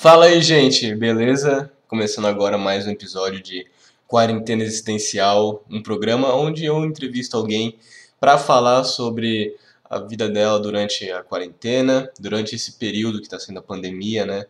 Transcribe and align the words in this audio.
Fala 0.00 0.24
aí, 0.24 0.40
gente, 0.40 0.94
beleza? 0.94 1.70
Começando 1.86 2.24
agora 2.24 2.56
mais 2.56 2.86
um 2.86 2.90
episódio 2.90 3.38
de 3.42 3.66
Quarentena 4.08 4.62
Existencial, 4.62 5.62
um 5.70 5.82
programa 5.82 6.34
onde 6.34 6.64
eu 6.64 6.82
entrevisto 6.86 7.36
alguém 7.36 7.78
para 8.18 8.38
falar 8.38 8.84
sobre 8.84 9.54
a 9.84 9.98
vida 9.98 10.26
dela 10.26 10.58
durante 10.58 11.10
a 11.10 11.22
quarentena, 11.22 12.10
durante 12.18 12.54
esse 12.54 12.78
período 12.78 13.18
que 13.18 13.26
está 13.26 13.38
sendo 13.38 13.58
a 13.58 13.62
pandemia, 13.62 14.24
né? 14.24 14.46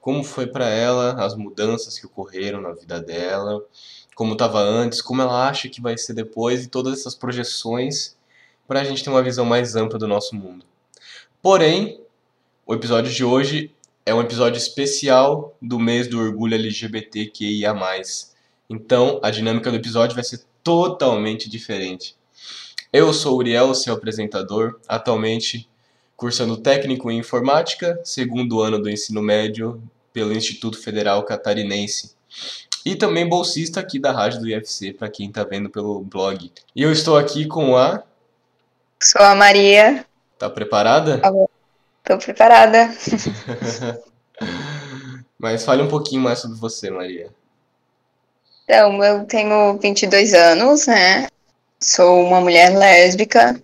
Como 0.00 0.22
foi 0.22 0.46
para 0.46 0.68
ela, 0.68 1.14
as 1.14 1.34
mudanças 1.34 1.98
que 1.98 2.06
ocorreram 2.06 2.60
na 2.60 2.70
vida 2.70 3.00
dela, 3.00 3.66
como 4.14 4.34
estava 4.34 4.60
antes, 4.60 5.02
como 5.02 5.20
ela 5.20 5.48
acha 5.48 5.68
que 5.68 5.80
vai 5.80 5.98
ser 5.98 6.14
depois 6.14 6.64
e 6.64 6.68
todas 6.68 7.00
essas 7.00 7.16
projeções 7.16 8.16
para 8.64 8.82
a 8.82 8.84
gente 8.84 9.02
ter 9.02 9.10
uma 9.10 9.24
visão 9.24 9.44
mais 9.44 9.74
ampla 9.74 9.98
do 9.98 10.06
nosso 10.06 10.36
mundo. 10.36 10.64
Porém, 11.42 12.00
o 12.64 12.72
episódio 12.72 13.12
de 13.12 13.24
hoje 13.24 13.74
é 14.06 14.14
um 14.14 14.20
episódio 14.20 14.58
especial 14.58 15.56
do 15.60 15.78
mês 15.78 16.06
do 16.06 16.20
orgulho 16.20 16.54
LGBTQIA+. 16.54 17.74
Então, 18.68 19.18
a 19.22 19.30
dinâmica 19.30 19.70
do 19.70 19.76
episódio 19.76 20.14
vai 20.14 20.24
ser 20.24 20.42
totalmente 20.62 21.48
diferente. 21.48 22.14
Eu 22.92 23.12
sou 23.12 23.38
Uriel, 23.38 23.74
seu 23.74 23.94
apresentador, 23.94 24.78
atualmente 24.86 25.68
cursando 26.16 26.56
técnico 26.56 27.10
em 27.10 27.18
informática, 27.18 27.98
segundo 28.04 28.60
ano 28.60 28.78
do 28.78 28.90
ensino 28.90 29.22
médio 29.22 29.82
pelo 30.12 30.32
Instituto 30.32 30.78
Federal 30.78 31.22
Catarinense. 31.24 32.14
E 32.84 32.94
também 32.94 33.26
bolsista 33.26 33.80
aqui 33.80 33.98
da 33.98 34.12
rádio 34.12 34.40
do 34.40 34.48
IFC, 34.48 34.92
para 34.92 35.08
quem 35.08 35.28
está 35.28 35.42
vendo 35.44 35.70
pelo 35.70 36.00
blog. 36.00 36.52
E 36.76 36.82
eu 36.82 36.92
estou 36.92 37.16
aqui 37.16 37.46
com 37.46 37.76
a. 37.76 38.02
Sou 39.02 39.22
a 39.22 39.34
Maria. 39.34 40.04
Tá 40.38 40.50
preparada? 40.50 41.20
Estou 42.04 42.18
preparada. 42.18 42.90
Mas 45.38 45.64
fale 45.64 45.82
um 45.82 45.88
pouquinho 45.88 46.20
mais 46.20 46.38
sobre 46.38 46.58
você, 46.58 46.90
Maria. 46.90 47.30
Então, 48.64 49.02
eu 49.02 49.24
tenho 49.24 49.78
22 49.78 50.34
anos, 50.34 50.86
né? 50.86 51.28
Sou 51.80 52.22
uma 52.26 52.42
mulher 52.42 52.76
lésbica. 52.76 53.58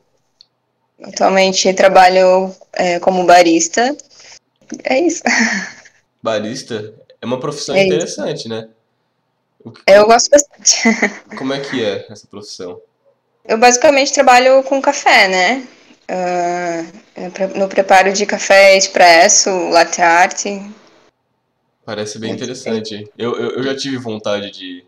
Atualmente 1.02 1.72
trabalho 1.74 2.54
é, 2.72 2.98
como 3.00 3.24
barista. 3.26 3.94
É 4.84 4.98
isso. 5.00 5.22
Barista 6.22 6.94
é 7.20 7.26
uma 7.26 7.40
profissão 7.40 7.74
É 7.74 7.84
interessante, 7.84 8.46
né? 8.48 8.68
O 9.64 9.70
que- 9.70 9.82
Eu 9.86 10.06
gosto 10.06 10.30
bastante. 10.30 10.82
Como 11.36 11.52
é 11.54 11.60
que 11.60 11.82
é 11.82 12.06
essa 12.10 12.26
profissão? 12.26 12.80
Eu 13.44 13.56
basicamente 13.58 14.12
trabalho 14.12 14.62
com 14.64 14.80
café, 14.82 15.28
né? 15.28 15.66
Ah, 16.10 16.82
eu 17.16 17.30
pre- 17.30 17.46
no 17.58 17.68
preparo 17.68 18.12
de 18.12 18.26
café 18.26 18.76
expresso, 18.76 19.48
latte 19.70 20.02
art. 20.02 20.44
Parece 21.84 22.18
bem 22.18 22.30
Muito 22.30 22.42
interessante. 22.44 23.10
Eu, 23.18 23.34
eu, 23.36 23.50
eu 23.56 23.62
já 23.62 23.76
tive 23.76 23.96
vontade 23.98 24.50
de 24.50 24.84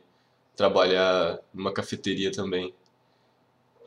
trabalhar 0.56 1.38
numa 1.54 1.72
cafeteria 1.72 2.32
também. 2.32 2.74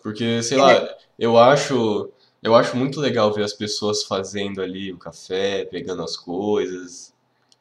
Porque, 0.01 0.41
sei 0.43 0.57
lá, 0.57 0.87
eu 1.17 1.37
acho, 1.37 2.09
eu 2.43 2.55
acho 2.55 2.77
muito 2.77 2.99
legal 2.99 3.33
ver 3.33 3.43
as 3.43 3.53
pessoas 3.53 4.03
fazendo 4.03 4.61
ali 4.61 4.91
o 4.93 4.97
café, 4.97 5.65
pegando 5.65 6.03
as 6.03 6.15
coisas. 6.15 7.13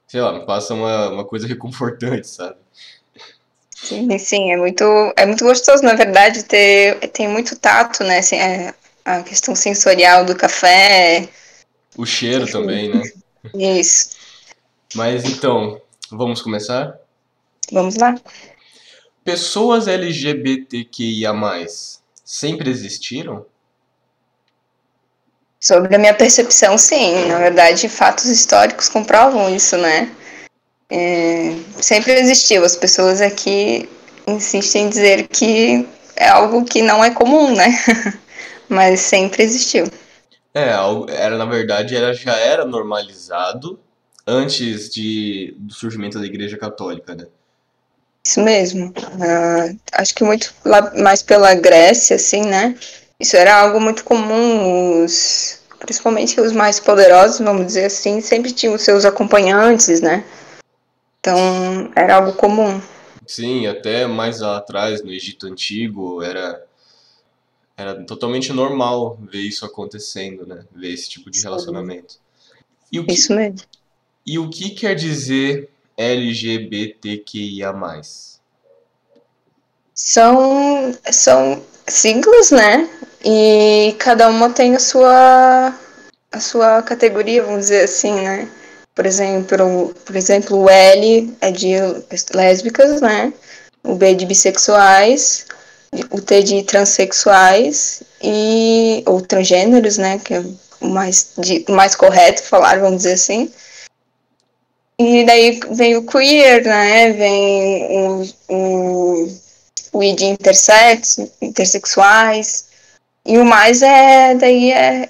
Sei 0.08 0.20
lá, 0.20 0.33
me 0.33 0.47
passa 0.47 0.75
uma, 0.75 1.11
uma 1.11 1.25
coisa 1.27 1.47
reconfortante, 1.48 2.28
sabe? 2.28 2.58
Sim, 3.70 4.19
sim, 4.19 4.50
é 4.52 4.56
muito, 4.56 4.83
é 5.17 5.27
muito 5.27 5.45
gostoso, 5.45 5.83
na 5.83 5.95
verdade, 5.95 6.45
ter, 6.45 6.98
tem 7.11 7.28
muito 7.28 7.56
tato, 7.58 8.02
né? 8.02 8.19
Assim, 8.19 8.36
é, 8.36 8.75
a 9.05 9.22
questão 9.22 9.55
sensorial 9.55 10.24
do 10.24 10.34
café. 10.34 11.28
O 11.97 12.06
cheiro 12.06 12.50
também, 12.50 12.92
né? 12.92 13.02
Isso. 13.55 14.11
Mas 14.94 15.24
então, 15.24 15.80
vamos 16.11 16.41
começar? 16.41 16.98
Vamos 17.70 17.96
lá. 17.96 18.14
Pessoas 19.24 19.88
LGBTQIA+, 19.88 21.33
sempre 22.24 22.70
existiram? 22.70 23.46
Sobre 25.61 25.95
a 25.95 25.98
minha 25.98 26.14
percepção, 26.14 26.77
sim. 26.77 27.27
Na 27.27 27.39
verdade, 27.39 27.89
fatos 27.89 28.27
históricos 28.27 28.89
comprovam 28.89 29.55
isso, 29.55 29.77
né? 29.78 30.14
É, 30.90 31.55
sempre 31.80 32.12
existiu. 32.12 32.64
As 32.64 32.77
pessoas 32.77 33.20
aqui 33.20 33.89
insistem 34.27 34.84
em 34.84 34.89
dizer 34.89 35.28
que 35.28 35.89
é 36.17 36.28
algo 36.28 36.64
que 36.64 36.83
não 36.83 37.02
é 37.02 37.11
comum, 37.11 37.55
né? 37.55 37.67
Mas 38.69 39.01
sempre 39.01 39.42
existiu. 39.42 39.91
É, 40.55 40.70
era 41.11 41.36
na 41.36 41.45
verdade 41.45 41.97
era, 41.97 42.13
já 42.13 42.36
era 42.36 42.64
normalizado 42.64 43.79
antes 44.27 44.89
de, 44.89 45.55
do 45.58 45.75
surgimento 45.75 46.19
da 46.19 46.27
Igreja 46.27 46.57
Católica, 46.57 47.14
né? 47.14 47.27
Isso 48.27 48.41
mesmo. 48.41 48.92
Ah, 49.20 49.75
acho 50.01 50.14
que 50.14 50.25
muito 50.25 50.55
lá 50.64 50.92
mais 50.95 51.23
pela 51.23 51.55
Grécia, 51.55 52.17
assim, 52.17 52.42
né? 52.42 52.75
Isso 53.20 53.36
era 53.36 53.55
algo 53.55 53.80
muito 53.80 54.02
comum. 54.02 55.05
Os, 55.05 55.61
principalmente 55.79 56.41
os 56.41 56.52
mais 56.52 56.81
poderosos, 56.81 57.39
vamos 57.41 57.67
dizer 57.67 57.86
assim, 57.86 58.20
sempre 58.20 58.52
tinham 58.52 58.79
seus 58.79 59.05
acompanhantes, 59.05 60.01
né? 60.01 60.25
Então, 61.20 61.91
era 61.95 62.17
algo 62.17 62.33
comum. 62.33 62.81
Sim, 63.27 63.67
até 63.67 64.07
mais 64.07 64.41
lá 64.41 64.58
atrás, 64.58 65.02
no 65.02 65.11
Egito 65.11 65.46
Antigo, 65.46 66.23
era, 66.23 66.63
era 67.77 68.05
totalmente 68.05 68.52
normal 68.52 69.18
ver 69.20 69.40
isso 69.40 69.64
acontecendo, 69.64 70.46
né? 70.46 70.64
Ver 70.74 70.92
esse 70.92 71.08
tipo 71.08 71.30
de 71.30 71.42
relacionamento. 71.42 72.18
E 72.90 73.01
o 73.01 73.07
que, 73.07 73.14
Isso 73.14 73.35
mesmo. 73.35 73.61
e 74.24 74.39
o 74.39 74.48
que 74.48 74.70
quer 74.70 74.95
dizer 74.95 75.68
LGBTQIA+. 75.96 77.73
São, 79.92 80.96
são 81.11 81.63
siglas, 81.89 82.51
né? 82.51 82.89
E 83.24 83.95
cada 83.98 84.29
uma 84.29 84.51
tem 84.51 84.77
a 84.77 84.80
sua, 84.80 85.74
a 86.30 86.40
sua 86.40 86.83
categoria, 86.83 87.42
vamos 87.42 87.63
dizer 87.63 87.84
assim, 87.84 88.13
né? 88.13 88.48
Por 88.95 89.07
exemplo, 89.07 89.92
por 90.05 90.14
exemplo, 90.14 90.58
o 90.58 90.70
L 90.70 91.36
é 91.40 91.51
de 91.51 91.73
lésbicas, 92.33 93.01
né? 93.01 93.33
O 93.83 93.96
B 93.96 94.14
de 94.14 94.24
bissexuais, 94.24 95.46
o 96.10 96.20
T 96.20 96.42
de 96.42 96.62
transexuais 96.62 98.02
e 98.22 99.02
ou 99.06 99.20
transgêneros, 99.20 99.98
né? 99.98 100.18
Que 100.18 100.34
é 100.34 100.44
o 100.80 100.88
mais, 100.88 101.32
de, 101.38 101.64
mais 101.68 101.94
correto 101.94 102.42
falar, 102.42 102.78
vamos 102.80 102.98
dizer 102.98 103.14
assim. 103.14 103.50
E 104.98 105.24
daí 105.24 105.60
vem 105.72 105.96
o 105.96 106.06
queer, 106.06 106.64
né? 106.64 107.12
Vem 107.12 108.08
o, 108.08 108.22
o, 108.48 109.28
o 109.92 110.02
I 110.02 110.14
de 110.14 110.24
intersex, 110.27 111.18
intersexuais. 111.40 112.68
E 113.27 113.38
o 113.38 113.44
mais 113.44 113.83
é 113.83 114.34
daí 114.34 114.70
é, 114.70 115.08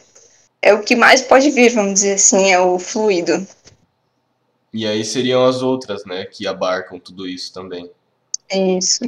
é 0.63 0.73
o 0.73 0.83
que 0.83 0.95
mais 0.95 1.21
pode 1.21 1.51
vir, 1.51 1.71
vamos 1.71 1.95
dizer 1.95 2.15
assim, 2.15 2.53
é 2.53 2.61
o 2.61 2.79
fluido. 2.79 3.47
E 4.73 4.87
aí 4.87 5.05
seriam 5.05 5.45
as 5.45 5.63
outras, 5.63 6.05
né, 6.05 6.25
que 6.25 6.47
abarcam 6.47 6.99
tudo 6.99 7.29
isso 7.29 7.53
também. 7.53 7.91
Isso. 8.51 9.05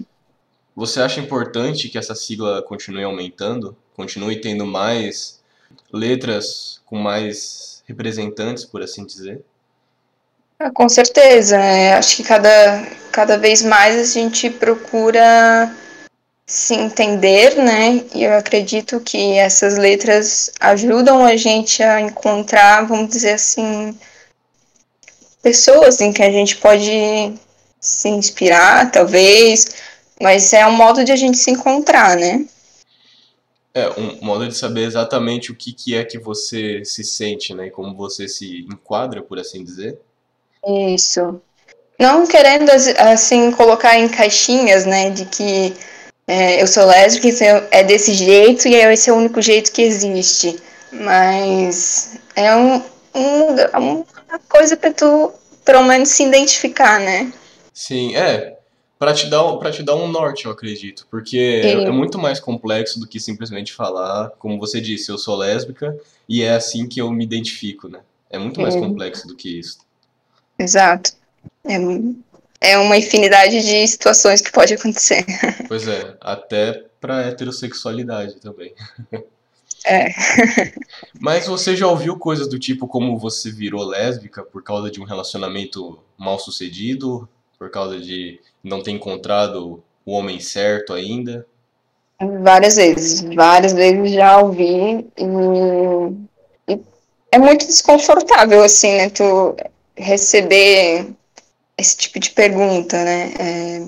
Você 0.76 1.00
acha 1.00 1.20
importante 1.20 1.88
que 1.88 1.97
essa 1.97 2.14
sigla 2.14 2.62
continue 2.62 3.03
aumentando? 3.03 3.75
Continue 3.97 4.42
tendo 4.42 4.66
mais 4.66 5.41
letras 5.91 6.82
com 6.84 6.98
mais 6.98 7.82
representantes, 7.88 8.66
por 8.66 8.82
assim 8.82 9.06
dizer? 9.06 9.42
Ah, 10.59 10.70
com 10.70 10.86
certeza. 10.86 11.56
é, 11.56 11.94
acho 11.94 12.16
que 12.16 12.22
cada, 12.22 12.86
cada 13.10 13.38
vez 13.38 13.62
mais 13.62 13.97
a 13.97 14.04
gente 14.04 14.50
procura 14.50 15.75
se 16.47 16.75
entender, 16.75 17.56
né? 17.56 18.04
E 18.15 18.25
eu 18.25 18.34
acredito 18.34 19.00
que 19.00 19.32
essas 19.32 19.78
letras 19.78 20.53
ajudam 20.60 21.25
a 21.25 21.36
gente 21.36 21.82
a 21.82 22.03
encontrar, 22.03 22.86
vamos 22.86 23.09
dizer 23.09 23.32
assim, 23.32 23.98
pessoas 25.42 26.00
em 26.03 26.12
que 26.12 26.22
a 26.22 26.31
gente 26.31 26.56
pode 26.56 27.34
se 27.80 28.09
inspirar, 28.09 28.91
talvez, 28.91 29.68
mas 30.21 30.53
é 30.53 30.66
um 30.66 30.72
modo 30.72 31.04
de 31.04 31.13
a 31.13 31.16
gente 31.16 31.39
se 31.39 31.51
encontrar, 31.51 32.16
né? 32.16 32.47
É, 33.74 33.91
um 34.01 34.24
modo 34.24 34.48
de 34.48 34.57
saber 34.57 34.84
exatamente 34.84 35.53
o 35.53 35.54
que, 35.54 35.72
que 35.72 35.95
é 35.95 36.03
que 36.04 36.18
você 36.18 36.83
se 36.84 37.04
sente, 37.04 37.53
né? 37.54 37.66
E 37.66 37.71
como 37.71 37.95
você 37.95 38.27
se 38.27 38.60
enquadra, 38.72 39.21
por 39.22 39.39
assim 39.39 39.63
dizer. 39.63 39.98
Isso. 40.95 41.41
Não 41.98 42.27
querendo, 42.27 42.71
as- 42.71 42.89
assim, 42.89 43.51
colocar 43.53 43.98
em 43.98 44.09
caixinhas, 44.09 44.84
né, 44.84 45.10
de 45.10 45.24
que 45.27 45.74
é, 46.27 46.60
eu 46.60 46.66
sou 46.66 46.84
lésbica, 46.86 47.28
então 47.28 47.68
é 47.71 47.84
desse 47.84 48.13
jeito 48.13 48.66
e 48.66 48.74
esse 48.74 49.09
é 49.09 49.13
o 49.13 49.16
único 49.16 49.41
jeito 49.41 49.71
que 49.72 49.83
existe. 49.83 50.59
Mas 50.91 52.18
é 52.34 52.54
um, 52.57 52.83
um- 53.15 54.04
uma 54.28 54.39
coisa 54.48 54.77
pra 54.77 54.92
tu, 54.92 55.33
pelo 55.65 55.83
menos, 55.84 56.09
se 56.09 56.24
identificar, 56.24 56.98
né? 56.98 57.33
Sim, 57.72 58.16
é. 58.16 58.55
Pra 58.98 59.13
te 59.13 59.27
dar, 59.27 59.45
um- 59.45 59.59
pra 59.59 59.71
te 59.71 59.83
dar 59.83 59.95
um 59.95 60.09
norte, 60.09 60.47
eu 60.47 60.51
acredito. 60.51 61.07
Porque 61.10 61.39
é, 61.39 61.72
é 61.84 61.91
muito 61.91 62.19
mais 62.19 62.41
complexo 62.41 62.98
do 62.98 63.07
que 63.07 63.21
simplesmente 63.21 63.72
falar, 63.72 64.31
como 64.39 64.59
você 64.59 64.81
disse, 64.81 65.10
eu 65.10 65.19
sou 65.19 65.37
lésbica 65.37 65.95
e 66.28 66.43
é 66.43 66.54
assim 66.54 66.89
que 66.89 67.01
eu 67.01 67.10
me 67.10 67.25
identifico, 67.25 67.89
né? 67.89 68.01
É 68.31 68.39
muito 68.39 68.60
mais 68.60 68.75
Sim. 68.75 68.81
complexo 68.81 69.27
do 69.28 69.37
que 69.37 69.59
isso. 69.59 69.78
Exato. 70.59 71.13
É, 71.65 71.77
é 72.72 72.78
uma 72.78 72.97
infinidade 72.97 73.63
de 73.63 73.87
situações 73.87 74.41
que 74.41 74.51
pode 74.51 74.75
acontecer. 74.75 75.25
Pois 75.69 75.87
é, 75.87 76.16
até 76.21 76.84
para 77.01 77.22
heterossexualidade 77.22 78.37
também. 78.41 78.72
É. 79.84 80.09
Mas 81.21 81.47
você 81.47 81.77
já 81.77 81.87
ouviu 81.87 82.19
coisas 82.19 82.49
do 82.49 82.59
tipo 82.59 82.89
como 82.89 83.19
você 83.19 83.51
virou 83.51 83.84
lésbica 83.84 84.42
por 84.42 84.63
causa 84.63 84.91
de 84.91 85.01
um 85.01 85.04
relacionamento 85.04 85.99
mal 86.16 86.39
sucedido? 86.39 87.28
Por 87.58 87.70
causa 87.70 87.98
de 87.98 88.41
não 88.62 88.82
ter 88.82 88.91
encontrado 88.91 89.82
o 90.04 90.12
homem 90.12 90.38
certo 90.41 90.92
ainda? 90.92 91.47
Várias 92.42 92.76
vezes, 92.76 93.20
várias 93.34 93.72
vezes 93.74 94.12
já 94.12 94.38
ouvi 94.38 95.06
e, 95.18 96.72
e 96.72 96.80
é 97.30 97.38
muito 97.38 97.66
desconfortável, 97.66 98.62
assim, 98.62 98.91
né, 98.97 99.10
tu 99.10 99.54
receber 99.94 101.08
esse 101.76 101.97
tipo 101.97 102.18
de 102.18 102.30
pergunta, 102.30 103.04
né, 103.04 103.34
é, 103.38 103.82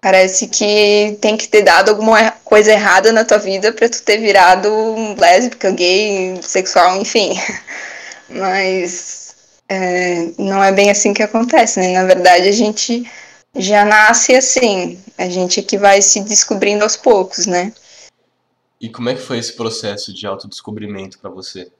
parece 0.00 0.48
que 0.48 1.16
tem 1.20 1.36
que 1.36 1.46
ter 1.46 1.62
dado 1.62 1.90
alguma 1.90 2.32
coisa 2.44 2.72
errada 2.72 3.12
na 3.12 3.24
tua 3.24 3.38
vida 3.38 3.72
para 3.72 3.88
tu 3.88 4.02
ter 4.02 4.18
virado 4.18 4.68
lésbica, 5.16 5.70
gay, 5.70 6.36
sexual, 6.42 7.00
enfim, 7.00 7.38
mas 8.28 9.17
é, 9.68 10.30
não 10.38 10.62
é 10.62 10.72
bem 10.72 10.90
assim 10.90 11.12
que 11.12 11.22
acontece, 11.22 11.78
né, 11.80 11.92
na 11.92 12.04
verdade 12.04 12.48
a 12.48 12.52
gente 12.52 13.04
já 13.54 13.84
nasce 13.84 14.34
assim. 14.34 14.98
A 15.16 15.28
gente 15.28 15.60
é 15.60 15.62
que 15.62 15.76
vai 15.76 16.00
se 16.00 16.20
descobrindo 16.20 16.84
aos 16.84 16.96
poucos, 16.96 17.46
né? 17.46 17.72
E 18.80 18.88
como 18.88 19.08
é 19.08 19.14
que 19.14 19.20
foi 19.20 19.38
esse 19.38 19.54
processo 19.54 20.14
de 20.14 20.26
autodescobrimento 20.26 21.18
para 21.18 21.30
você? 21.30 21.70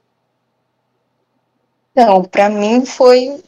Então, 1.91 2.23
para 2.23 2.49
mim 2.49 2.85
foi 2.85 3.41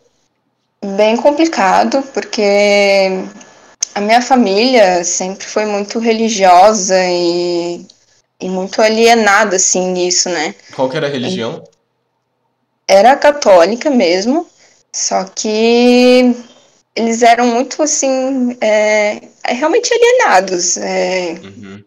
bem 0.95 1.17
complicado, 1.17 2.01
porque 2.13 3.09
a 3.93 3.99
minha 3.99 4.21
família 4.21 5.03
sempre 5.03 5.45
foi 5.45 5.65
muito 5.65 5.99
religiosa 5.99 6.97
e, 6.97 7.85
e 8.39 8.49
muito 8.49 8.81
alienada, 8.81 9.57
assim, 9.57 9.91
nisso, 9.91 10.29
né? 10.29 10.55
Qual 10.73 10.89
que 10.89 10.95
era 10.95 11.07
a 11.07 11.09
religião? 11.09 11.63
Era 12.91 13.15
católica 13.15 13.89
mesmo, 13.89 14.45
só 14.93 15.23
que 15.23 16.35
eles 16.95 17.21
eram 17.21 17.47
muito 17.47 17.81
assim 17.81 18.57
é, 18.59 19.21
é, 19.43 19.53
realmente 19.53 19.93
alienados 19.93 20.77
é, 20.77 21.35
uhum. 21.41 21.83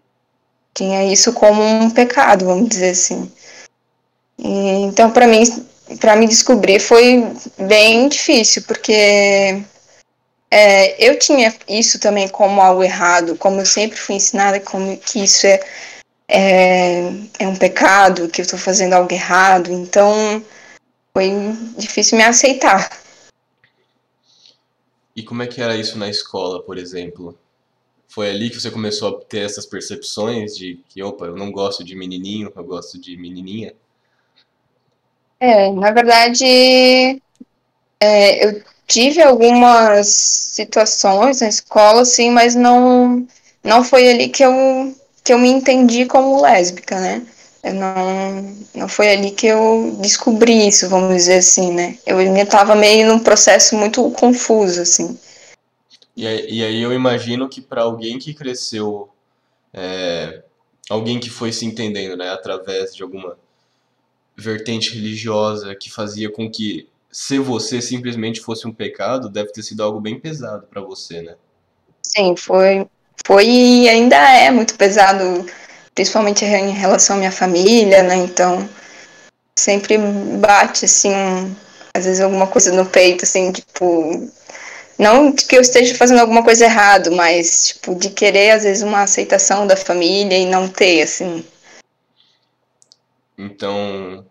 tinha 0.73 1.05
isso 1.13 1.33
como 1.33 1.63
um 1.63 1.91
pecado 1.91 2.47
vamos 2.47 2.71
dizer 2.71 2.91
assim 2.91 3.31
e, 4.39 4.85
então 4.85 5.11
para 5.11 5.27
mim 5.27 5.43
para 6.01 6.17
me 6.17 6.27
descobrir 6.27 6.81
foi 6.81 7.31
bem 7.59 8.09
difícil 8.09 8.63
porque 8.63 9.63
é, 10.51 11.07
eu 11.07 11.19
tinha 11.19 11.55
isso 11.69 11.99
também 11.99 12.27
como 12.29 12.63
algo 12.63 12.83
errado 12.83 13.37
como 13.37 13.61
eu 13.61 13.67
sempre 13.67 13.99
fui 13.99 14.15
ensinada 14.15 14.59
como 14.61 14.97
que 14.97 15.23
isso 15.23 15.47
é 15.47 15.61
é, 16.27 17.13
é 17.39 17.47
um 17.47 17.55
pecado 17.55 18.29
que 18.29 18.41
eu 18.41 18.45
estou 18.45 18.59
fazendo 18.59 18.95
algo 18.95 19.13
errado 19.13 19.71
então 19.71 20.43
foi 21.17 21.31
difícil 21.79 22.19
me 22.19 22.25
aceitar 22.25 22.91
e 25.17 25.23
como 25.23 25.43
é 25.43 25.47
que 25.47 25.61
era 25.61 25.77
isso 25.77 25.97
na 25.97 26.09
escola, 26.09 26.63
por 26.63 26.77
exemplo? 26.77 27.39
Foi 28.09 28.31
ali 28.31 28.51
que 28.51 28.61
você 28.61 28.71
começou 28.71 29.09
a 29.09 29.21
ter 29.25 29.45
essas 29.45 29.65
percepções 29.65 30.57
de 30.57 30.81
que, 30.89 31.03
opa, 31.03 31.27
eu 31.27 31.37
não 31.37 31.53
gosto 31.53 31.85
de 31.85 31.95
menininho, 31.95 32.53
eu 32.55 32.65
gosto 32.65 32.99
de 33.01 33.17
menininha? 33.17 33.75
É, 35.39 35.71
na 35.71 35.91
verdade, 35.93 36.45
é, 38.01 38.47
eu 38.47 38.63
tive 38.87 39.23
algumas 39.23 40.09
situações 40.09 41.41
na 41.41 41.49
escola, 41.49 42.05
sim, 42.05 42.31
mas 42.31 42.55
não, 42.55 43.27
não 43.63 43.85
foi 43.85 44.09
ali 44.09 44.29
que 44.29 44.45
eu, 44.45 44.53
que 45.23 45.33
eu 45.33 45.39
me 45.39 45.49
entendi 45.49 46.07
como 46.07 46.41
lésbica, 46.41 47.01
né? 47.01 47.27
Eu 47.65 47.73
não, 47.73 48.57
não 48.75 48.89
foi 48.89 49.09
ali 49.09 49.31
que 49.31 49.47
eu 49.47 49.97
descobri 49.99 50.69
isso, 50.69 50.87
vamos 50.87 51.17
dizer 51.17 51.39
assim, 51.39 51.73
né? 51.73 51.99
Eu 52.07 52.19
ainda 52.19 52.43
estava 52.43 52.75
meio 52.75 53.09
num 53.09 53.19
processo 53.19 53.75
muito 53.75 54.11
confuso, 54.11 54.83
assim. 54.83 55.19
E 56.15 56.27
aí, 56.27 56.47
e 56.51 56.63
aí 56.63 56.83
eu 56.83 56.93
imagino 56.93 57.49
que 57.49 57.63
para 57.63 57.83
alguém 57.83 58.19
que 58.19 58.35
cresceu, 58.35 59.09
é, 59.73 60.43
alguém 60.91 61.19
que 61.19 61.31
foi 61.31 61.53
se 61.53 61.65
entendendo, 61.65 62.19
né, 62.19 62.29
através 62.31 62.95
de 62.95 63.03
alguma 63.03 63.39
vertente 64.37 64.93
religiosa 64.93 65.75
que 65.75 65.91
fazia 65.91 66.31
com 66.31 66.51
que 66.51 66.87
ser 67.11 67.41
você 67.41 67.81
simplesmente 67.81 68.41
fosse 68.41 68.69
um 68.69 68.73
pecado, 68.73 69.31
deve 69.31 69.53
ter 69.53 69.63
sido 69.63 69.83
algo 69.83 70.01
bem 70.01 70.21
pesado 70.21 70.67
para 70.67 70.83
você, 70.83 71.23
né? 71.23 71.35
Sim, 72.03 72.37
foi, 72.37 72.87
foi 73.25 73.47
e 73.47 73.89
ainda 73.89 74.17
é 74.17 74.51
muito 74.51 74.75
pesado 74.75 75.47
principalmente 75.95 76.45
em 76.45 76.73
relação 76.73 77.17
à 77.17 77.19
minha 77.19 77.33
família, 77.33 78.03
né? 78.03 78.17
Então, 78.17 78.69
sempre 79.57 79.97
bate, 80.39 80.85
assim, 80.85 81.13
às 81.95 82.05
vezes 82.05 82.21
alguma 82.21 82.47
coisa 82.47 82.73
no 82.73 82.85
peito, 82.85 83.25
assim, 83.25 83.53
tipo. 83.53 84.31
Não 84.97 85.33
que 85.33 85.57
eu 85.57 85.61
esteja 85.61 85.95
fazendo 85.97 86.21
alguma 86.21 86.45
coisa 86.45 86.65
errado, 86.65 87.11
mas, 87.13 87.69
tipo, 87.69 87.95
de 87.97 88.11
querer, 88.11 88.53
às 88.53 88.63
vezes, 88.63 88.83
uma 88.83 89.03
aceitação 89.03 89.67
da 89.67 89.77
família 89.77 90.39
e 90.39 90.47
não 90.47 90.69
ter, 90.69 91.03
assim. 91.03 91.45
Então. 93.39 94.25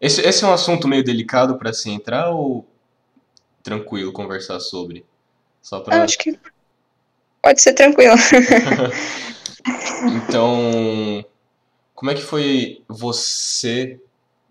Esse, 0.00 0.20
esse 0.20 0.44
é 0.44 0.46
um 0.46 0.52
assunto 0.52 0.86
meio 0.86 1.02
delicado 1.02 1.58
para 1.58 1.72
se 1.72 1.90
entrar 1.90 2.30
ou 2.30 2.64
tranquilo 3.64 4.12
conversar 4.12 4.60
sobre? 4.60 5.04
Só 5.60 5.80
pra... 5.80 6.04
Acho 6.04 6.16
que 6.18 6.38
pode 7.42 7.60
ser 7.60 7.72
tranquilo. 7.72 8.14
Então, 10.04 11.24
como 11.94 12.10
é 12.10 12.14
que 12.14 12.22
foi 12.22 12.82
você 12.88 14.00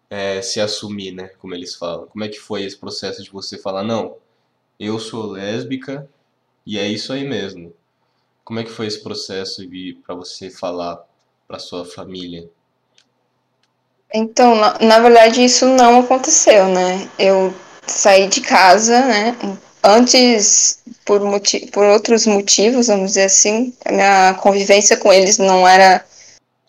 é, 0.10 0.42
se 0.42 0.60
assumir, 0.60 1.12
né? 1.12 1.30
Como 1.40 1.54
eles 1.54 1.76
falam. 1.76 2.08
Como 2.08 2.24
é 2.24 2.28
que 2.28 2.40
foi 2.40 2.64
esse 2.64 2.78
processo 2.78 3.24
de 3.24 3.30
você 3.30 3.58
falar, 3.58 3.84
não, 3.84 4.18
eu 4.80 5.00
sou 5.00 5.32
lésbica 5.32 6.10
e 6.66 6.78
é 6.78 6.88
isso 6.88 7.12
aí 7.14 7.28
mesmo. 7.28 7.74
Como 8.44 8.60
é 8.60 8.64
que 8.64 8.72
foi 8.72 8.88
esse 8.88 9.02
processo 9.02 9.62
para 10.06 10.16
você 10.16 10.50
falar 10.50 11.04
para 11.48 11.60
sua 11.60 11.86
família? 11.86 12.50
Então, 14.14 14.56
na, 14.56 14.78
na 14.80 15.00
verdade, 15.00 15.44
isso 15.44 15.66
não 15.66 16.00
aconteceu, 16.00 16.68
né? 16.68 17.10
Eu 17.20 17.54
saí 17.86 18.28
de 18.28 18.42
casa, 18.42 19.06
né? 19.06 19.36
Antes, 19.84 20.80
por, 21.06 21.22
por 21.72 21.86
outros 21.86 22.26
motivos, 22.26 22.88
vamos 22.88 23.12
dizer 23.12 23.26
assim, 23.26 23.74
a 23.86 23.92
minha 23.92 24.34
convivência 24.36 24.98
com 24.98 25.14
eles 25.14 25.38
não 25.38 25.68
era 25.68 26.04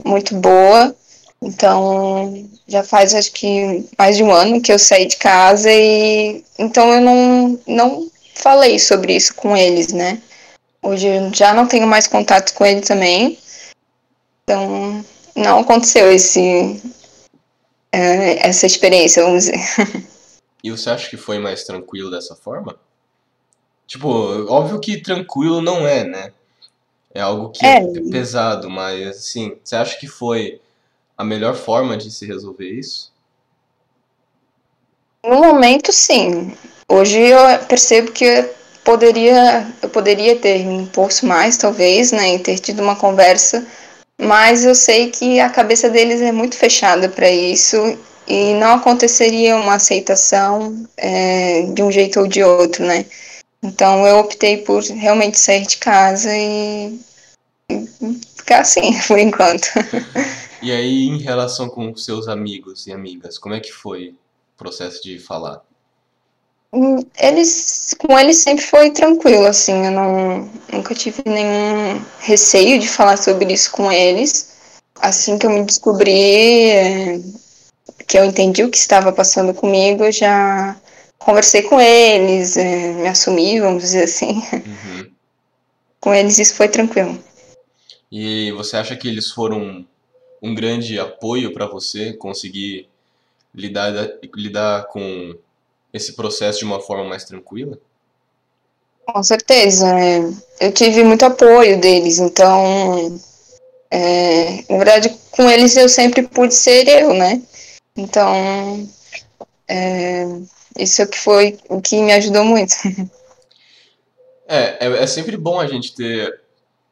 muito 0.05 0.35
boa. 0.35 0.95
Então, 1.43 2.49
já 2.67 2.83
faz 2.83 3.15
acho 3.15 3.33
que 3.33 3.89
mais 3.97 4.17
de 4.17 4.23
um 4.23 4.33
ano 4.33 4.61
que 4.61 4.73
eu 4.73 4.79
saí 4.79 5.07
de 5.07 5.17
casa 5.17 5.71
e 5.73 6.45
então 6.59 6.93
eu 6.93 7.01
não, 7.01 7.61
não 7.67 8.11
falei 8.35 8.79
sobre 8.79 9.15
isso 9.15 9.35
com 9.35 9.57
eles, 9.57 9.93
né? 9.93 10.21
Hoje 10.83 11.07
eu 11.07 11.33
já 11.33 11.55
não 11.55 11.67
tenho 11.67 11.87
mais 11.87 12.07
contato 12.07 12.53
com 12.55 12.65
ele 12.65 12.81
também. 12.81 13.39
Então, 14.45 15.05
não 15.35 15.61
aconteceu 15.61 16.11
esse 16.11 16.81
é, 17.93 18.49
essa 18.49 18.67
experiência, 18.67 19.23
vamos 19.23 19.45
dizer. 19.45 19.59
E 20.63 20.73
você 20.73 20.91
acha 20.91 21.09
que 21.09 21.17
foi 21.17 21.39
mais 21.39 21.63
tranquilo 21.63 22.11
dessa 22.11 22.35
forma? 22.35 22.77
Tipo, 23.89 24.07
óbvio 24.53 24.79
que 24.79 25.01
tranquilo 25.01 25.63
não 25.63 25.89
é, 25.89 26.05
né? 26.05 26.33
É 27.15 27.23
algo 27.23 27.49
que 27.49 27.65
é. 27.65 27.79
é 27.79 28.11
pesado, 28.11 28.69
mas 28.69 29.09
assim, 29.09 29.57
você 29.65 29.75
acha 29.75 29.99
que 29.99 30.07
foi 30.07 30.61
a 31.17 31.25
melhor 31.25 31.57
forma 31.57 31.97
de 31.97 32.11
se 32.11 32.27
resolver 32.27 32.69
isso? 32.69 33.11
No 35.25 35.39
momento, 35.41 35.91
sim. 35.91 36.55
Hoje 36.87 37.19
eu 37.19 37.39
percebo 37.67 38.13
que 38.13 38.25
eu 38.25 38.55
poderia, 38.85 39.67
eu 39.81 39.89
poderia 39.89 40.37
ter 40.37 40.67
me 40.67 40.83
imposto 40.83 41.27
mais, 41.27 41.57
talvez, 41.57 42.13
né, 42.13 42.35
e 42.35 42.39
ter 42.39 42.59
tido 42.59 42.83
uma 42.83 42.95
conversa, 42.95 43.67
mas 44.21 44.67
eu 44.67 44.75
sei 44.75 45.11
que 45.11 45.41
a 45.41 45.49
cabeça 45.49 45.89
deles 45.89 46.21
é 46.21 46.31
muito 46.31 46.57
fechada 46.57 47.09
para 47.09 47.31
isso 47.31 47.77
e 48.27 48.53
não 48.55 48.75
aconteceria 48.75 49.57
uma 49.57 49.75
aceitação 49.75 50.87
é, 50.97 51.63
de 51.73 51.83
um 51.83 51.91
jeito 51.91 52.21
ou 52.21 52.27
de 52.27 52.43
outro, 52.43 52.85
né? 52.85 53.07
Então 53.63 54.07
eu 54.07 54.19
optei 54.19 54.59
por 54.59 54.83
realmente 54.83 55.39
sair 55.39 55.67
de 55.67 55.77
casa 55.79 56.31
e, 56.37 56.99
ficar 58.37 58.61
assim, 58.61 58.99
por 59.07 59.19
enquanto. 59.19 59.69
E 60.63 60.73
aí, 60.73 61.07
em 61.07 61.19
relação 61.19 61.69
com 61.69 61.95
seus 61.97 62.29
amigos 62.29 62.87
e 62.87 62.93
amigas, 62.93 63.39
como 63.39 63.55
é 63.55 63.61
que 63.61 63.73
foi 63.73 64.11
o 64.11 64.59
processo 64.59 65.03
de 65.03 65.19
falar? 65.19 65.63
Hum, 66.73 66.99
eles, 67.19 67.95
com 67.99 68.19
eles 68.19 68.39
sempre 68.39 68.65
foi 68.65 68.91
tranquilo, 68.91 69.47
assim, 69.47 69.87
eu 69.87 69.91
não, 69.91 70.51
nunca 70.71 70.95
tive 70.95 71.23
nenhum 71.25 72.05
receio 72.21 72.79
de 72.79 72.89
falar 72.89 73.17
sobre 73.17 73.53
isso 73.53 73.71
com 73.71 73.91
eles. 73.91 74.57
Assim 75.01 75.39
que 75.39 75.47
eu 75.47 75.51
me 75.51 75.65
descobri, 75.65 76.71
é, 76.71 77.21
que 78.07 78.19
eu 78.19 78.25
entendi 78.25 78.65
o 78.65 78.71
que 78.71 78.77
estava 78.77 79.13
passando 79.13 79.55
comigo, 79.55 80.05
eu 80.05 80.13
já 80.13 80.77
conversei 81.19 81.63
com 81.63 81.81
eles, 81.81 82.57
é, 82.57 82.93
me 82.93 83.09
assumi, 83.09 83.61
vamos 83.61 83.83
dizer 83.83 84.05
assim. 84.05 84.43
Uhum. 84.53 85.11
Com 86.01 86.15
eles 86.15 86.39
isso 86.39 86.55
foi 86.55 86.69
tranquilo. 86.69 87.19
E 88.11 88.53
você 88.53 88.77
acha 88.77 88.97
que 88.97 89.09
eles 89.09 89.31
foram 89.31 89.85
um 90.43 90.55
grande 90.55 90.99
apoio 90.99 91.53
para 91.53 91.67
você 91.67 92.13
conseguir 92.13 92.89
lidar, 93.55 93.93
lidar 94.35 94.87
com 94.87 95.37
esse 95.93 96.15
processo 96.15 96.61
de 96.61 96.65
uma 96.65 96.81
forma 96.81 97.05
mais 97.05 97.25
tranquila? 97.25 97.79
Com 99.05 99.23
certeza. 99.23 99.89
É. 99.99 100.21
Eu 100.61 100.73
tive 100.73 101.03
muito 101.03 101.25
apoio 101.25 101.81
deles, 101.81 102.19
então. 102.19 103.19
É, 103.91 104.65
na 104.69 104.77
verdade, 104.77 105.17
com 105.31 105.49
eles 105.49 105.77
eu 105.77 105.89
sempre 105.89 106.23
pude 106.23 106.55
ser 106.55 106.87
eu, 106.89 107.15
né? 107.15 107.43
Então. 107.97 108.89
É, 109.67 110.25
isso 110.79 111.03
é 111.03 111.05
o 111.05 111.09
que 111.09 111.19
foi 111.19 111.59
o 111.69 111.81
que 111.81 112.01
me 112.01 112.13
ajudou 112.13 112.45
muito. 112.45 112.75
É, 114.51 114.87
é, 114.87 115.03
é 115.03 115.07
sempre 115.07 115.37
bom 115.37 115.61
a 115.61 115.67
gente 115.67 115.95
ter 115.95 116.41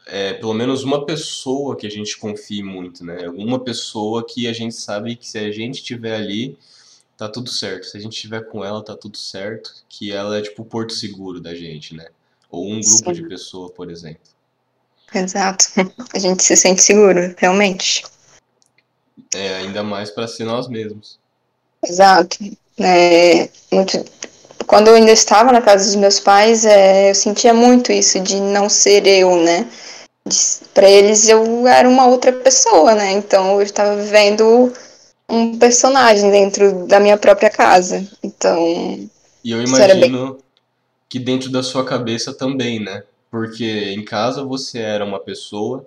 é, 0.06 0.34
pelo 0.34 0.54
menos 0.54 0.84
uma 0.84 1.04
pessoa 1.04 1.74
que 1.74 1.86
a 1.86 1.90
gente 1.90 2.16
confie 2.16 2.62
muito, 2.62 3.04
né? 3.04 3.28
Uma 3.30 3.58
pessoa 3.58 4.24
que 4.24 4.46
a 4.46 4.52
gente 4.52 4.74
sabe 4.74 5.16
que 5.16 5.26
se 5.26 5.38
a 5.38 5.50
gente 5.50 5.76
estiver 5.76 6.14
ali, 6.14 6.56
tá 7.16 7.28
tudo 7.28 7.50
certo. 7.50 7.86
Se 7.86 7.96
a 7.96 8.00
gente 8.00 8.12
estiver 8.12 8.42
com 8.42 8.64
ela, 8.64 8.84
tá 8.84 8.96
tudo 8.96 9.16
certo. 9.16 9.74
Que 9.88 10.12
ela 10.12 10.38
é 10.38 10.42
tipo 10.42 10.62
o 10.62 10.66
porto 10.66 10.92
seguro 10.92 11.40
da 11.40 11.54
gente, 11.54 11.94
né? 11.94 12.08
Ou 12.50 12.66
um 12.66 12.80
grupo 12.80 12.84
Sim. 12.84 13.12
de 13.12 13.26
pessoa, 13.26 13.70
por 13.70 13.90
exemplo. 13.90 14.20
Exato. 15.12 15.64
A 16.14 16.18
gente 16.18 16.42
se 16.42 16.56
sente 16.56 16.82
seguro, 16.82 17.34
realmente. 17.36 18.04
É, 19.34 19.56
ainda 19.56 19.82
mais 19.82 20.10
para 20.10 20.28
ser 20.28 20.44
nós 20.44 20.68
mesmos. 20.68 21.18
Exato. 21.82 22.38
É, 22.78 23.48
muito... 23.72 24.04
Quando 24.66 24.88
eu 24.88 24.94
ainda 24.94 25.12
estava 25.12 25.52
na 25.52 25.62
casa 25.62 25.84
dos 25.84 25.94
meus 25.94 26.18
pais, 26.18 26.64
é, 26.64 27.10
eu 27.10 27.14
sentia 27.14 27.54
muito 27.54 27.92
isso 27.92 28.18
de 28.18 28.40
não 28.40 28.68
ser 28.68 29.06
eu, 29.06 29.36
né? 29.36 29.66
Para 30.74 30.90
eles 30.90 31.28
eu 31.28 31.68
era 31.68 31.88
uma 31.88 32.06
outra 32.06 32.32
pessoa, 32.32 32.94
né? 32.94 33.12
Então 33.12 33.54
eu 33.54 33.62
estava 33.62 33.94
vivendo 33.94 34.72
um 35.28 35.56
personagem 35.56 36.30
dentro 36.30 36.86
da 36.86 36.98
minha 36.98 37.16
própria 37.16 37.48
casa. 37.48 38.06
Então. 38.22 39.08
E 39.44 39.50
eu 39.50 39.62
imagino 39.62 40.32
bem... 40.32 40.36
que 41.08 41.18
dentro 41.20 41.50
da 41.50 41.62
sua 41.62 41.84
cabeça 41.84 42.34
também, 42.34 42.80
né? 42.80 43.04
Porque 43.30 43.94
em 43.94 44.04
casa 44.04 44.44
você 44.44 44.78
era 44.80 45.04
uma 45.04 45.20
pessoa 45.20 45.86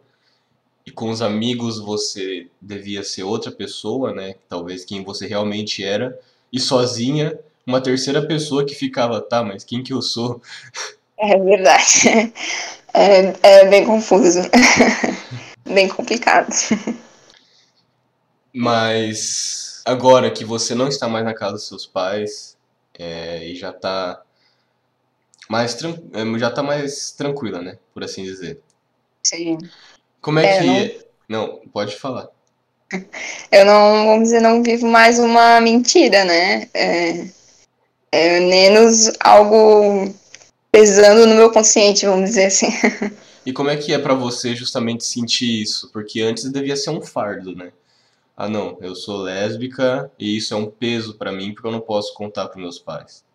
e 0.85 0.91
com 0.91 1.09
os 1.09 1.21
amigos 1.21 1.79
você 1.79 2.47
devia 2.61 3.03
ser 3.03 3.23
outra 3.23 3.51
pessoa, 3.51 4.13
né? 4.13 4.35
Talvez 4.47 4.85
quem 4.85 5.03
você 5.03 5.27
realmente 5.27 5.83
era. 5.83 6.17
E 6.51 6.59
sozinha, 6.59 7.37
uma 7.65 7.81
terceira 7.81 8.25
pessoa 8.25 8.65
que 8.65 8.73
ficava, 8.73 9.21
tá, 9.21 9.43
mas 9.43 9.63
quem 9.63 9.83
que 9.83 9.93
eu 9.93 10.01
sou? 10.01 10.41
É 11.17 11.37
verdade. 11.37 12.33
É, 12.93 13.35
é 13.43 13.65
bem 13.69 13.85
confuso. 13.85 14.41
bem 15.63 15.87
complicado. 15.87 16.51
Mas 18.53 19.81
agora 19.85 20.31
que 20.31 20.43
você 20.43 20.73
não 20.73 20.87
está 20.87 21.07
mais 21.07 21.23
na 21.23 21.33
casa 21.33 21.53
dos 21.53 21.67
seus 21.67 21.85
pais 21.85 22.57
é, 22.97 23.45
e 23.45 23.55
já 23.55 23.69
está 23.69 24.23
mais 25.47 25.77
é, 25.83 26.39
já 26.39 26.51
tá 26.51 26.61
mais 26.63 27.11
tranquila, 27.11 27.61
né? 27.61 27.77
Por 27.93 28.03
assim 28.03 28.23
dizer. 28.23 28.61
Sim. 29.23 29.57
Como 30.21 30.39
é, 30.39 30.45
é 30.45 30.59
que 30.59 31.05
não... 31.27 31.47
não, 31.47 31.67
pode 31.69 31.95
falar. 31.95 32.29
Eu 33.51 33.65
não, 33.65 34.05
vamos 34.05 34.23
dizer, 34.23 34.41
não 34.41 34.63
vivo 34.63 34.87
mais 34.87 35.19
uma 35.19 35.61
mentira, 35.61 36.23
né? 36.25 36.67
É, 36.73 37.27
é 38.11 38.39
menos 38.39 39.11
algo 39.19 40.13
pesando 40.71 41.27
no 41.27 41.35
meu 41.35 41.51
consciente, 41.51 42.05
vamos 42.05 42.29
dizer 42.29 42.45
assim. 42.45 42.69
E 43.45 43.53
como 43.53 43.69
é 43.69 43.77
que 43.77 43.93
é 43.93 43.97
para 43.97 44.13
você 44.13 44.53
justamente 44.53 45.03
sentir 45.03 45.61
isso? 45.61 45.89
Porque 45.91 46.21
antes 46.21 46.51
devia 46.51 46.75
ser 46.75 46.91
um 46.91 47.01
fardo, 47.01 47.55
né? 47.55 47.71
ah 48.39 48.47
não, 48.47 48.77
eu 48.79 48.95
sou 48.95 49.17
lésbica 49.17 50.09
e 50.17 50.37
isso 50.37 50.53
é 50.53 50.57
um 50.57 50.71
peso 50.71 51.15
para 51.15 51.29
mim 51.29 51.53
porque 51.53 51.67
eu 51.67 51.73
não 51.73 51.81
posso 51.81 52.13
contar 52.13 52.47
para 52.47 52.61
meus 52.61 52.79
pais. 52.79 53.25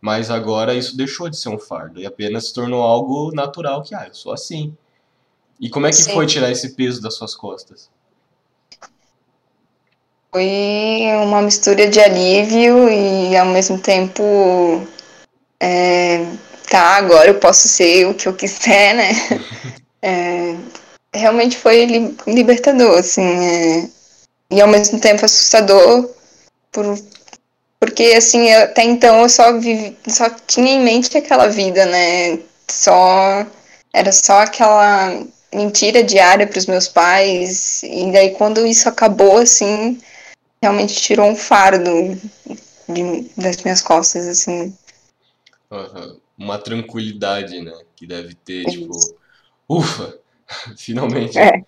Mas 0.00 0.30
agora 0.30 0.76
isso 0.76 0.96
deixou 0.96 1.28
de 1.28 1.36
ser 1.36 1.48
um 1.48 1.58
fardo 1.58 2.00
e 2.00 2.06
apenas 2.06 2.46
se 2.46 2.54
tornou 2.54 2.82
algo 2.82 3.32
natural 3.34 3.82
que 3.82 3.96
ah, 3.96 4.06
eu 4.06 4.14
sou 4.14 4.32
assim. 4.32 4.76
E 5.58 5.68
como 5.68 5.88
é 5.88 5.90
que 5.90 5.96
Sim. 5.96 6.12
foi 6.12 6.24
tirar 6.24 6.52
esse 6.52 6.76
peso 6.76 7.02
das 7.02 7.14
suas 7.14 7.34
costas? 7.34 7.90
Foi 10.30 11.02
uma 11.22 11.40
mistura 11.40 11.88
de 11.88 12.00
alívio 12.00 12.88
e 12.88 13.36
ao 13.36 13.46
mesmo 13.46 13.78
tempo 13.78 14.86
é, 15.58 16.24
tá, 16.68 16.96
agora 16.96 17.30
eu 17.30 17.38
posso 17.38 17.66
ser 17.66 18.06
o 18.06 18.14
que 18.14 18.28
eu 18.28 18.34
quiser, 18.34 18.94
né? 18.94 19.10
é, 20.02 20.54
realmente 21.14 21.56
foi 21.56 21.86
libertador, 22.26 22.98
assim, 22.98 23.22
é, 23.22 23.88
e 24.50 24.60
ao 24.60 24.68
mesmo 24.68 25.00
tempo 25.00 25.24
assustador 25.24 26.10
por, 26.70 26.98
porque 27.80 28.14
assim 28.16 28.52
até 28.52 28.82
então 28.82 29.22
eu 29.22 29.28
só 29.28 29.58
vivi, 29.58 29.96
só 30.08 30.28
tinha 30.46 30.72
em 30.72 30.80
mente 30.80 31.16
aquela 31.16 31.48
vida 31.48 31.86
né? 31.86 32.38
Só 32.70 33.46
era 33.92 34.12
só 34.12 34.40
aquela 34.40 35.22
mentira 35.52 36.02
diária 36.02 36.46
para 36.46 36.58
os 36.58 36.66
meus 36.66 36.88
pais. 36.88 37.82
E 37.82 38.10
daí 38.12 38.30
quando 38.32 38.66
isso 38.66 38.88
acabou 38.88 39.38
assim 39.38 39.98
realmente 40.62 40.94
tirou 40.94 41.26
um 41.26 41.36
fardo 41.36 41.90
de, 42.88 43.30
das 43.36 43.62
minhas 43.62 43.82
costas 43.82 44.26
assim 44.26 44.76
uhum. 45.70 46.20
uma 46.36 46.58
tranquilidade 46.58 47.60
né 47.60 47.72
que 47.96 48.06
deve 48.06 48.34
ter 48.34 48.66
é 48.66 48.70
tipo 48.70 48.92
ufa 49.68 50.18
finalmente 50.76 51.38
é. 51.38 51.62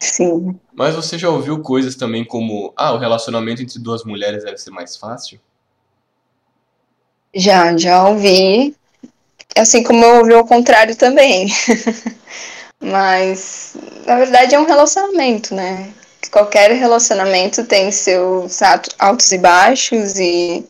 Sim. 0.00 0.58
Mas 0.74 0.94
você 0.94 1.18
já 1.18 1.28
ouviu 1.28 1.60
coisas 1.60 1.94
também 1.94 2.24
como, 2.24 2.72
ah, 2.74 2.92
o 2.94 2.98
relacionamento 2.98 3.62
entre 3.62 3.78
duas 3.78 4.02
mulheres 4.02 4.42
deve 4.42 4.56
ser 4.56 4.70
mais 4.70 4.96
fácil? 4.96 5.38
Já, 7.34 7.76
já 7.76 8.08
ouvi. 8.08 8.74
Assim 9.56 9.82
como 9.82 10.02
eu 10.02 10.16
ouvi 10.20 10.32
o 10.32 10.46
contrário 10.46 10.96
também. 10.96 11.48
Mas, 12.80 13.76
na 14.06 14.16
verdade, 14.16 14.54
é 14.54 14.58
um 14.58 14.64
relacionamento, 14.64 15.54
né? 15.54 15.92
Qualquer 16.30 16.70
relacionamento 16.72 17.64
tem 17.64 17.90
seus 17.90 18.60
altos 18.98 19.32
e 19.32 19.38
baixos 19.38 20.18
e, 20.18 20.64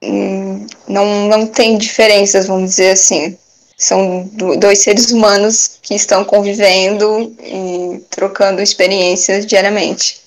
e 0.00 0.66
não, 0.86 1.28
não 1.28 1.46
tem 1.46 1.76
diferenças, 1.76 2.46
vamos 2.46 2.70
dizer 2.70 2.92
assim. 2.92 3.36
São 3.76 4.26
dois 4.58 4.78
seres 4.78 5.10
humanos 5.10 5.78
que 5.82 5.94
estão 5.94 6.24
convivendo 6.24 7.34
e 7.40 7.98
trocando 8.08 8.62
experiências 8.62 9.44
diariamente. 9.44 10.20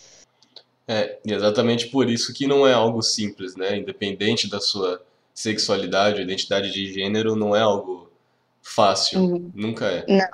É, 0.88 1.18
exatamente 1.26 1.88
por 1.88 2.10
isso 2.10 2.34
que 2.34 2.48
não 2.48 2.68
é 2.68 2.74
algo 2.74 3.02
simples, 3.02 3.56
né? 3.56 3.78
Independente 3.78 4.50
da 4.50 4.60
sua 4.60 5.02
sexualidade, 5.34 6.22
identidade 6.22 6.72
de 6.72 6.94
gênero, 6.94 7.36
não 7.36 7.56
é 7.56 7.62
algo 7.62 8.12
fácil. 8.62 9.22
Uhum. 9.22 9.52
Nunca 9.54 9.86
é. 9.86 10.06
Não. 10.08 10.28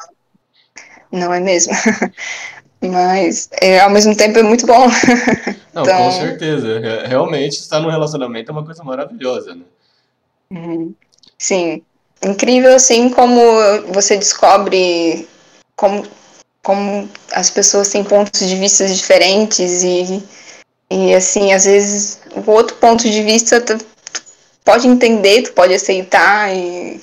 Não 1.11 1.33
é 1.33 1.39
mesmo. 1.39 1.73
Mas 2.81 3.49
é, 3.61 3.79
ao 3.79 3.89
mesmo 3.89 4.15
tempo 4.15 4.37
é 4.37 4.43
muito 4.43 4.65
bom. 4.65 4.87
Não, 5.73 5.83
então... 5.83 5.97
com 5.97 6.11
certeza. 6.11 6.79
Realmente 7.07 7.59
estar 7.59 7.79
num 7.79 7.89
relacionamento 7.89 8.51
é 8.51 8.53
uma 8.53 8.65
coisa 8.65 8.83
maravilhosa, 8.83 9.55
né? 9.55 9.63
Uhum. 10.51 10.93
Sim 11.37 11.81
incrível 12.25 12.73
assim 12.75 13.09
como 13.09 13.39
você 13.93 14.17
descobre 14.17 15.27
como, 15.75 16.05
como 16.63 17.09
as 17.31 17.49
pessoas 17.49 17.89
têm 17.89 18.03
pontos 18.03 18.47
de 18.47 18.55
vista 18.55 18.87
diferentes 18.87 19.83
e, 19.83 20.23
e 20.89 21.13
assim, 21.13 21.53
às 21.53 21.65
vezes 21.65 22.21
o 22.35 22.49
outro 22.49 22.75
ponto 22.77 23.03
de 23.09 23.21
vista 23.21 23.61
tu, 23.61 23.77
tu 23.77 24.21
pode 24.63 24.87
entender, 24.87 25.43
tu 25.43 25.53
pode 25.53 25.73
aceitar 25.73 26.53
e, 26.55 27.01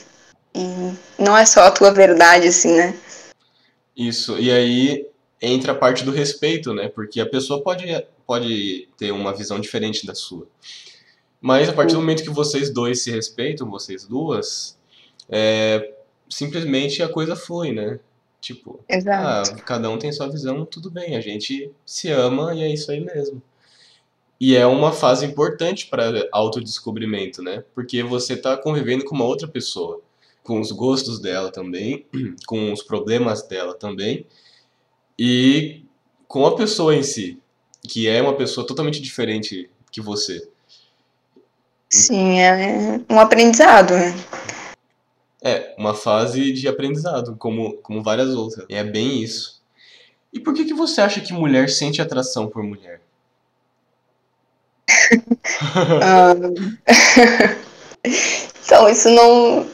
e 0.55 0.93
não 1.19 1.37
é 1.37 1.45
só 1.47 1.63
a 1.65 1.71
tua 1.71 1.93
verdade, 1.93 2.49
assim, 2.49 2.75
né? 2.75 2.95
Isso, 3.97 4.39
e 4.39 4.51
aí 4.51 5.07
entra 5.43 5.73
a 5.73 5.75
parte 5.75 6.05
do 6.05 6.13
respeito, 6.13 6.73
né? 6.73 6.89
Porque 6.89 7.21
a 7.21 7.27
pessoa 7.27 7.61
pode, 7.61 7.85
pode 8.25 8.89
ter 8.97 9.11
uma 9.11 9.35
visão 9.35 9.59
diferente 9.59 10.07
da 10.07 10.15
sua. 10.15 10.47
Mas 11.41 11.69
a 11.69 11.73
partir 11.73 11.95
do 11.95 12.01
momento 12.01 12.23
que 12.23 12.31
vocês 12.31 12.71
dois 12.71 13.03
se 13.03 13.11
respeitam, 13.11 13.69
vocês 13.69 14.07
duas, 14.07 14.79
é, 15.29 15.93
simplesmente 16.31 17.03
a 17.03 17.09
coisa 17.09 17.35
foi, 17.35 17.73
né? 17.73 17.99
Tipo, 18.41 18.81
ah, 19.09 19.43
cada 19.65 19.91
um 19.91 19.99
tem 19.99 20.13
sua 20.13 20.29
visão, 20.29 20.65
tudo 20.65 20.91
bem, 20.91 21.17
a 21.17 21.21
gente 21.21 21.71
se 21.85 22.11
ama 22.11 22.55
e 22.55 22.63
é 22.63 22.73
isso 22.73 22.91
aí 22.91 23.01
mesmo. 23.01 23.43
E 24.41 24.57
é 24.57 24.67
uma 24.67 24.93
fase 24.93 25.25
importante 25.25 25.87
para 25.87 26.29
autodescobrimento, 26.33 27.43
né? 27.43 27.65
Porque 27.75 28.03
você 28.03 28.35
está 28.35 28.57
convivendo 28.57 29.05
com 29.05 29.15
uma 29.15 29.25
outra 29.25 29.47
pessoa, 29.47 30.01
com 30.43 30.61
os 30.61 30.73
gostos 30.73 31.21
dela 31.21 31.53
também, 31.53 32.07
com 32.47 32.73
os 32.73 32.83
problemas 32.83 33.47
dela 33.47 33.75
também, 33.75 34.27
e 35.19 35.85
com 36.27 36.47
a 36.47 36.57
pessoa 36.57 36.95
em 36.95 37.03
si, 37.03 37.39
que 37.89 38.09
é 38.09 38.23
uma 38.23 38.35
pessoa 38.35 38.67
totalmente 38.67 39.01
diferente 39.01 39.69
que 39.91 40.01
você. 40.01 40.49
Sim, 41.91 42.41
é 42.41 43.01
um 43.11 43.21
aprendizado, 43.21 43.93
né? 43.93 44.15
É, 45.45 45.75
uma 45.77 45.93
fase 45.93 46.53
de 46.53 46.67
aprendizado, 46.69 47.37
como, 47.37 47.75
como 47.79 48.03
várias 48.03 48.35
outras. 48.35 48.65
E 48.69 48.75
é 48.75 48.85
bem 48.85 49.23
isso. 49.23 49.61
E 50.33 50.41
por 50.41 50.55
que, 50.55 50.65
que 50.65 50.73
você 50.73 51.01
acha 51.01 51.21
que 51.21 51.33
mulher 51.33 51.69
sente 51.69 52.01
atração 52.01 52.49
por 52.49 52.63
mulher? 52.63 53.01
Ah, 56.03 56.35
então, 58.65 58.89
isso 58.89 59.09
não, 59.11 59.67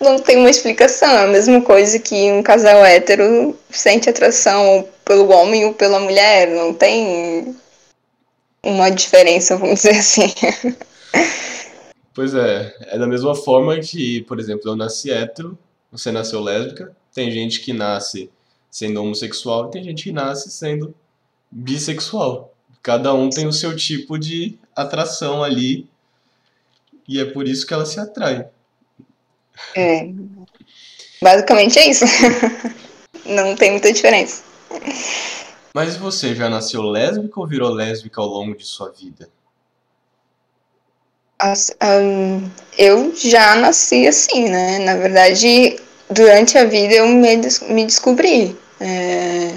não, 0.00 0.18
tem 0.18 0.36
uma 0.36 0.50
explicação. 0.50 1.08
É 1.08 1.24
a 1.24 1.28
mesma 1.28 1.60
coisa 1.62 1.98
que 1.98 2.32
um 2.32 2.42
casal 2.42 2.84
hétero 2.84 3.58
sente 3.70 4.08
atração 4.08 4.86
pelo 5.04 5.30
homem 5.30 5.64
ou 5.64 5.74
pela 5.74 6.00
mulher. 6.00 6.48
Não 6.48 6.74
tem 6.74 7.56
uma 8.62 8.90
diferença, 8.90 9.56
vamos 9.56 9.82
dizer 9.82 9.98
assim. 9.98 10.32
Pois 12.14 12.34
é, 12.34 12.74
é 12.80 12.98
da 12.98 13.06
mesma 13.06 13.34
forma 13.34 13.78
que, 13.78 14.22
por 14.22 14.40
exemplo, 14.40 14.70
eu 14.70 14.74
nasci 14.74 15.10
hétero, 15.10 15.58
você 15.92 16.10
nasceu 16.10 16.40
lésbica, 16.40 16.96
tem 17.14 17.30
gente 17.30 17.60
que 17.60 17.74
nasce 17.74 18.30
sendo 18.70 19.02
homossexual 19.02 19.68
e 19.68 19.70
tem 19.70 19.84
gente 19.84 20.04
que 20.04 20.12
nasce 20.12 20.50
sendo 20.50 20.94
bissexual. 21.50 22.54
Cada 22.82 23.12
um 23.12 23.28
tem 23.28 23.46
o 23.46 23.52
seu 23.52 23.76
tipo 23.76 24.18
de 24.18 24.58
atração 24.74 25.42
ali 25.42 25.86
e 27.08 27.20
é 27.20 27.24
por 27.24 27.46
isso 27.46 27.66
que 27.66 27.74
ela 27.74 27.84
se 27.84 28.00
atrai. 28.00 28.48
É. 29.74 30.08
Basicamente 31.22 31.78
é 31.78 31.88
isso. 31.88 32.04
Não 33.24 33.54
tem 33.56 33.72
muita 33.72 33.92
diferença. 33.92 34.42
Mas 35.74 35.96
você 35.96 36.34
já 36.34 36.48
nasceu 36.48 36.82
lésbica 36.82 37.40
ou 37.40 37.46
virou 37.46 37.70
lésbica 37.70 38.20
ao 38.20 38.26
longo 38.26 38.56
de 38.56 38.64
sua 38.64 38.90
vida? 38.90 39.28
Ahn, 41.80 42.50
eu 42.78 43.14
já 43.14 43.54
nasci 43.56 44.06
assim, 44.06 44.48
né? 44.48 44.78
Na 44.78 44.96
verdade, 44.96 45.78
durante 46.10 46.56
a 46.56 46.64
vida 46.64 46.94
eu 46.94 47.06
me, 47.08 47.36
des- 47.36 47.60
me 47.60 47.84
descobri. 47.84 48.56
É, 48.80 49.52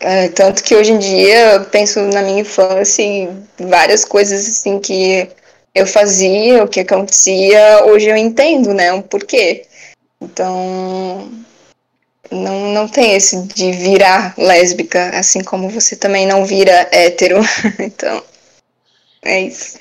é, 0.00 0.28
tanto 0.28 0.62
que 0.62 0.74
hoje 0.74 0.92
em 0.92 0.98
dia 0.98 1.52
eu 1.54 1.64
penso 1.66 2.00
na 2.00 2.22
minha 2.22 2.40
infância 2.40 3.02
e 3.02 3.28
várias 3.58 4.04
coisas 4.04 4.46
assim 4.46 4.78
que 4.78 5.28
eu 5.74 5.86
fazia, 5.86 6.62
o 6.62 6.68
que 6.68 6.80
acontecia, 6.80 7.84
hoje 7.86 8.08
eu 8.08 8.16
entendo, 8.16 8.72
né? 8.72 8.92
O 8.92 9.02
porquê. 9.02 9.66
Então, 10.20 11.28
não, 12.30 12.72
não 12.72 12.88
tem 12.88 13.14
esse 13.14 13.42
de 13.48 13.72
virar 13.72 14.34
lésbica, 14.38 15.10
assim 15.10 15.42
como 15.42 15.68
você 15.68 15.96
também 15.96 16.26
não 16.26 16.44
vira 16.44 16.88
hétero. 16.92 17.40
Então, 17.80 18.22
é 19.22 19.42
isso. 19.42 19.78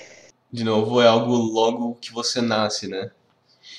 De 0.51 0.63
novo, 0.63 1.01
é 1.01 1.07
algo 1.07 1.33
logo 1.35 1.95
que 2.01 2.11
você 2.11 2.41
nasce, 2.41 2.87
né? 2.87 3.11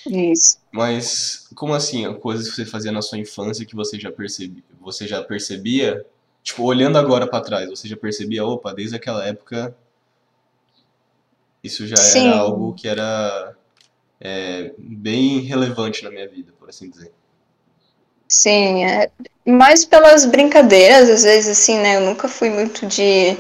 Isso. 0.07 0.59
Mas 0.71 1.49
como 1.55 1.75
assim, 1.75 2.13
coisas 2.15 2.49
que 2.49 2.57
você 2.57 2.67
fazia 2.67 2.93
na 2.93 3.03
sua 3.03 3.19
infância 3.19 3.65
que 3.65 3.75
você 3.75 3.99
já 3.99 4.11
percebia, 4.11 4.63
você 4.81 5.07
já 5.07 5.23
percebia? 5.23 6.05
Tipo, 6.43 6.65
olhando 6.65 6.99
agora 6.99 7.27
pra 7.27 7.41
trás, 7.41 7.71
você 7.71 7.89
já 7.89 7.97
percebia, 7.97 8.45
opa, 8.45 8.75
desde 8.75 8.97
aquela 8.97 9.25
época 9.27 9.75
isso 11.65 11.87
já 11.87 11.97
Sim. 11.97 12.29
era 12.29 12.37
algo 12.37 12.75
que 12.75 12.87
era 12.87 13.57
é, 14.21 14.71
bem 14.79 15.41
relevante 15.41 16.05
na 16.05 16.11
minha 16.11 16.29
vida, 16.29 16.53
por 16.59 16.69
assim 16.69 16.91
dizer. 16.91 17.11
Sim, 18.29 18.85
é 18.85 19.11
mais 19.47 19.85
pelas 19.85 20.27
brincadeiras, 20.27 21.09
às 21.09 21.23
vezes 21.23 21.59
assim, 21.59 21.79
né? 21.79 21.97
Eu 21.97 22.03
nunca 22.03 22.29
fui 22.29 22.51
muito 22.51 22.87
de 22.87 23.37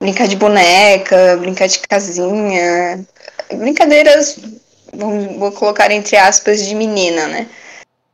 brincar 0.00 0.26
de 0.26 0.36
boneca, 0.36 1.36
brincar 1.36 1.66
de 1.66 1.78
casinha, 1.80 3.06
brincadeiras, 3.52 4.38
vou, 4.92 5.52
colocar 5.52 5.90
entre 5.90 6.16
aspas, 6.16 6.64
de 6.64 6.74
menina, 6.74 7.26
né? 7.28 7.48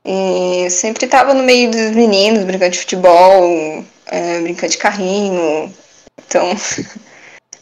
E 0.04 0.64
eu 0.64 0.70
sempre 0.70 1.06
tava 1.06 1.34
no 1.34 1.42
meio 1.42 1.70
dos 1.70 1.90
meninos, 1.92 2.44
brincando 2.44 2.72
de 2.72 2.78
futebol, 2.78 3.84
é, 4.06 4.40
brincando 4.40 4.72
de 4.72 4.78
carrinho. 4.78 5.74
Então, 6.26 6.54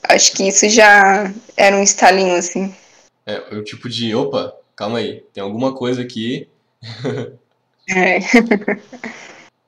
acho 0.09 0.33
que 0.33 0.49
isso 0.49 0.69
já 0.69 1.33
era 1.57 1.77
um 1.77 1.83
estalinho, 1.83 2.35
assim. 2.37 2.75
É, 3.27 3.39
o 3.55 3.63
tipo 3.63 3.89
de, 3.89 4.15
opa, 4.15 4.55
calma 4.77 4.99
aí, 4.99 5.25
tem 5.33 5.43
alguma 5.43 5.75
coisa 5.75 6.03
aqui. 6.03 6.49
É. 7.89 8.19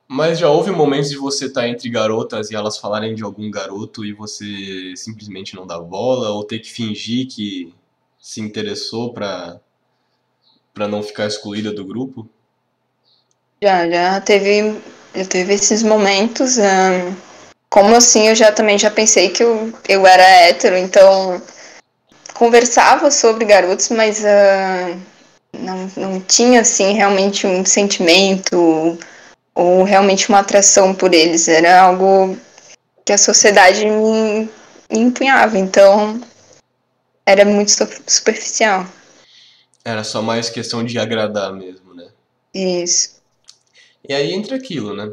Mas 0.07 0.39
já 0.39 0.49
houve 0.49 0.71
momentos 0.71 1.09
de 1.09 1.17
você 1.17 1.47
estar 1.47 1.67
entre 1.67 1.89
garotas 1.89 2.49
e 2.49 2.55
elas 2.55 2.77
falarem 2.77 3.13
de 3.13 3.23
algum 3.23 3.51
garoto 3.51 4.05
e 4.05 4.13
você 4.13 4.93
simplesmente 4.95 5.53
não 5.53 5.67
dar 5.67 5.81
bola, 5.81 6.29
ou 6.29 6.45
ter 6.45 6.59
que 6.59 6.71
fingir 6.71 7.27
que 7.27 7.73
se 8.17 8.39
interessou 8.39 9.11
pra, 9.11 9.59
pra 10.73 10.87
não 10.87 11.03
ficar 11.03 11.27
excluída 11.27 11.73
do 11.73 11.83
grupo? 11.83 12.27
Já, 13.61 13.89
já 13.89 14.21
teve, 14.21 14.79
já 15.13 15.25
teve 15.25 15.53
esses 15.53 15.83
momentos. 15.83 16.57
ahn, 16.57 17.13
como 17.69 17.95
assim, 17.95 18.27
eu 18.29 18.35
já 18.35 18.51
também 18.51 18.77
já 18.77 18.89
pensei 18.89 19.29
que 19.29 19.43
eu, 19.43 19.73
eu 19.87 20.05
era 20.07 20.23
hétero, 20.23 20.77
então 20.77 21.41
conversava 22.33 23.11
sobre 23.11 23.45
garotos, 23.45 23.89
mas 23.89 24.23
ah, 24.23 24.97
não, 25.53 25.91
não 25.97 26.21
tinha 26.21 26.61
assim 26.61 26.93
realmente 26.93 27.45
um 27.47 27.65
sentimento 27.65 28.97
ou 29.53 29.83
realmente 29.83 30.29
uma 30.29 30.39
atração 30.39 30.93
por 30.93 31.13
eles. 31.13 31.47
Era 31.47 31.81
algo 31.81 32.37
que 33.03 33.11
a 33.11 33.17
sociedade 33.17 33.85
me, 33.85 34.49
me 34.89 34.99
empunhava, 34.99 35.57
então 35.57 36.21
era 37.25 37.43
muito 37.43 37.71
su- 37.71 38.01
superficial. 38.05 38.85
Era 39.83 40.03
só 40.03 40.21
mais 40.21 40.49
questão 40.49 40.83
de 40.83 40.99
agradar 40.99 41.51
mesmo, 41.53 41.93
né? 41.93 42.09
Isso. 42.53 43.21
E 44.07 44.13
aí 44.13 44.33
entra 44.33 44.55
aquilo, 44.55 44.95
né? 44.95 45.11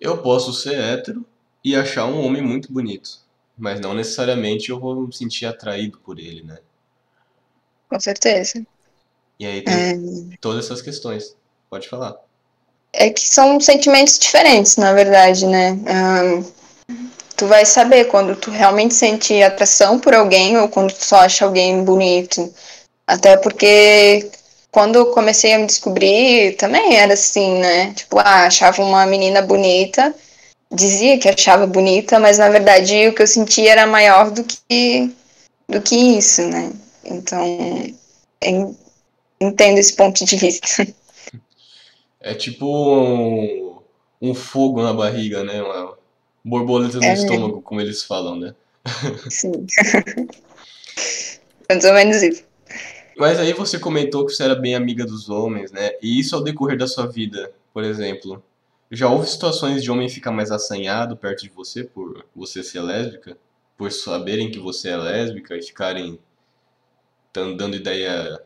Eu 0.00 0.18
posso 0.18 0.52
ser 0.52 0.74
hétero 0.78 1.24
e 1.64 1.74
achar 1.76 2.06
um 2.06 2.24
homem 2.24 2.42
muito 2.42 2.72
bonito, 2.72 3.20
mas 3.56 3.80
não 3.80 3.94
necessariamente 3.94 4.70
eu 4.70 4.80
vou 4.80 5.06
me 5.06 5.14
sentir 5.14 5.46
atraído 5.46 5.98
por 6.00 6.18
ele, 6.18 6.42
né? 6.42 6.58
Com 7.88 8.00
certeza. 8.00 8.64
E 9.40 9.46
aí 9.46 9.62
tem 9.64 9.84
É, 9.84 9.94
todas 10.40 10.64
essas 10.66 10.80
questões. 10.82 11.36
Pode 11.68 11.88
falar. 11.88 12.16
É 12.92 13.10
que 13.10 13.20
são 13.20 13.60
sentimentos 13.60 14.18
diferentes, 14.18 14.76
na 14.76 14.92
verdade, 14.92 15.46
né? 15.46 15.70
Ahn, 15.86 16.44
tu 17.36 17.46
vai 17.46 17.64
saber 17.64 18.06
quando 18.06 18.36
tu 18.36 18.50
realmente 18.50 18.94
sente 18.94 19.42
atração 19.42 19.98
por 19.98 20.14
alguém 20.14 20.58
ou 20.58 20.68
quando 20.68 20.92
tu 20.92 21.04
só 21.04 21.16
acha 21.20 21.44
alguém 21.44 21.84
bonito. 21.84 22.52
Até 23.06 23.36
porque 23.36 24.30
quando 24.72 24.96
eu 24.96 25.06
comecei 25.12 25.54
a 25.54 25.58
me 25.58 25.66
descobrir, 25.66 26.56
também 26.56 26.96
era 26.96 27.14
assim, 27.14 27.60
né? 27.60 27.94
Tipo, 27.94 28.18
ah, 28.20 28.46
achava 28.46 28.82
uma 28.82 29.06
menina 29.06 29.42
bonita, 29.42 30.14
dizia 30.72 31.18
que 31.18 31.28
achava 31.28 31.66
bonita, 31.66 32.18
mas 32.18 32.38
na 32.38 32.48
verdade 32.48 33.08
o 33.08 33.14
que 33.14 33.22
eu 33.22 33.26
sentia 33.26 33.72
era 33.72 33.86
maior 33.86 34.30
do 34.30 34.44
que, 34.44 35.10
do 35.68 35.80
que 35.80 35.96
isso, 35.96 36.42
né? 36.48 36.72
Então, 37.04 37.44
entendo 39.40 39.78
esse 39.78 39.94
ponto 39.94 40.24
de 40.24 40.36
vista. 40.36 40.86
É 42.20 42.34
tipo 42.34 42.66
um, 42.66 43.78
um 44.20 44.34
fogo 44.34 44.82
na 44.82 44.92
barriga, 44.92 45.42
né? 45.42 45.62
Uma 45.62 45.94
borboleta 46.44 46.98
no 46.98 47.04
É. 47.04 47.14
estômago, 47.14 47.62
como 47.62 47.80
eles 47.80 48.02
falam, 48.02 48.36
né? 48.36 48.54
Sim. 49.30 49.66
Mais 51.68 51.84
ou 51.84 51.94
menos 51.94 52.22
isso. 52.22 52.44
Mas 53.16 53.38
aí 53.38 53.52
você 53.52 53.78
comentou 53.78 54.24
que 54.26 54.32
você 54.32 54.44
era 54.44 54.54
bem 54.54 54.74
amiga 54.74 55.04
dos 55.04 55.28
homens, 55.28 55.70
né? 55.70 55.92
E 56.02 56.18
isso 56.18 56.34
ao 56.34 56.42
decorrer 56.42 56.78
da 56.78 56.86
sua 56.86 57.06
vida, 57.06 57.52
por 57.72 57.84
exemplo. 57.84 58.42
Já 58.90 59.08
houve 59.08 59.28
situações 59.28 59.82
de 59.82 59.90
homem 59.90 60.08
ficar 60.08 60.32
mais 60.32 60.50
assanhado 60.50 61.16
perto 61.16 61.42
de 61.42 61.48
você 61.48 61.84
por 61.84 62.26
você 62.34 62.62
ser 62.62 62.80
lésbica? 62.80 63.36
Por 63.76 63.92
saberem 63.92 64.50
que 64.50 64.58
você 64.58 64.90
é 64.90 64.96
lésbica 64.96 65.56
e 65.56 65.62
ficarem 65.62 66.18
dando 67.32 67.76
ideia 67.76 68.40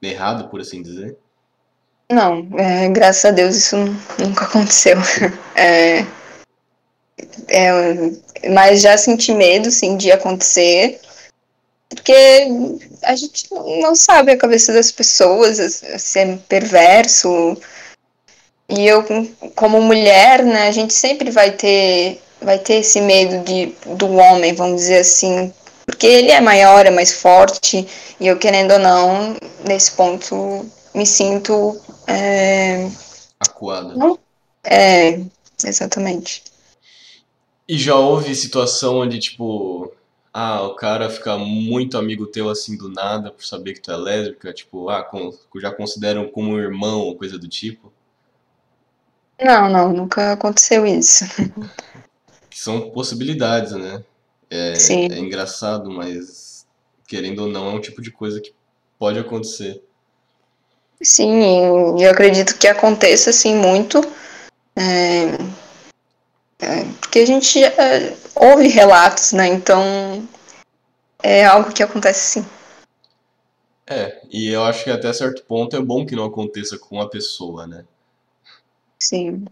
errada, 0.00 0.44
por 0.44 0.60
assim 0.60 0.82
dizer? 0.82 1.16
Não, 2.10 2.48
é, 2.58 2.88
graças 2.88 3.24
a 3.26 3.30
Deus 3.30 3.54
isso 3.54 3.76
nu- 3.76 3.96
nunca 4.18 4.44
aconteceu. 4.46 4.96
É, 5.54 6.06
é, 7.48 8.48
mas 8.48 8.80
já 8.80 8.96
senti 8.96 9.34
medo, 9.34 9.70
sim, 9.70 9.98
de 9.98 10.10
acontecer, 10.10 10.98
porque 11.90 12.48
a 13.02 13.14
gente 13.14 13.46
não 13.52 13.94
sabe 13.94 14.32
a 14.32 14.38
cabeça 14.38 14.72
das 14.72 14.90
pessoas, 14.90 15.58
se 15.98 16.18
é 16.18 16.36
perverso. 16.48 17.58
E 18.70 18.86
eu, 18.86 19.04
como 19.56 19.80
mulher, 19.80 20.44
né, 20.44 20.68
a 20.68 20.70
gente 20.70 20.94
sempre 20.94 21.30
vai 21.30 21.50
ter, 21.50 22.20
vai 22.40 22.58
ter 22.58 22.74
esse 22.74 23.00
medo 23.00 23.44
de, 23.44 23.74
do 23.96 24.12
homem, 24.14 24.54
vamos 24.54 24.82
dizer 24.82 24.98
assim, 24.98 25.52
porque 25.84 26.06
ele 26.06 26.30
é 26.30 26.40
maior, 26.40 26.86
é 26.86 26.90
mais 26.90 27.12
forte, 27.12 27.86
e 28.20 28.26
eu, 28.26 28.38
querendo 28.38 28.72
ou 28.72 28.78
não, 28.78 29.36
nesse 29.66 29.92
ponto, 29.92 30.64
me 30.94 31.04
sinto. 31.04 31.80
É, 32.06 32.88
Acuada. 33.40 33.94
é, 34.64 35.20
exatamente. 35.64 36.44
E 37.68 37.76
já 37.76 37.96
houve 37.96 38.34
situação 38.34 38.98
onde, 38.98 39.18
tipo, 39.18 39.92
ah, 40.32 40.62
o 40.62 40.74
cara 40.74 41.10
fica 41.10 41.36
muito 41.36 41.98
amigo 41.98 42.26
teu 42.26 42.48
assim 42.48 42.76
do 42.76 42.88
nada 42.88 43.32
por 43.32 43.44
saber 43.44 43.74
que 43.74 43.80
tu 43.80 43.90
é 43.90 43.96
lésbica, 43.96 44.52
tipo, 44.52 44.88
ah, 44.88 45.08
já 45.56 45.72
consideram 45.72 46.28
como 46.28 46.58
irmão 46.58 47.00
ou 47.00 47.16
coisa 47.16 47.36
do 47.36 47.48
tipo? 47.48 47.89
Não, 49.40 49.70
não, 49.70 49.92
nunca 49.92 50.32
aconteceu 50.32 50.86
isso. 50.86 51.24
Que 52.50 52.58
são 52.58 52.90
possibilidades, 52.90 53.72
né? 53.72 54.02
É, 54.50 54.74
Sim. 54.74 55.08
é 55.10 55.18
engraçado, 55.18 55.90
mas 55.90 56.66
querendo 57.06 57.40
ou 57.40 57.48
não, 57.48 57.70
é 57.70 57.74
um 57.74 57.80
tipo 57.80 58.02
de 58.02 58.10
coisa 58.10 58.40
que 58.40 58.52
pode 58.98 59.18
acontecer. 59.18 59.82
Sim, 61.02 61.96
e 61.98 62.02
eu 62.02 62.10
acredito 62.10 62.58
que 62.58 62.68
aconteça 62.68 63.30
assim 63.30 63.54
muito. 63.54 64.00
é, 64.76 65.24
é, 66.60 66.84
porque 67.00 67.20
a 67.20 67.26
gente 67.26 67.62
é, 67.64 68.14
ouve 68.34 68.68
relatos, 68.68 69.32
né? 69.32 69.46
Então 69.48 69.82
é 71.22 71.44
algo 71.44 71.72
que 71.72 71.82
acontece 71.82 72.40
sim. 72.40 72.46
É, 73.86 74.20
e 74.30 74.48
eu 74.48 74.62
acho 74.62 74.84
que 74.84 74.90
até 74.90 75.12
certo 75.12 75.42
ponto 75.44 75.74
é 75.74 75.80
bom 75.80 76.06
que 76.06 76.14
não 76.14 76.24
aconteça 76.24 76.78
com 76.78 77.00
a 77.00 77.08
pessoa, 77.08 77.66
né? 77.66 77.84
Sim. 79.00 79.46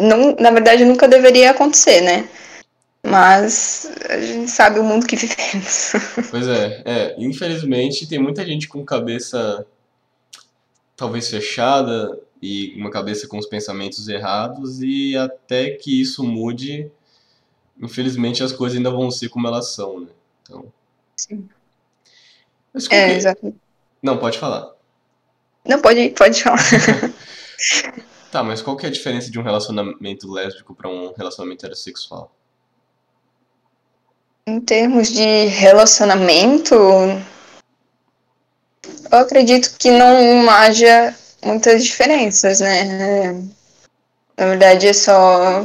Não, 0.00 0.34
na 0.36 0.50
verdade, 0.50 0.84
nunca 0.84 1.06
deveria 1.06 1.50
acontecer, 1.50 2.00
né? 2.00 2.28
Mas 3.06 3.86
a 4.08 4.18
gente 4.18 4.50
sabe 4.50 4.78
o 4.78 4.84
mundo 4.84 5.06
que 5.06 5.16
vivemos. 5.16 5.92
Pois 6.30 6.48
é, 6.48 6.82
é, 6.84 7.14
infelizmente 7.18 8.08
tem 8.08 8.18
muita 8.18 8.44
gente 8.44 8.66
com 8.66 8.84
cabeça 8.84 9.64
talvez 10.96 11.28
fechada 11.28 12.18
e 12.40 12.74
uma 12.76 12.90
cabeça 12.90 13.28
com 13.28 13.38
os 13.38 13.46
pensamentos 13.46 14.08
errados 14.08 14.80
e 14.82 15.16
até 15.16 15.70
que 15.70 16.00
isso 16.00 16.24
mude, 16.24 16.90
infelizmente 17.80 18.42
as 18.42 18.52
coisas 18.52 18.76
ainda 18.76 18.90
vão 18.90 19.10
ser 19.10 19.28
como 19.28 19.46
elas 19.46 19.72
são, 19.74 20.00
né? 20.00 20.08
Então, 20.42 20.72
Sim. 21.16 21.48
mas 22.72 22.90
é? 22.90 23.16
exato. 23.16 23.54
Não, 24.02 24.18
pode 24.18 24.38
falar. 24.38 24.72
Não, 25.64 25.80
pode, 25.80 26.10
pode 26.10 26.42
falar. 26.42 26.58
Tá, 28.34 28.42
mas 28.42 28.60
qual 28.60 28.76
que 28.76 28.84
é 28.84 28.88
a 28.88 28.92
diferença 28.92 29.30
de 29.30 29.38
um 29.38 29.44
relacionamento 29.44 30.28
lésbico 30.28 30.74
para 30.74 30.90
um 30.90 31.12
relacionamento 31.12 31.64
heterossexual? 31.64 32.34
Em 34.44 34.60
termos 34.60 35.06
de 35.06 35.44
relacionamento, 35.44 36.74
eu 36.74 37.22
acredito 39.18 39.76
que 39.78 39.88
não 39.88 40.50
haja 40.50 41.14
muitas 41.44 41.84
diferenças, 41.84 42.58
né? 42.58 43.34
Na 44.36 44.46
verdade, 44.46 44.88
é 44.88 44.92
só 44.92 45.64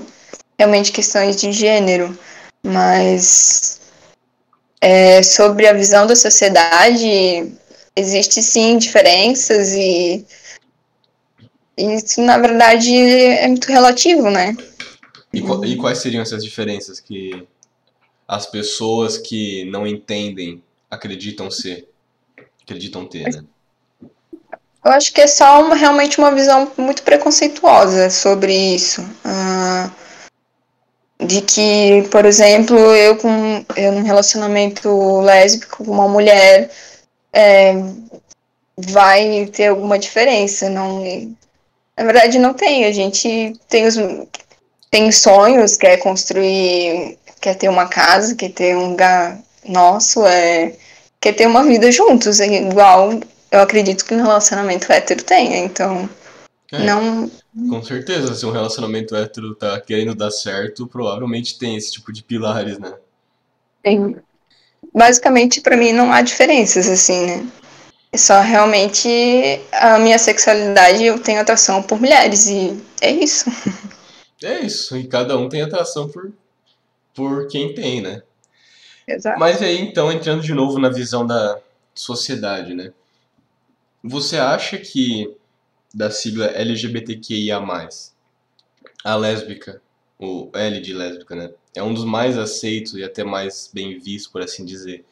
realmente 0.60 0.92
questões 0.92 1.38
de 1.38 1.52
gênero. 1.52 2.16
Mas 2.62 3.82
é, 4.80 5.24
sobre 5.24 5.68
a 5.68 5.74
visão 5.74 6.06
da 6.06 6.16
sociedade, 6.16 7.52
existe 7.96 8.44
sim 8.44 8.78
diferenças 8.78 9.74
e 9.74 10.24
isso, 11.80 12.22
na 12.22 12.38
verdade, 12.38 12.96
é 12.96 13.48
muito 13.48 13.68
relativo, 13.68 14.30
né? 14.30 14.56
E, 15.34 15.39
e 15.39 15.78
quais 15.78 16.00
seriam 16.00 16.22
essas 16.22 16.44
diferenças 16.44 17.00
que 17.00 17.48
as 18.28 18.46
pessoas 18.46 19.18
que 19.18 19.65
não 19.65 19.88
entendem 19.88 20.62
acreditam 20.89 21.50
ser, 21.50 21.88
acreditam 22.63 23.06
ter, 23.06 23.32
né? 23.32 23.44
Eu 24.84 24.92
acho 24.92 25.13
que 25.13 25.22
é 25.22 25.28
só 25.28 25.62
uma, 25.63 25.76
realmente 25.76 26.18
uma 26.18 26.34
visão 26.34 26.72
muito 26.78 27.04
preconceituosa 27.04 28.10
sobre 28.10 28.54
isso. 28.54 29.04
Ah, 29.26 29.92
de 31.22 31.42
que, 31.42 32.08
por 32.10 32.26
exemplo, 32.26 32.78
eu 32.78 33.18
com 33.18 33.65
eu 33.76 33.92
num 33.92 34.04
relacionamento 34.04 35.20
lésbico 35.22 35.84
com 35.84 35.92
uma 35.92 36.08
mulher 36.08 36.72
é, 37.34 37.74
vai 38.78 39.46
ter 39.48 39.68
alguma 39.68 40.00
diferença. 40.00 40.70
Não, 40.70 41.04
na 42.00 42.06
verdade, 42.06 42.40
não 42.40 42.54
tem. 42.54 42.86
A 42.86 42.92
gente 42.92 43.54
tem 43.68 43.86
os 43.86 43.96
tem 44.92 45.12
sonhos, 45.12 45.78
quer 45.78 45.98
construir, 45.98 47.18
quer 47.40 47.56
ter 47.56 47.70
uma 47.70 47.88
casa, 47.88 48.36
quer 48.36 48.50
ter 48.52 48.76
um 48.76 48.90
lugar 48.92 49.40
nosso, 49.64 50.26
é, 50.26 50.76
quer 51.22 51.34
ter 51.34 51.46
uma 51.46 51.64
vida 51.64 51.92
juntos, 51.92 52.40
é 52.40 52.48
igual 52.48 53.12
eu 53.52 53.60
acredito 53.62 54.06
que 54.06 54.14
um 54.16 54.22
relacionamento 54.24 54.92
hétero 54.92 55.24
tenha, 55.24 55.58
então 55.58 56.10
É, 56.72 56.80
não. 56.86 57.30
com 57.70 57.84
certeza, 57.84 58.34
se 58.34 58.46
um 58.46 58.52
relacionamento 58.52 59.16
hétero 59.16 59.54
tá 59.56 59.80
querendo 59.82 60.16
dar 60.16 60.32
certo, 60.32 60.88
provavelmente 60.88 61.60
tem 61.60 61.76
esse 61.76 61.92
tipo 61.92 62.12
de 62.12 62.24
pilares, 62.24 62.80
né? 62.80 62.94
tem- 63.84 64.16
Basicamente, 64.94 65.62
pra 65.62 65.78
mim, 65.78 65.92
não 65.92 66.12
há 66.12 66.22
diferenças, 66.22 66.90
assim, 66.90 67.26
né? 67.28 67.48
Só 68.15 68.41
realmente 68.41 69.08
a 69.72 70.00
minha 70.00 70.17
sexualidade, 70.17 71.04
eu 71.04 71.19
tenho 71.19 71.39
atração 71.39 71.84
por 71.84 72.00
mulheres, 72.00 72.48
e 72.48 72.82
é 73.02 73.12
isso. 73.12 73.50
É 74.41 74.62
isso, 74.62 74.98
e 74.98 75.06
cada 75.06 75.38
um 75.38 75.50
tem 75.50 75.62
atração 75.62 76.08
por, 76.08 76.32
por 77.13 77.48
quem 77.48 77.74
tem, 77.74 78.02
né? 78.02 78.24
Exato. 79.08 79.39
Mas 79.39 79.62
aí, 79.62 79.80
então, 79.80 80.12
entrando 80.12 80.41
de 80.41 80.54
novo 80.54 80.80
na 80.80 80.89
visão 80.89 81.26
da 81.26 81.60
sociedade, 81.93 82.74
né? 82.74 82.93
Você 84.04 84.38
acha 84.38 84.78
que 84.78 85.36
da 85.93 86.10
sigla 86.10 86.45
LGBTQIA+, 86.48 87.60
a 89.04 89.15
lésbica, 89.15 89.82
o 90.17 90.50
L 90.54 90.80
de 90.80 90.93
lésbica, 90.93 91.36
né? 91.36 91.52
É 91.76 91.84
um 91.84 91.93
dos 91.93 92.06
mais 92.06 92.38
aceitos 92.38 92.93
e 92.93 93.04
até 93.04 93.24
mais 93.24 93.69
bem 93.74 94.00
visto, 94.00 94.32
por 94.32 94.41
assim 94.41 94.65
dizer. 94.65 95.06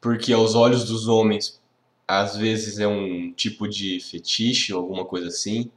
Porque 0.00 0.32
aos 0.32 0.54
olhos 0.54 0.84
dos 0.84 1.08
homens, 1.08 1.60
às 2.06 2.36
vezes 2.36 2.78
é 2.78 2.86
um 2.86 3.32
tipo 3.32 3.68
de 3.68 4.00
fetiche 4.00 4.72
ou 4.72 4.80
alguma 4.80 5.04
coisa 5.04 5.28
assim. 5.28 5.70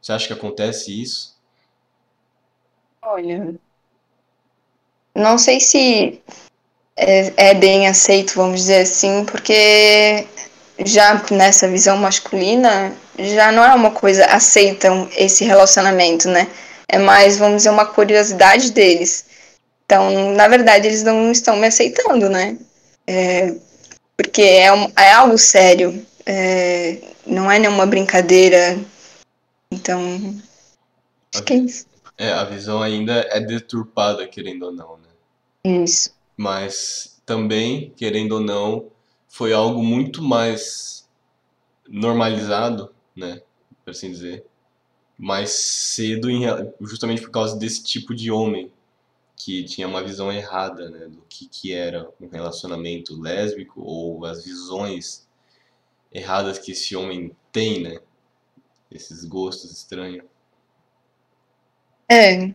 Você 0.00 0.12
acha 0.12 0.26
que 0.26 0.32
acontece 0.32 1.02
isso? 1.02 1.36
Olha, 3.02 3.54
não 5.14 5.38
sei 5.38 5.58
se 5.60 6.20
é, 6.96 7.50
é 7.50 7.54
bem 7.54 7.88
aceito, 7.88 8.34
vamos 8.34 8.60
dizer 8.60 8.82
assim, 8.82 9.24
porque 9.24 10.26
já 10.84 11.20
nessa 11.30 11.66
visão 11.68 11.96
masculina 11.96 12.92
já 13.18 13.50
não 13.50 13.64
é 13.64 13.74
uma 13.74 13.90
coisa 13.90 14.26
aceita 14.26 14.88
esse 15.16 15.44
relacionamento, 15.44 16.28
né? 16.28 16.46
É 16.86 16.98
mais, 16.98 17.36
vamos 17.36 17.58
dizer, 17.58 17.70
uma 17.70 17.86
curiosidade 17.86 18.70
deles. 18.70 19.26
Então, 19.84 20.34
na 20.34 20.46
verdade, 20.48 20.86
eles 20.86 21.02
não 21.02 21.32
estão 21.32 21.56
me 21.56 21.66
aceitando, 21.66 22.28
né? 22.28 22.56
É, 23.06 23.54
porque 24.18 24.42
é, 24.42 24.72
um- 24.72 24.92
é 24.96 25.12
algo 25.12 25.38
sério, 25.38 26.04
é, 26.26 27.00
não 27.24 27.50
é 27.50 27.58
nenhuma 27.58 27.86
brincadeira. 27.86 28.76
Então, 29.72 30.00
acho 31.32 31.44
que 31.44 31.52
é 31.52 31.56
isso. 31.56 31.86
É, 32.18 32.32
a 32.32 32.42
visão 32.44 32.82
ainda 32.82 33.12
é 33.30 33.38
deturpada, 33.38 34.26
querendo 34.26 34.64
ou 34.64 34.72
não, 34.72 34.96
né? 34.98 35.84
Isso. 35.84 36.12
mas 36.36 37.20
também, 37.26 37.92
querendo 37.96 38.32
ou 38.32 38.40
não, 38.40 38.86
foi 39.28 39.52
algo 39.52 39.82
muito 39.82 40.22
mais 40.22 41.06
normalizado, 41.86 42.92
né, 43.14 43.42
por 43.84 43.90
assim 43.90 44.10
dizer, 44.10 44.44
mais 45.18 45.50
cedo, 45.50 46.30
em 46.30 46.44
justamente 46.80 47.20
por 47.20 47.30
causa 47.30 47.56
desse 47.56 47.82
tipo 47.84 48.14
de 48.14 48.30
homem 48.30 48.72
que 49.38 49.64
tinha 49.64 49.86
uma 49.88 50.02
visão 50.02 50.32
errada, 50.32 50.90
né, 50.90 51.06
do 51.06 51.22
que, 51.28 51.48
que 51.48 51.72
era 51.72 52.08
um 52.20 52.28
relacionamento 52.28 53.18
lésbico 53.20 53.80
ou 53.80 54.24
as 54.26 54.44
visões 54.44 55.26
erradas 56.12 56.58
que 56.58 56.72
esse 56.72 56.96
homem 56.96 57.34
tem, 57.52 57.82
né, 57.82 58.00
esses 58.90 59.24
gostos 59.24 59.70
estranhos. 59.72 60.24
É, 62.10 62.50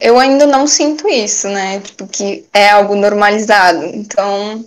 eu 0.00 0.18
ainda 0.18 0.46
não 0.46 0.66
sinto 0.66 1.08
isso, 1.08 1.48
né? 1.48 1.80
Tipo, 1.80 2.06
que 2.08 2.46
é 2.52 2.70
algo 2.70 2.94
normalizado. 2.96 3.84
Então, 3.86 4.64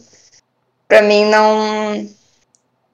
pra 0.88 1.02
mim, 1.02 1.26
não, 1.26 2.10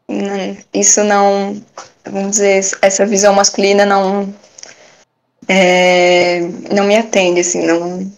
não- 0.07 0.57
Isso 0.73 1.03
não. 1.03 1.61
Vamos 2.05 2.31
dizer, 2.31 2.63
essa 2.81 3.05
visão 3.05 3.33
masculina 3.33 3.85
não. 3.85 4.33
é, 5.47 6.39
não 6.73 6.83
me 6.85 6.95
atende, 6.95 7.41
assim. 7.41 7.65
Não, 7.65 8.11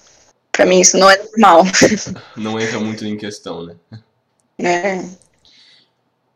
pra 0.53 0.65
mim, 0.65 0.79
isso 0.79 0.97
não 0.97 1.09
é 1.09 1.17
normal, 1.17 1.63
Não 2.37 2.59
entra 2.59 2.79
muito 2.79 3.05
em 3.05 3.17
questão, 3.17 3.65
né? 3.65 3.75
né? 4.57 5.09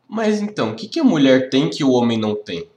Mas 0.10 0.42
então, 0.42 0.72
o 0.72 0.76
que 0.76 0.88
que 0.88 1.00
a 1.00 1.04
mulher 1.04 1.50
tem 1.50 1.70
que 1.70 1.84
o 1.84 1.92
homem 1.92 2.18
não 2.18 2.36
tem? 2.36 2.68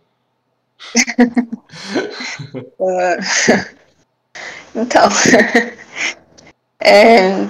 Então. 4.72 5.08
é, 6.80 7.48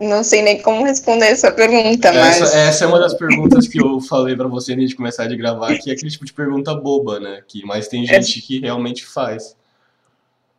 não 0.00 0.22
sei 0.22 0.42
nem 0.42 0.62
como 0.62 0.84
responder 0.84 1.26
essa 1.26 1.50
pergunta, 1.50 2.12
mas. 2.12 2.40
Essa, 2.40 2.56
essa 2.56 2.84
é 2.84 2.88
uma 2.88 3.00
das 3.00 3.14
perguntas 3.14 3.66
que 3.66 3.80
eu 3.80 4.00
falei 4.00 4.36
pra 4.36 4.46
você 4.46 4.72
antes 4.72 4.90
de 4.90 4.96
começar 4.96 5.26
de 5.26 5.36
gravar, 5.36 5.76
que 5.76 5.90
é 5.90 5.92
aquele 5.92 6.10
tipo 6.10 6.24
de 6.24 6.32
pergunta 6.32 6.72
boba, 6.72 7.18
né? 7.18 7.42
Que, 7.48 7.64
mas 7.64 7.88
tem 7.88 8.06
gente 8.06 8.40
que 8.40 8.60
realmente 8.60 9.04
faz. 9.04 9.56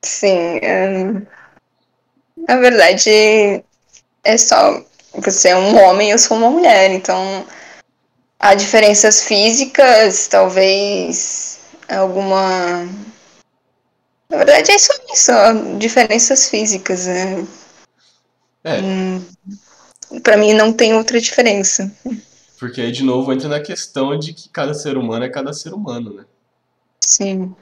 Sim. 0.04 0.60
é, 0.62 0.96
na 2.48 2.58
verdade, 2.58 3.64
é 4.24 4.38
só 4.38 4.84
você 5.14 5.50
é 5.50 5.58
um 5.58 5.78
homem, 5.78 6.12
eu 6.12 6.20
sou 6.20 6.38
uma 6.38 6.50
mulher, 6.50 6.92
então 6.92 7.46
há 8.40 8.54
diferenças 8.54 9.24
físicas, 9.24 10.28
talvez 10.28 11.60
alguma. 11.88 12.86
Na 14.30 14.38
verdade, 14.38 14.72
é 14.72 14.78
só 14.78 14.94
isso, 15.12 15.32
diferenças 15.78 16.50
físicas. 16.50 17.08
Né? 17.08 17.48
É. 18.64 18.82
Hum, 18.82 19.26
pra 20.24 20.38
mim 20.38 20.54
não 20.54 20.72
tem 20.72 20.94
outra 20.94 21.20
diferença. 21.20 21.92
Porque 22.60 22.82
aí, 22.82 22.92
de 22.92 23.04
novo, 23.04 23.34
entra 23.34 23.48
na 23.48 23.60
questão 23.60 24.18
de 24.20 24.34
que 24.34 24.50
cada 24.50 24.74
ser 24.74 24.98
humano 24.98 25.26
é 25.26 25.30
cada 25.30 25.54
ser 25.54 25.74
humano, 25.74 26.14
né? 26.14 26.26
Sim. 27.00 27.56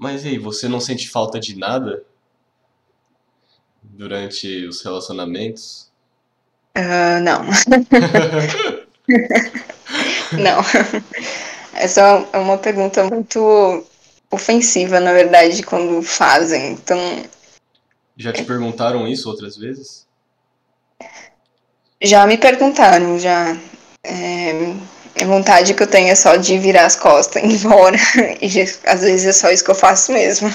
Mas 0.00 0.24
e 0.24 0.28
aí, 0.28 0.38
você 0.38 0.66
não 0.66 0.80
sente 0.80 1.10
falta 1.10 1.38
de 1.38 1.58
nada 1.58 2.02
durante 3.82 4.66
os 4.66 4.80
relacionamentos? 4.80 5.92
Uh, 6.74 7.20
não. 7.22 7.44
não. 10.42 10.62
Essa 11.74 12.26
é 12.32 12.38
uma 12.38 12.56
pergunta 12.56 13.04
muito 13.04 13.84
ofensiva, 14.30 15.00
na 15.00 15.12
verdade, 15.12 15.62
quando 15.62 16.02
fazem. 16.02 16.72
Então. 16.72 16.98
Já 18.16 18.32
te 18.32 18.42
perguntaram 18.42 19.06
isso 19.06 19.28
outras 19.28 19.54
vezes? 19.54 20.06
Já 22.00 22.26
me 22.26 22.38
perguntaram, 22.38 23.18
já. 23.18 23.54
É, 24.02 24.52
a 25.20 25.26
vontade 25.26 25.74
que 25.74 25.82
eu 25.82 25.86
tenho 25.86 26.08
é 26.08 26.14
só 26.14 26.36
de 26.36 26.58
virar 26.58 26.86
as 26.86 26.96
costas 26.96 27.42
e 27.42 27.46
ir 27.46 27.64
embora. 27.64 27.96
E 28.40 28.46
às 28.84 29.00
vezes 29.00 29.26
é 29.26 29.32
só 29.32 29.50
isso 29.50 29.64
que 29.64 29.70
eu 29.70 29.74
faço 29.74 30.12
mesmo. 30.12 30.48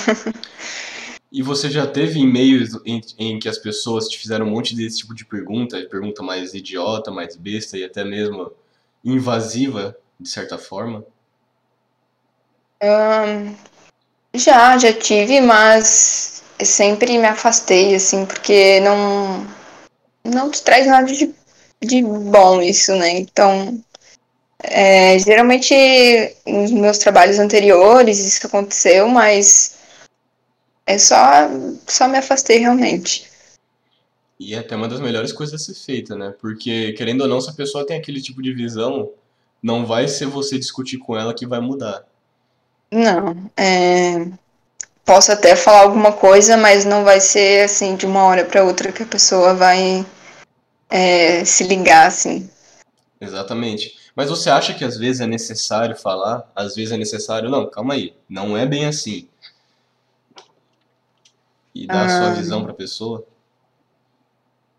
E 1.32 1.42
você 1.42 1.70
já 1.70 1.86
teve 1.86 2.20
e-mails 2.20 2.80
em, 2.86 3.02
em, 3.20 3.40
que 3.40 3.50
as 3.50 3.58
pessoas 3.58 4.08
te 4.08 4.18
fizeram 4.18 4.46
um 4.46 4.52
monte 4.52 4.74
desse 4.74 5.00
tipo 5.00 5.14
de 5.14 5.26
pergunta, 5.26 5.78
pergunta 5.90 6.24
mais 6.24 6.54
idiota, 6.54 7.12
mais 7.12 7.36
besta 7.36 7.78
e 7.78 7.84
até 7.84 8.06
mesmo 8.06 8.52
invasiva, 9.04 9.98
de 10.20 10.30
certa 10.30 10.58
forma? 10.58 11.04
Um, 12.82 13.54
já, 14.34 14.78
já 14.78 14.94
tive, 14.94 15.42
mas 15.42 16.42
sempre 16.64 17.18
me 17.18 17.26
afastei, 17.26 17.96
assim, 17.96 18.26
porque 18.26 18.80
não, 18.80 19.46
não 20.24 20.50
te 20.50 20.62
traz 20.62 20.88
nada 20.88 21.12
de, 21.12 21.34
de 21.84 22.02
bom 22.02 22.62
isso, 22.62 22.96
né? 22.96 23.12
Então, 23.12 23.84
é, 24.64 25.18
geralmente 25.20 25.74
nos 26.46 26.72
meus 26.72 26.98
trabalhos 26.98 27.40
anteriores 27.40 28.20
isso 28.20 28.48
aconteceu, 28.48 29.08
mas 29.08 29.78
é 30.86 30.98
só, 30.98 31.50
só 31.88 32.08
me 32.08 32.18
afastei 32.18 32.60
realmente. 32.60 33.30
E 34.40 34.54
é 34.54 34.60
até 34.60 34.76
uma 34.76 34.88
das 34.88 35.00
melhores 35.00 35.32
coisas 35.32 35.62
a 35.62 35.64
ser 35.64 35.74
feita, 35.74 36.16
né? 36.16 36.34
Porque, 36.40 36.94
querendo 36.94 37.22
ou 37.22 37.28
não, 37.28 37.40
se 37.40 37.50
a 37.50 37.54
pessoa 37.54 37.86
tem 37.86 37.98
aquele 37.98 38.22
tipo 38.22 38.42
de 38.42 38.54
visão, 38.54 39.10
não 39.64 39.86
vai 39.86 40.08
ser 40.08 40.26
você 40.26 40.60
discutir 40.60 40.98
com 40.98 41.18
ela 41.18 41.34
que 41.34 41.46
vai 41.46 41.60
mudar. 41.60 42.04
Não, 42.92 43.50
é... 43.58 44.28
Posso 45.06 45.32
até 45.32 45.56
falar 45.56 45.82
alguma 45.82 46.12
coisa, 46.12 46.58
mas 46.58 46.84
não 46.84 47.04
vai 47.04 47.22
ser 47.22 47.66
assim 47.66 47.96
de 47.96 48.06
uma 48.06 48.24
hora 48.24 48.44
para 48.44 48.64
outra 48.64 48.92
que 48.92 49.04
a 49.04 49.06
pessoa 49.06 49.54
vai 49.54 50.06
é, 50.90 51.46
se 51.46 51.64
ligar 51.64 52.08
assim. 52.08 52.50
Exatamente. 53.20 53.98
Mas 54.16 54.30
você 54.30 54.50
acha 54.50 54.74
que 54.74 54.84
às 54.84 54.98
vezes 54.98 55.22
é 55.22 55.28
necessário 55.28 55.96
falar? 55.96 56.50
Às 56.56 56.76
vezes 56.76 56.92
é 56.92 56.98
necessário. 56.98 57.50
Não, 57.50 57.70
calma 57.70 57.94
aí. 57.94 58.14
Não 58.30 58.58
é 58.58 58.66
bem 58.66 58.86
assim 58.86 59.28
e 61.76 61.86
dar 61.86 62.04
ah. 62.04 62.06
a 62.06 62.10
sua 62.10 62.28
ah. 62.30 62.34
visão 62.34 62.64
para 62.64 62.72
a 62.72 62.76
pessoa? 62.76 63.28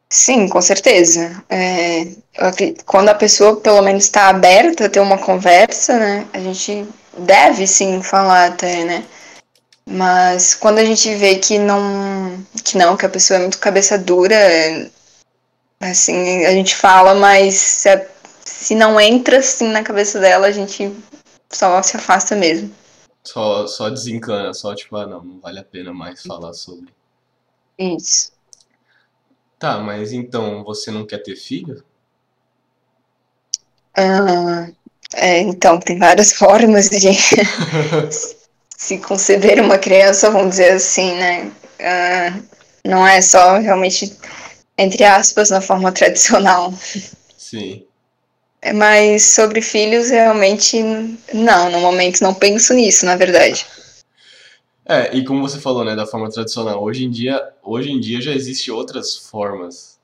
Sim, 0.08 0.48
com 0.48 0.62
certeza. 0.62 1.44
É, 1.50 2.06
quando 2.86 3.10
a 3.10 3.14
pessoa 3.14 3.60
pelo 3.60 3.82
menos 3.82 4.04
está 4.04 4.28
aberta 4.28 4.86
a 4.86 4.88
ter 4.88 5.00
uma 5.00 5.18
conversa, 5.18 5.98
né, 5.98 6.26
a 6.32 6.38
gente 6.38 6.86
deve 7.18 7.66
sim 7.66 8.02
falar 8.02 8.46
até, 8.46 8.84
né? 8.84 9.04
Mas 9.88 10.54
quando 10.54 10.78
a 10.78 10.84
gente 10.84 11.14
vê 11.14 11.36
que 11.36 11.58
não, 11.58 12.42
que 12.64 12.78
não, 12.78 12.96
que 12.96 13.06
a 13.06 13.10
pessoa 13.10 13.38
é 13.38 13.40
muito 13.40 13.58
cabeça 13.58 13.98
dura, 13.98 14.36
assim, 15.80 16.44
a 16.44 16.50
gente 16.52 16.74
fala, 16.74 17.14
mas 17.14 17.54
se, 17.54 17.96
se 18.66 18.74
não 18.74 19.00
entra 19.00 19.38
assim 19.38 19.68
na 19.68 19.84
cabeça 19.84 20.18
dela, 20.18 20.48
a 20.48 20.50
gente 20.50 20.92
só 21.48 21.80
se 21.84 21.96
afasta 21.96 22.34
mesmo. 22.34 22.74
Só, 23.22 23.64
só 23.68 23.88
desencana, 23.88 24.52
só 24.52 24.74
tipo, 24.74 24.96
ah, 24.96 25.06
não, 25.06 25.22
não 25.22 25.38
vale 25.38 25.60
a 25.60 25.64
pena 25.64 25.94
mais 25.94 26.24
falar 26.24 26.52
sobre. 26.52 26.92
Isso. 27.78 28.32
Tá, 29.56 29.78
mas 29.78 30.12
então 30.12 30.64
você 30.64 30.90
não 30.90 31.06
quer 31.06 31.18
ter 31.18 31.36
filho? 31.36 31.84
Ah, 33.96 34.68
é, 35.14 35.38
então, 35.38 35.78
tem 35.78 35.96
várias 35.96 36.32
formas 36.34 36.88
de 36.90 37.06
se 38.76 38.98
conceber 38.98 39.62
uma 39.62 39.78
criança, 39.78 40.28
vamos 40.28 40.50
dizer 40.50 40.72
assim, 40.72 41.14
né? 41.14 41.52
Ah, 41.78 42.36
não 42.84 43.06
é 43.06 43.20
só 43.22 43.58
realmente, 43.58 44.12
entre 44.76 45.04
aspas, 45.04 45.50
na 45.50 45.60
forma 45.60 45.92
tradicional. 45.94 46.74
Sim. 47.38 47.86
Mas 48.74 49.22
sobre 49.22 49.60
filhos, 49.60 50.10
realmente, 50.10 50.82
não, 51.32 51.70
no 51.70 51.80
momento 51.80 52.20
não 52.20 52.34
penso 52.34 52.74
nisso, 52.74 53.06
na 53.06 53.16
verdade. 53.16 53.66
É, 54.88 55.16
e 55.16 55.24
como 55.24 55.46
você 55.46 55.58
falou, 55.58 55.84
né, 55.84 55.96
da 55.96 56.06
forma 56.06 56.30
tradicional, 56.30 56.82
hoje 56.82 57.04
em 57.04 57.10
dia, 57.10 57.42
hoje 57.62 57.90
em 57.90 58.00
dia 58.00 58.20
já 58.20 58.32
existem 58.32 58.72
outras 58.72 59.16
formas 59.16 59.96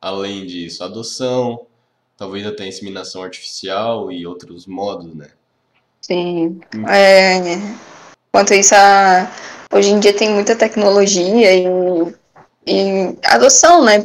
além 0.00 0.46
disso, 0.46 0.84
adoção, 0.84 1.66
talvez 2.16 2.46
até 2.46 2.66
inseminação 2.66 3.22
artificial 3.22 4.12
e 4.12 4.26
outros 4.26 4.66
modos, 4.66 5.14
né? 5.14 5.28
Sim. 6.02 6.60
Hum. 6.74 6.88
É, 6.88 7.40
quanto 8.30 8.52
a 8.52 8.56
isso, 8.56 8.74
a, 8.74 9.32
hoje 9.72 9.90
em 9.90 9.98
dia 9.98 10.12
tem 10.12 10.30
muita 10.30 10.54
tecnologia 10.54 11.54
e, 11.54 11.64
e 12.66 13.16
adoção, 13.24 13.84
né? 13.84 14.04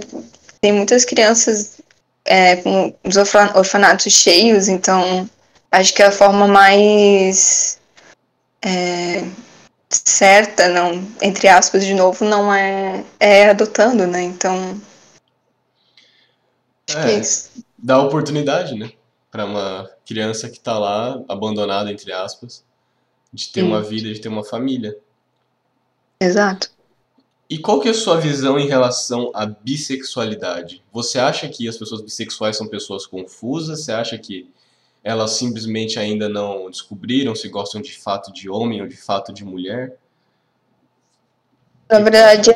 Tem 0.62 0.72
muitas 0.72 1.04
crianças 1.04 1.81
é, 2.32 2.56
com 2.56 2.96
os 3.04 3.18
orfanatos 3.18 4.14
cheios, 4.14 4.70
então 4.70 5.30
acho 5.70 5.94
que 5.94 6.02
é 6.02 6.06
a 6.06 6.12
forma 6.14 6.48
mais 6.48 7.78
é, 8.62 9.22
certa, 9.90 10.70
não, 10.70 11.06
entre 11.22 11.50
aspas, 11.50 11.86
de 11.86 11.94
novo, 11.94 12.24
não 12.24 12.54
é, 12.54 13.04
é 13.20 13.50
adotando, 13.50 14.08
né? 14.08 14.22
Então. 14.22 14.82
Acho 16.88 17.00
é, 17.00 17.04
que 17.04 17.10
é 17.10 17.20
isso. 17.20 17.52
Dá 17.78 18.02
oportunidade, 18.02 18.76
né? 18.76 18.94
Para 19.30 19.44
uma 19.44 19.92
criança 20.06 20.50
que 20.50 20.60
tá 20.60 20.80
lá, 20.80 21.22
abandonada, 21.28 21.92
entre 21.92 22.14
aspas, 22.14 22.64
de 23.34 23.50
ter 23.50 23.62
uma 23.62 23.82
vida, 23.82 24.14
de 24.14 24.22
ter 24.22 24.30
uma 24.30 24.44
família. 24.46 24.98
Exato. 26.18 26.72
E 27.52 27.58
qual 27.58 27.82
que 27.82 27.90
é 27.90 27.92
a 27.92 27.94
sua 27.94 28.18
visão 28.18 28.58
em 28.58 28.66
relação 28.66 29.30
à 29.36 29.46
bissexualidade? 29.46 30.82
Você 30.90 31.20
acha 31.20 31.50
que 31.50 31.68
as 31.68 31.76
pessoas 31.76 32.00
bissexuais 32.00 32.56
são 32.56 32.66
pessoas 32.66 33.06
confusas? 33.06 33.82
Você 33.82 33.92
acha 33.92 34.18
que 34.18 34.50
elas 35.04 35.32
simplesmente 35.32 36.00
ainda 36.00 36.30
não 36.30 36.70
descobriram 36.70 37.36
se 37.36 37.50
gostam 37.50 37.82
de 37.82 37.92
fato 38.00 38.32
de 38.32 38.50
homem 38.50 38.82
ou 38.82 38.88
de 38.88 38.96
fato 38.96 39.34
de 39.34 39.44
mulher? 39.44 39.98
Na 41.90 42.00
verdade, 42.00 42.52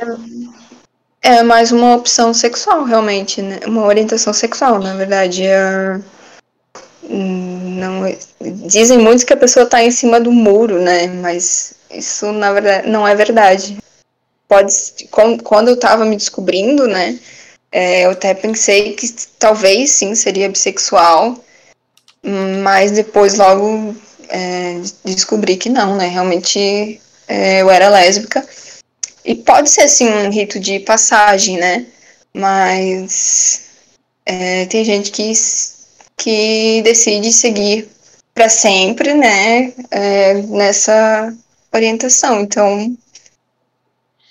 é, 1.21 1.39
é 1.39 1.43
mais 1.43 1.73
uma 1.73 1.93
opção 1.93 2.34
sexual, 2.34 2.86
realmente, 2.86 3.41
né? 3.41 3.60
Uma 3.67 3.84
orientação 3.84 4.31
sexual, 4.31 4.79
na 4.79 4.95
verdade. 4.95 5.43
É... 5.43 5.99
Não, 7.03 8.03
dizem 8.65 8.97
muitos 8.97 9.25
que 9.25 9.34
a 9.34 9.38
pessoa 9.38 9.65
está 9.65 9.84
em 9.84 9.91
cima 9.91 10.21
do 10.21 10.31
muro, 10.31 10.79
né? 10.79 11.08
Mas 11.08 11.73
isso, 11.91 12.31
na 12.31 12.53
verdade, 12.53 12.88
não 12.88 13.05
é 13.05 13.13
verdade 13.13 13.77
pode 14.47 14.73
quando 15.43 15.69
eu 15.69 15.75
estava 15.75 16.05
me 16.05 16.15
descobrindo, 16.15 16.88
né? 16.88 17.19
É, 17.71 18.05
eu 18.05 18.12
até 18.12 18.34
pensei 18.34 18.93
que 18.93 19.13
talvez 19.38 19.91
sim 19.91 20.15
seria 20.15 20.49
bissexual, 20.49 21.38
mas 22.63 22.91
depois 22.91 23.36
logo 23.36 23.95
é, 24.29 24.79
descobri 25.03 25.58
que 25.58 25.69
não, 25.69 25.95
né? 25.97 26.08
Realmente 26.08 27.01
é, 27.27 27.62
eu 27.62 27.69
era 27.69 27.89
lésbica. 27.89 28.47
E 29.23 29.36
pode 29.36 29.69
ser 29.69 29.81
assim 29.81 30.08
um 30.08 30.29
rito 30.29 30.60
de 30.60 30.79
passagem, 30.79 31.58
né? 31.58 31.86
Mas 32.34 33.62
é, 34.25 34.65
tem 34.65 34.84
gente 34.84 35.12
que, 35.12 35.31
que 36.17 36.81
decide 36.84 37.34
seguir 37.34 37.89
para 38.34 38.49
sempre, 38.49 39.13
né? 39.13 39.73
É, 39.91 40.34
nessa 40.43 41.34
orientação. 41.73 42.41
Então 42.41 42.95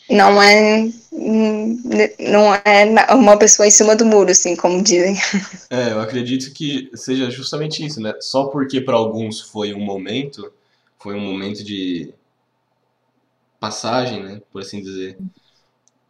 não 0.09 0.43
é 0.43 0.91
não 2.19 2.55
é 2.55 3.15
uma 3.15 3.39
pessoa 3.39 3.67
em 3.67 3.71
cima 3.71 3.95
do 3.97 4.05
muro, 4.05 4.31
assim, 4.31 4.57
como 4.57 4.83
dizem. 4.83 5.17
É, 5.71 5.93
eu 5.93 6.01
acredito 6.01 6.53
que 6.53 6.91
seja 6.95 7.31
justamente 7.31 7.85
isso, 7.85 8.01
né? 8.01 8.15
Só 8.21 8.47
porque 8.47 8.81
para 8.81 8.97
alguns 8.97 9.41
foi 9.41 9.73
um 9.75 9.81
momento, 9.81 10.53
foi 10.99 11.15
um 11.15 11.21
momento 11.21 11.65
de 11.65 12.13
passagem, 13.59 14.23
né, 14.23 14.43
por 14.53 14.61
assim 14.61 14.83
dizer. 14.83 15.17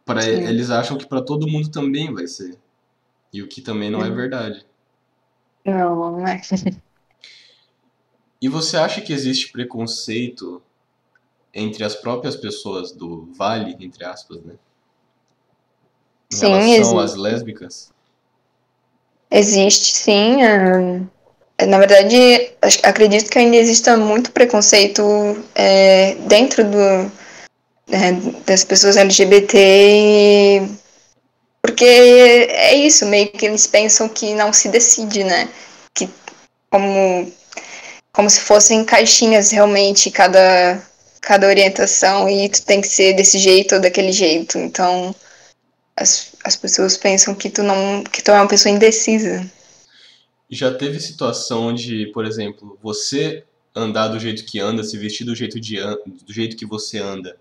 para 0.03 0.27
eles 0.27 0.69
acham 0.69 0.97
que 0.97 1.07
para 1.07 1.21
todo 1.21 1.47
mundo 1.47 1.69
também 1.69 2.13
vai 2.13 2.27
ser. 2.27 2.57
E 3.31 3.41
o 3.41 3.47
que 3.47 3.61
também 3.61 3.89
não 3.89 4.03
é 4.03 4.09
verdade. 4.09 4.65
Não, 5.65 6.19
não 6.19 6.27
é. 6.27 6.41
E 8.41 8.47
você 8.47 8.77
acha 8.77 9.01
que 9.01 9.11
existe 9.13 9.51
preconceito 9.51 10.61
entre 11.55 11.85
as 11.85 11.95
próprias 11.95 12.35
pessoas 12.35 12.91
do 12.91 13.31
Vale, 13.33 13.77
entre 13.79 14.03
aspas, 14.05 14.43
né? 14.43 14.55
Em 16.31 16.35
sim, 16.35 16.47
relação 16.47 16.99
existe. 16.99 16.99
às 16.99 17.15
lésbicas? 17.15 17.91
Existe, 19.31 19.93
sim. 19.93 20.43
é, 20.43 21.65
Na 21.65 21.79
verdade, 21.79 22.51
acredito 22.83 23.29
que 23.31 23.39
ainda 23.39 23.55
exista 23.55 23.95
muito 23.95 24.31
preconceito 24.31 25.01
é, 25.55 26.15
dentro 26.27 26.63
do, 26.65 27.11
né, 27.87 28.13
das 28.45 28.63
pessoas 28.65 28.97
LGBT, 28.97 30.67
porque 31.61 31.85
é 31.85 32.75
isso, 32.75 33.05
meio 33.05 33.31
que 33.31 33.45
eles 33.45 33.65
pensam 33.65 34.09
que 34.09 34.33
não 34.35 34.51
se 34.53 34.69
decide, 34.69 35.23
né? 35.23 35.49
Que 35.93 36.09
como, 36.69 37.31
como 38.13 38.29
se 38.29 38.41
fossem 38.41 38.83
caixinhas 38.85 39.51
realmente, 39.51 40.11
cada, 40.11 40.81
cada 41.25 41.47
orientação, 41.47 42.29
e 42.29 42.47
tu 42.47 42.63
tem 42.63 42.79
que 42.79 42.87
ser 42.87 43.13
desse 43.13 43.39
jeito 43.39 43.75
ou 43.75 43.81
daquele 43.81 44.11
jeito. 44.11 44.59
Então, 44.59 45.13
as, 45.97 46.33
as 46.43 46.55
pessoas 46.55 46.97
pensam 46.97 47.33
que 47.33 47.49
tu 47.49 47.63
não, 47.63 48.03
que 48.03 48.23
tu 48.23 48.29
é 48.29 48.35
uma 48.35 48.47
pessoa 48.47 48.73
indecisa. 48.73 49.49
Já 50.49 50.71
teve 50.71 50.99
situação 50.99 51.67
onde, 51.67 52.05
por 52.13 52.25
exemplo, 52.25 52.77
você 52.81 53.43
andar 53.75 54.09
do 54.09 54.19
jeito 54.19 54.45
que 54.45 54.59
anda, 54.59 54.83
se 54.83 54.97
vestir 54.97 55.25
do 55.25 55.35
jeito, 55.35 55.59
de, 55.59 55.77
do 56.05 56.31
jeito 56.31 56.55
que 56.55 56.65
você 56.65 56.99
anda, 56.99 57.35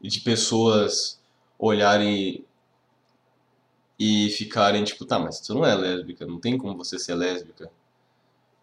e 0.00 0.08
de 0.08 0.20
pessoas 0.20 1.18
olharem 1.58 2.44
e 3.98 4.30
ficarem 4.30 4.84
tipo, 4.84 5.04
tá, 5.04 5.18
mas 5.18 5.40
tu 5.40 5.54
não 5.54 5.66
é 5.66 5.74
lésbica, 5.74 6.24
não 6.24 6.38
tem 6.38 6.56
como 6.56 6.76
você 6.76 6.98
ser 6.98 7.14
lésbica. 7.14 7.68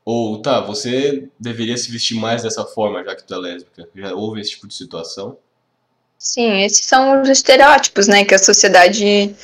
Ou, 0.05 0.41
tá, 0.41 0.59
você 0.59 1.29
deveria 1.39 1.77
se 1.77 1.89
vestir 1.89 2.15
mais 2.15 2.43
dessa 2.43 2.65
forma, 2.65 3.03
já 3.03 3.15
que 3.15 3.23
tu 3.23 3.33
é 3.33 3.37
lésbica. 3.37 3.87
Já 3.95 4.13
houve 4.13 4.41
esse 4.41 4.51
tipo 4.51 4.67
de 4.67 4.73
situação? 4.73 5.37
Sim, 6.19 6.63
esses 6.63 6.85
são 6.85 7.21
os 7.21 7.29
estereótipos, 7.29 8.07
né, 8.07 8.23
que 8.25 8.33
a 8.33 8.39
sociedade 8.39 9.35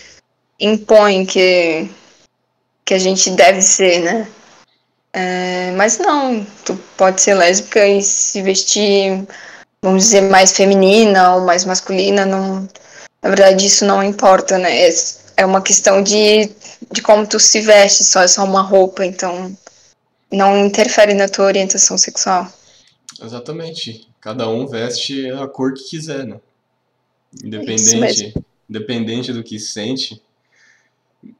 impõe 0.59 1.25
que, 1.25 1.89
que 2.85 2.93
a 2.93 2.97
gente 2.97 3.29
deve 3.31 3.61
ser, 3.61 3.99
né? 3.99 4.27
É, 5.13 5.71
mas 5.71 5.97
não, 5.97 6.45
tu 6.65 6.75
pode 6.95 7.21
ser 7.21 7.33
lésbica 7.33 7.85
e 7.87 8.01
se 8.01 8.41
vestir, 8.41 9.25
vamos 9.81 10.03
dizer, 10.03 10.21
mais 10.21 10.51
feminina 10.51 11.35
ou 11.35 11.41
mais 11.41 11.65
masculina, 11.65 12.25
não, 12.25 12.67
na 13.21 13.29
verdade 13.29 13.65
isso 13.65 13.85
não 13.85 14.03
importa, 14.03 14.57
né? 14.57 14.87
É, 14.87 14.93
é 15.37 15.45
uma 15.45 15.61
questão 15.61 16.03
de, 16.03 16.51
de 16.91 17.01
como 17.01 17.25
tu 17.25 17.39
se 17.39 17.61
veste, 17.61 18.03
só 18.03 18.21
é 18.21 18.27
só 18.27 18.43
uma 18.43 18.61
roupa, 18.61 19.05
então 19.05 19.57
não 20.31 20.65
interfere 20.65 21.13
na 21.13 21.27
tua 21.27 21.45
orientação 21.45 21.97
sexual. 21.97 22.51
Exatamente. 23.21 24.07
Cada 24.21 24.47
um 24.49 24.67
veste 24.67 25.29
a 25.31 25.47
cor 25.47 25.73
que 25.73 25.83
quiser, 25.89 26.25
né? 26.25 26.39
Independente, 27.43 28.33
independente 28.69 29.33
do 29.33 29.43
que 29.43 29.59
sente. 29.59 30.21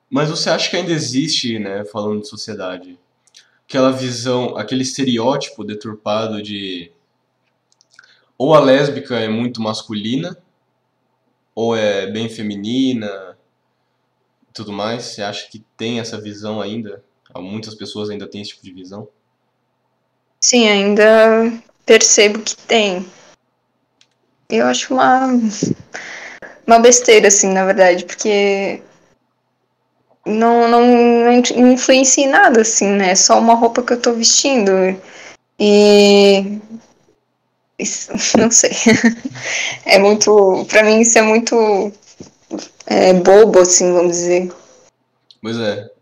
Mas 0.09 0.29
você 0.29 0.49
acha 0.49 0.69
que 0.69 0.75
ainda 0.75 0.91
existe, 0.91 1.59
né, 1.59 1.85
falando 1.85 2.21
de 2.21 2.27
sociedade, 2.27 2.97
aquela 3.67 3.91
visão, 3.91 4.57
aquele 4.57 4.83
estereótipo 4.83 5.63
deturpado 5.63 6.41
de 6.41 6.91
ou 8.37 8.55
a 8.55 8.59
lésbica 8.59 9.19
é 9.19 9.27
muito 9.27 9.61
masculina, 9.61 10.37
ou 11.53 11.75
é 11.75 12.07
bem 12.07 12.29
feminina, 12.29 13.37
tudo 14.53 14.71
mais? 14.71 15.03
Você 15.03 15.21
acha 15.21 15.49
que 15.49 15.59
tem 15.75 15.99
essa 15.99 16.19
visão 16.19 16.61
ainda? 16.61 17.03
Muitas 17.35 17.75
pessoas 17.75 18.09
ainda 18.09 18.27
têm 18.27 18.41
esse 18.41 18.51
tipo 18.51 18.63
de 18.63 18.73
visão? 18.73 19.07
Sim, 20.41 20.67
ainda 20.67 21.51
percebo 21.85 22.39
que 22.39 22.55
tem. 22.55 23.05
Eu 24.49 24.65
acho 24.65 24.93
uma, 24.93 25.27
uma 26.65 26.79
besteira, 26.79 27.27
assim, 27.27 27.49
na 27.53 27.65
verdade, 27.65 28.05
porque 28.05 28.81
não, 30.25 30.67
não, 30.67 30.81
não 30.85 31.71
influencia 31.71 32.25
em 32.25 32.29
nada, 32.29 32.61
assim, 32.61 32.87
né? 32.87 33.11
É 33.11 33.15
só 33.15 33.39
uma 33.39 33.53
roupa 33.53 33.83
que 33.83 33.93
eu 33.93 34.01
tô 34.01 34.13
vestindo. 34.13 34.71
E. 35.59 36.59
isso, 37.77 38.11
não 38.37 38.49
sei. 38.49 38.71
É 39.85 39.99
muito. 39.99 40.65
Pra 40.69 40.83
mim, 40.83 41.01
isso 41.01 41.17
é 41.17 41.21
muito 41.21 41.91
é, 42.85 43.13
bobo, 43.13 43.59
assim, 43.59 43.91
vamos 43.93 44.17
dizer. 44.17 44.51
Pois 45.41 45.57
é. 45.57 45.98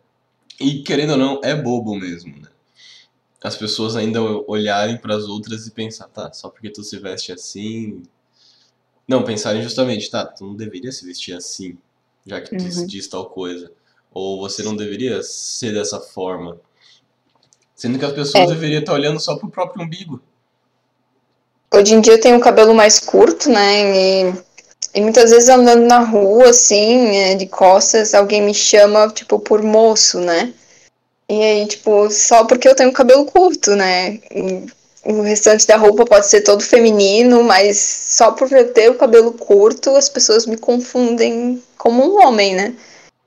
E 0.60 0.82
querendo 0.84 1.12
ou 1.12 1.18
não, 1.18 1.42
é 1.44 1.56
bobo 1.56 1.96
mesmo, 1.96 2.36
né? 2.40 2.50
As 3.44 3.56
pessoas 3.56 3.96
ainda 3.96 4.22
olharem 4.22 4.98
para 4.98 5.16
as 5.16 5.26
outras 5.26 5.68
e 5.68 5.72
pensar, 5.72 6.08
tá, 6.08 6.34
só 6.34 6.50
porque 6.50 6.70
tu 6.70 6.84
se 6.84 6.98
veste 7.00 7.32
assim. 7.32 8.02
Não, 9.08 9.24
pensarem 9.24 9.62
justamente, 9.62 10.10
tá, 10.10 10.26
tu 10.26 10.44
não 10.46 10.56
deveria 10.56 10.92
se 10.92 11.06
vestir 11.06 11.34
assim, 11.36 11.78
já 12.26 12.42
que 12.42 12.50
tu 12.58 12.64
Uhum. 12.64 12.86
diz 12.88 13.08
tal 13.08 13.30
coisa. 13.30 13.72
Ou 14.12 14.40
você 14.40 14.64
não 14.64 14.76
deveria 14.76 15.22
ser 15.22 15.74
dessa 15.74 16.02
forma. 16.02 16.60
Sendo 17.76 18.00
que 18.00 18.06
as 18.06 18.12
pessoas 18.12 18.50
É. 18.50 18.54
deveriam 18.54 18.80
estar 18.80 18.94
olhando 18.94 19.20
só 19.20 19.38
pro 19.38 19.50
próprio 19.50 19.86
umbigo. 19.86 20.20
Hoje 21.72 21.94
em 21.94 22.02
dia 22.02 22.14
eu 22.14 22.20
tenho 22.22 22.38
o 22.38 22.42
cabelo 22.42 22.74
mais 22.74 23.00
curto, 23.00 23.50
né? 23.50 24.24
E, 24.32 24.34
e 24.98 25.02
muitas 25.02 25.30
vezes 25.30 25.48
andando 25.48 25.86
na 25.86 26.00
rua, 26.00 26.50
assim, 26.50 27.16
é, 27.16 27.36
de 27.36 27.46
costas, 27.46 28.16
alguém 28.16 28.42
me 28.42 28.52
chama, 28.52 29.08
tipo, 29.10 29.38
por 29.38 29.62
moço, 29.62 30.20
né? 30.20 30.52
E 31.30 31.40
aí, 31.40 31.68
tipo, 31.68 32.10
só 32.10 32.46
porque 32.46 32.68
eu 32.68 32.74
tenho 32.74 32.92
cabelo 32.92 33.24
curto, 33.26 33.76
né? 33.76 34.20
E 34.32 34.66
o 35.06 35.22
restante 35.22 35.68
da 35.68 35.78
roupa 35.78 36.04
pode 36.04 36.26
ser 36.26 36.42
todo 36.42 36.64
feminino, 36.64 37.44
mas 37.44 37.78
só 37.78 38.32
por 38.32 38.52
eu 38.52 38.74
ter 38.74 38.90
o 38.90 38.96
cabelo 38.96 39.34
curto, 39.34 39.92
as 39.92 40.10
pessoas 40.10 40.48
me 40.48 40.58
confundem 40.58 41.62
como 41.78 42.04
um 42.04 42.26
homem, 42.26 42.56
né? 42.56 42.74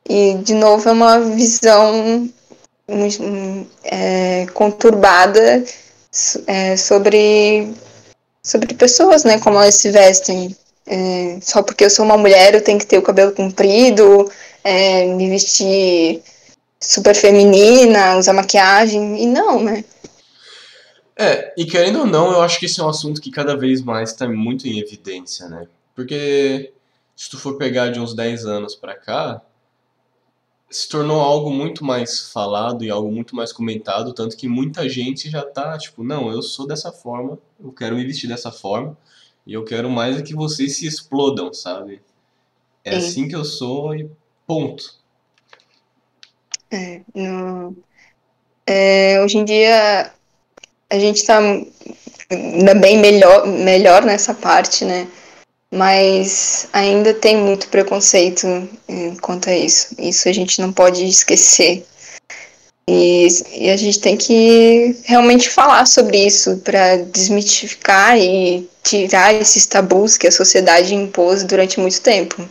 E, 0.09 0.35
de 0.42 0.54
novo, 0.54 0.88
é 0.88 0.92
uma 0.92 1.20
visão 1.20 2.28
é, 3.85 4.44
conturbada 4.54 5.64
é, 6.48 6.76
sobre 6.76 7.72
sobre 8.42 8.74
pessoas, 8.74 9.22
né? 9.22 9.38
Como 9.38 9.56
elas 9.56 9.76
se 9.76 9.88
vestem. 9.92 10.56
É, 10.92 11.38
só 11.40 11.62
porque 11.62 11.85
eu 11.85 11.90
sou 11.90 12.05
uma 12.05 12.18
mulher, 12.18 12.53
eu 12.53 12.64
tenho 12.64 12.76
que 12.76 12.87
ter 12.87 12.98
o 12.98 13.03
cabelo 13.03 13.31
comprido, 13.33 14.29
é, 14.64 15.07
me 15.14 15.31
vestir 15.31 16.20
super 16.81 17.14
feminina, 17.14 18.16
usar 18.16 18.33
maquiagem. 18.33 19.22
E 19.22 19.26
não, 19.26 19.62
né? 19.62 19.85
É, 21.16 21.55
e 21.57 21.64
querendo 21.64 22.00
ou 22.00 22.07
não, 22.07 22.33
eu 22.33 22.42
acho 22.42 22.59
que 22.59 22.66
esse 22.66 22.81
é 22.81 22.83
um 22.83 22.88
assunto 22.88 23.20
que 23.20 23.31
cada 23.31 23.57
vez 23.57 23.81
mais 23.83 24.11
está 24.11 24.29
muito 24.29 24.66
em 24.66 24.81
evidência, 24.81 25.48
né? 25.48 25.68
Porque 25.94 26.72
se 27.14 27.31
tu 27.31 27.38
for 27.38 27.57
pegar 27.57 27.90
de 27.90 28.00
uns 28.00 28.12
10 28.12 28.44
anos 28.46 28.74
pra 28.74 28.96
cá, 28.96 29.40
se 30.68 30.88
tornou 30.88 31.20
algo 31.20 31.50
muito 31.50 31.85
mais 31.85 32.33
falado 32.33 32.83
e 32.83 32.90
algo 32.90 33.12
muito 33.12 33.37
mais 33.37 33.53
comentado, 33.53 34.12
tanto 34.12 34.37
que 34.37 34.48
muita 34.48 34.88
gente 34.88 35.31
já 35.31 35.42
tá, 35.42 35.79
tipo, 35.79 36.03
não, 36.03 36.33
eu 36.33 36.42
sou 36.42 36.66
dessa 36.66 36.90
forma, 36.90 37.38
eu 37.62 37.70
quero 37.70 37.94
me 37.94 38.05
vestir 38.05 38.26
dessa 38.26 38.50
forma, 38.50 38.96
e 39.51 39.53
eu 39.53 39.65
quero 39.65 39.91
mais 39.91 40.17
é 40.17 40.23
que 40.23 40.33
vocês 40.33 40.77
se 40.77 40.87
explodam, 40.87 41.53
sabe? 41.53 42.01
É 42.85 42.93
Sim. 42.93 42.97
assim 42.99 43.29
que 43.29 43.35
eu 43.35 43.45
sou 43.45 43.93
e 43.97 44.09
ponto. 44.47 44.95
É, 46.71 47.01
é, 48.65 49.21
hoje 49.21 49.39
em 49.39 49.45
dia 49.45 50.13
a 50.89 50.99
gente 51.01 51.27
tá 51.27 51.41
ainda 52.31 52.75
bem 52.77 52.99
melhor, 52.99 53.45
melhor 53.45 54.05
nessa 54.05 54.33
parte, 54.33 54.85
né? 54.85 55.09
Mas 55.69 56.69
ainda 56.73 57.13
tem 57.13 57.37
muito 57.37 57.67
preconceito 57.71 58.46
eh, 58.88 59.17
quanto 59.21 59.51
a 59.51 59.57
isso. 59.57 59.96
Isso 59.98 60.29
a 60.29 60.33
gente 60.33 60.61
não 60.61 60.73
pode 60.73 61.05
esquecer. 61.05 61.85
E, 62.93 63.29
e 63.57 63.71
a 63.71 63.77
gente 63.77 64.01
tem 64.01 64.17
que 64.17 64.97
realmente 65.05 65.49
falar 65.49 65.87
sobre 65.87 66.27
isso 66.27 66.59
para 66.59 66.97
desmitificar 66.97 68.19
e 68.19 68.69
tirar 68.83 69.33
esses 69.33 69.65
tabus 69.65 70.17
que 70.17 70.27
a 70.27 70.33
sociedade 70.33 70.93
impôs 70.93 71.45
durante 71.45 71.79
muito 71.79 72.03
tempo. 72.03 72.49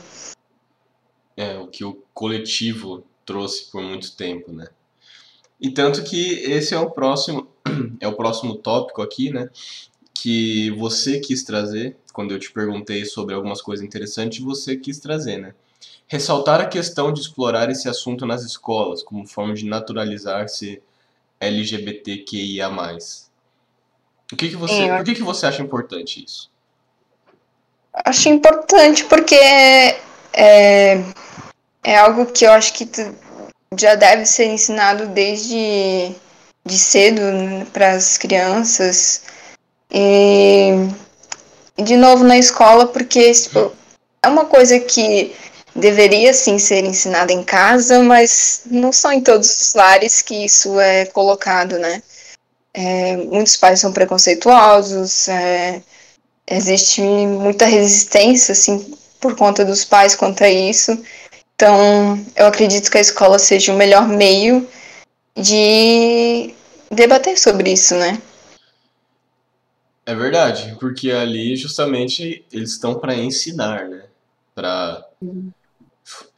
É, 1.35 1.57
o 1.57 1.67
que 1.67 1.83
o 1.83 2.01
coletivo 2.13 3.03
trouxe 3.25 3.69
por 3.69 3.81
muito 3.81 4.15
tempo, 4.15 4.53
né? 4.53 4.67
E 5.59 5.71
tanto 5.71 6.05
que 6.05 6.35
esse 6.35 6.73
é 6.73 6.79
o 6.79 6.89
próximo, 6.89 7.49
é 7.99 8.07
o 8.07 8.15
próximo 8.15 8.55
tópico 8.55 9.01
aqui, 9.01 9.33
né? 9.33 9.49
Que 10.13 10.71
você 10.71 11.19
quis 11.19 11.43
trazer, 11.43 11.97
quando 12.13 12.31
eu 12.33 12.39
te 12.39 12.49
perguntei 12.49 13.03
sobre 13.03 13.35
algumas 13.35 13.61
coisas 13.61 13.85
interessantes, 13.85 14.39
você 14.39 14.77
quis 14.77 14.99
trazer, 14.99 15.37
né? 15.37 15.53
Ressaltar 16.09 16.59
a 16.59 16.65
questão 16.65 17.13
de 17.13 17.21
explorar 17.21 17.69
esse 17.69 17.87
assunto 17.87 18.25
nas 18.25 18.41
escolas, 18.43 19.03
como 19.03 19.27
forma 19.27 19.53
de 19.53 19.63
naturalizar-se 19.65 20.81
LGBTQIA+. 21.39 22.67
O 24.31 24.35
que 24.35 24.49
que 24.49 24.55
você, 24.55 24.73
É, 24.83 24.89
eu- 24.91 24.95
por 24.97 25.05
que 25.05 25.15
que 25.15 25.23
você 25.23 25.45
acha 25.45 25.61
importante 25.61 26.23
isso? 26.25 26.49
Acho 28.05 28.29
importante 28.29 29.03
porque 29.05 29.35
é, 29.35 30.97
é 31.83 31.97
algo 31.97 32.25
que 32.25 32.45
eu 32.45 32.51
acho 32.51 32.73
que 32.73 32.89
já 33.77 33.95
deve 33.95 34.25
ser 34.25 34.45
ensinado 34.45 35.07
desde 35.07 36.15
de 36.65 36.77
cedo 36.77 37.21
para 37.71 37.93
as 37.93 38.17
crianças. 38.17 39.23
E, 39.91 40.71
de 41.77 41.95
novo 41.97 42.23
na 42.23 42.37
escola, 42.37 42.85
porque 42.87 43.31
tipo, 43.31 43.71
é 44.23 44.27
uma 44.27 44.45
coisa 44.45 44.79
que 44.79 45.35
deveria 45.75 46.33
sim 46.33 46.57
ser 46.57 46.83
ensinada 46.83 47.31
em 47.31 47.43
casa, 47.43 48.01
mas 48.03 48.61
não 48.65 48.91
são 48.91 49.11
em 49.11 49.21
todos 49.21 49.49
os 49.49 49.73
lares 49.73 50.21
que 50.21 50.45
isso 50.45 50.79
é 50.79 51.05
colocado, 51.05 51.77
né? 51.77 52.01
É, 52.73 53.17
muitos 53.17 53.57
pais 53.57 53.79
são 53.79 53.91
preconceituosos, 53.91 55.27
é, 55.27 55.81
existe 56.47 57.01
muita 57.01 57.65
resistência, 57.65 58.53
assim, 58.53 58.93
por 59.19 59.35
conta 59.35 59.65
dos 59.65 59.83
pais 59.83 60.15
quanto 60.15 60.43
a 60.43 60.49
isso. 60.49 60.91
Então, 61.55 62.23
eu 62.35 62.45
acredito 62.45 62.89
que 62.89 62.97
a 62.97 63.01
escola 63.01 63.37
seja 63.37 63.73
o 63.73 63.77
melhor 63.77 64.07
meio 64.07 64.67
de 65.35 66.53
debater 66.89 67.37
sobre 67.37 67.73
isso, 67.73 67.95
né? 67.95 68.21
É 70.05 70.15
verdade, 70.15 70.75
porque 70.79 71.11
ali 71.11 71.55
justamente 71.55 72.43
eles 72.51 72.71
estão 72.71 72.95
para 72.95 73.13
ensinar, 73.13 73.87
né? 73.87 74.05
Para 74.55 75.05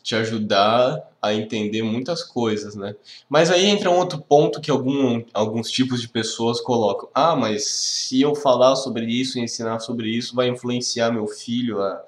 te 0.04 0.16
ajudar 0.16 1.00
a 1.22 1.34
entender 1.34 1.84
muitas 1.84 2.24
coisas, 2.24 2.76
né? 2.76 2.96
Mas 3.30 3.52
aí 3.52 3.66
entra 3.68 3.92
um 3.92 3.98
outro 3.98 4.20
ponto 4.20 4.60
que 4.60 4.72
algum, 4.72 5.24
alguns 5.34 5.70
tipos 5.70 6.02
de 6.02 6.08
pessoas 6.08 6.60
colocam. 6.60 7.10
Ah, 7.14 7.36
mas 7.36 7.68
se 7.68 8.22
eu 8.22 8.34
falar 8.34 8.76
sobre 8.76 9.06
isso 9.06 9.38
e 9.38 9.42
ensinar 9.42 9.80
sobre 9.80 10.10
isso, 10.10 10.36
vai 10.36 10.48
influenciar 10.48 11.12
meu 11.12 11.28
filho 11.28 11.82
a 11.82 12.02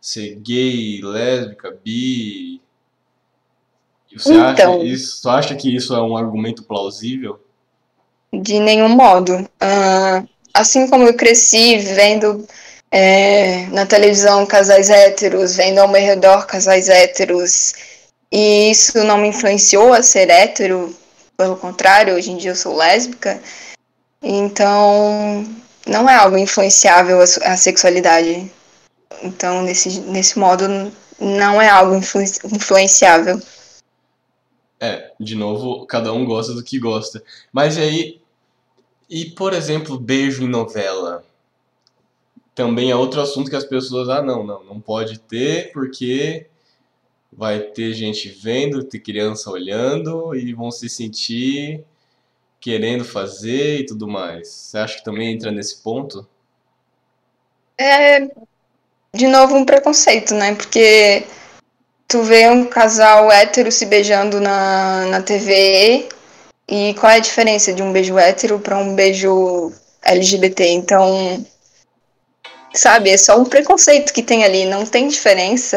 ser 0.00 0.36
gay, 0.36 1.00
lésbica, 1.02 1.76
bi. 1.84 2.60
Você, 4.16 4.32
então, 4.32 4.76
acha, 4.76 4.84
isso, 4.84 5.20
você 5.20 5.28
acha 5.28 5.54
que 5.56 5.74
isso 5.74 5.94
é 5.94 6.00
um 6.00 6.16
argumento 6.16 6.62
plausível? 6.62 7.40
De 8.32 8.60
nenhum 8.60 8.88
modo. 8.88 9.34
Uh, 9.34 10.28
assim 10.54 10.88
como 10.88 11.04
eu 11.04 11.14
cresci 11.14 11.78
vendo 11.78 12.46
é, 12.90 13.66
na 13.66 13.86
televisão 13.86 14.46
casais 14.46 14.90
héteros, 14.90 15.56
vendo 15.56 15.78
ao 15.78 15.88
meu 15.88 16.00
redor 16.00 16.46
casais 16.46 16.88
héteros, 16.88 17.74
e 18.30 18.70
isso 18.70 19.02
não 19.04 19.18
me 19.18 19.28
influenciou 19.28 19.92
a 19.92 20.02
ser 20.02 20.30
hétero, 20.30 20.94
pelo 21.36 21.56
contrário, 21.56 22.14
hoje 22.14 22.30
em 22.30 22.36
dia 22.36 22.50
eu 22.50 22.56
sou 22.56 22.76
lésbica, 22.76 23.40
então 24.22 25.44
não 25.86 26.08
é 26.08 26.14
algo 26.14 26.36
influenciável 26.36 27.20
a, 27.20 27.52
a 27.52 27.56
sexualidade. 27.56 28.50
Então, 29.22 29.62
nesse, 29.62 30.00
nesse 30.00 30.38
modo, 30.38 30.66
não 31.18 31.60
é 31.60 31.68
algo 31.68 31.94
influ, 31.94 32.22
influenciável. 32.22 33.40
É, 34.78 35.10
de 35.18 35.34
novo, 35.34 35.86
cada 35.86 36.12
um 36.12 36.24
gosta 36.24 36.52
do 36.52 36.62
que 36.62 36.78
gosta. 36.78 37.22
Mas 37.52 37.78
aí, 37.78 38.20
e, 39.08 39.26
por 39.26 39.52
exemplo, 39.52 39.98
beijo 39.98 40.42
em 40.42 40.48
novela. 40.48 41.24
Também 42.56 42.90
é 42.90 42.96
outro 42.96 43.20
assunto 43.20 43.50
que 43.50 43.54
as 43.54 43.66
pessoas, 43.66 44.08
ah, 44.08 44.22
não, 44.22 44.42
não, 44.42 44.64
não 44.64 44.80
pode 44.80 45.20
ter 45.20 45.70
porque 45.72 46.46
vai 47.30 47.60
ter 47.60 47.92
gente 47.92 48.30
vendo, 48.30 48.82
ter 48.82 48.98
criança 48.98 49.50
olhando 49.50 50.34
e 50.34 50.54
vão 50.54 50.70
se 50.70 50.88
sentir 50.88 51.84
querendo 52.58 53.04
fazer 53.04 53.80
e 53.80 53.86
tudo 53.86 54.08
mais. 54.08 54.48
Você 54.48 54.78
acha 54.78 54.96
que 54.96 55.04
também 55.04 55.34
entra 55.34 55.50
nesse 55.52 55.82
ponto? 55.82 56.26
É, 57.78 58.26
de 59.14 59.26
novo, 59.26 59.54
um 59.54 59.66
preconceito, 59.66 60.34
né? 60.34 60.54
Porque 60.54 61.26
tu 62.08 62.22
vê 62.22 62.48
um 62.48 62.64
casal 62.64 63.30
hétero 63.30 63.70
se 63.70 63.84
beijando 63.84 64.40
na, 64.40 65.04
na 65.10 65.20
TV 65.20 66.08
e 66.66 66.94
qual 66.94 67.12
é 67.12 67.16
a 67.16 67.20
diferença 67.20 67.70
de 67.74 67.82
um 67.82 67.92
beijo 67.92 68.16
hétero 68.16 68.58
para 68.58 68.78
um 68.78 68.94
beijo 68.94 69.70
LGBT? 70.02 70.68
Então, 70.70 71.44
sabe, 72.78 73.10
é 73.10 73.16
só 73.16 73.38
um 73.40 73.44
preconceito 73.44 74.12
que 74.12 74.22
tem 74.22 74.44
ali, 74.44 74.64
não 74.64 74.84
tem 74.84 75.08
diferença, 75.08 75.76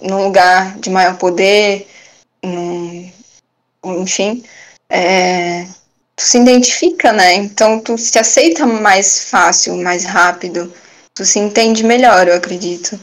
num 0.00 0.24
lugar 0.24 0.76
de 0.78 0.90
maior 0.90 1.16
poder, 1.16 1.86
num, 2.42 3.08
enfim, 3.84 4.42
é, 4.90 5.64
tu 6.16 6.24
se 6.24 6.38
identifica, 6.38 7.12
né? 7.12 7.34
Então 7.34 7.78
tu 7.80 7.96
se 7.96 8.18
aceita 8.18 8.66
mais 8.66 9.30
fácil, 9.30 9.76
mais 9.76 10.04
rápido 10.04 10.72
tu 11.14 11.24
se 11.24 11.38
entende 11.38 11.84
melhor, 11.84 12.28
eu 12.28 12.34
acredito. 12.34 12.98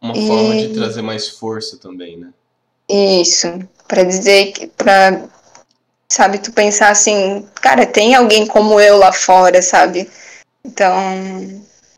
Uma 0.00 0.16
e... 0.16 0.26
forma 0.26 0.56
de 0.56 0.74
trazer 0.74 1.02
mais 1.02 1.28
força 1.28 1.76
também, 1.76 2.16
né? 2.16 2.28
Isso, 2.88 3.48
para 3.88 4.04
dizer 4.04 4.52
que 4.52 4.66
para 4.66 5.28
sabe, 6.08 6.38
tu 6.38 6.52
pensar 6.52 6.90
assim, 6.90 7.46
cara, 7.56 7.86
tem 7.86 8.14
alguém 8.14 8.46
como 8.46 8.78
eu 8.80 8.96
lá 8.96 9.12
fora, 9.12 9.60
sabe? 9.60 10.08
Então, 10.64 10.94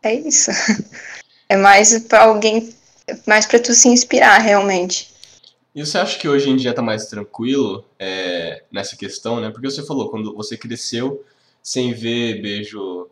é 0.03 0.13
isso. 0.13 0.51
É 1.49 1.55
mais 1.55 1.97
para 1.99 2.23
alguém, 2.23 2.75
mais 3.25 3.45
para 3.45 3.57
tu 3.57 3.73
se 3.73 3.87
inspirar 3.87 4.37
realmente. 4.39 5.13
E 5.73 5.79
você 5.79 5.97
acha 5.97 6.19
que 6.19 6.27
hoje 6.27 6.49
em 6.49 6.57
dia 6.57 6.73
tá 6.73 6.81
mais 6.81 7.05
tranquilo 7.05 7.85
é, 7.97 8.63
nessa 8.69 8.97
questão, 8.97 9.39
né? 9.39 9.49
Porque 9.49 9.71
você 9.71 9.81
falou, 9.81 10.09
quando 10.09 10.35
você 10.35 10.57
cresceu 10.57 11.23
sem 11.63 11.93
ver 11.93 12.41
beijo 12.41 13.07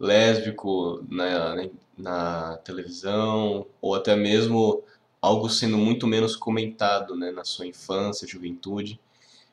lésbico 0.00 1.04
na, 1.08 1.68
na 1.96 2.56
televisão, 2.64 3.66
ou 3.82 3.94
até 3.94 4.16
mesmo 4.16 4.82
algo 5.20 5.50
sendo 5.50 5.76
muito 5.76 6.06
menos 6.06 6.34
comentado 6.34 7.14
né, 7.14 7.30
na 7.30 7.44
sua 7.44 7.66
infância, 7.66 8.26
juventude. 8.26 8.98